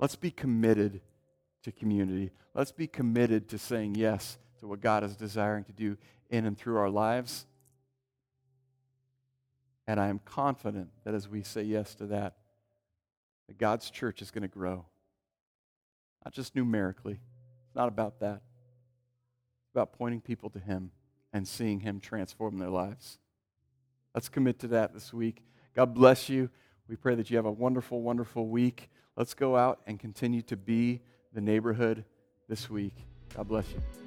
let's 0.00 0.16
be 0.16 0.30
committed 0.30 1.00
to 1.62 1.72
community. 1.72 2.30
Let's 2.54 2.72
be 2.72 2.86
committed 2.86 3.48
to 3.50 3.58
saying 3.58 3.94
yes 3.94 4.38
to 4.60 4.66
what 4.66 4.80
God 4.80 5.04
is 5.04 5.16
desiring 5.16 5.64
to 5.64 5.72
do 5.72 5.96
in 6.30 6.46
and 6.46 6.56
through 6.56 6.76
our 6.76 6.90
lives. 6.90 7.46
And 9.86 10.00
I 10.00 10.08
am 10.08 10.20
confident 10.24 10.88
that 11.04 11.14
as 11.14 11.28
we 11.28 11.42
say 11.42 11.62
yes 11.62 11.94
to 11.96 12.06
that, 12.06 12.36
that 13.48 13.58
God's 13.58 13.90
church 13.90 14.22
is 14.22 14.30
going 14.30 14.42
to 14.42 14.48
grow. 14.48 14.86
Not 16.24 16.32
just 16.32 16.54
numerically. 16.54 17.20
It's 17.66 17.74
not 17.74 17.88
about 17.88 18.20
that. 18.20 18.42
It's 19.64 19.72
about 19.74 19.92
pointing 19.92 20.20
people 20.20 20.50
to 20.50 20.58
Him 20.58 20.90
and 21.32 21.46
seeing 21.46 21.80
Him 21.80 22.00
transform 22.00 22.58
their 22.58 22.70
lives. 22.70 23.18
Let's 24.14 24.28
commit 24.28 24.58
to 24.60 24.68
that 24.68 24.94
this 24.94 25.12
week. 25.12 25.44
God 25.74 25.94
bless 25.94 26.28
you. 26.28 26.50
We 26.88 26.96
pray 26.96 27.14
that 27.16 27.30
you 27.30 27.36
have 27.36 27.46
a 27.46 27.52
wonderful, 27.52 28.02
wonderful 28.02 28.48
week. 28.48 28.90
Let's 29.16 29.34
go 29.34 29.56
out 29.56 29.80
and 29.86 29.98
continue 29.98 30.42
to 30.42 30.56
be 30.56 31.00
the 31.32 31.40
neighborhood 31.40 32.04
this 32.48 32.70
week. 32.70 32.94
God 33.34 33.48
bless 33.48 33.68
you. 33.70 34.03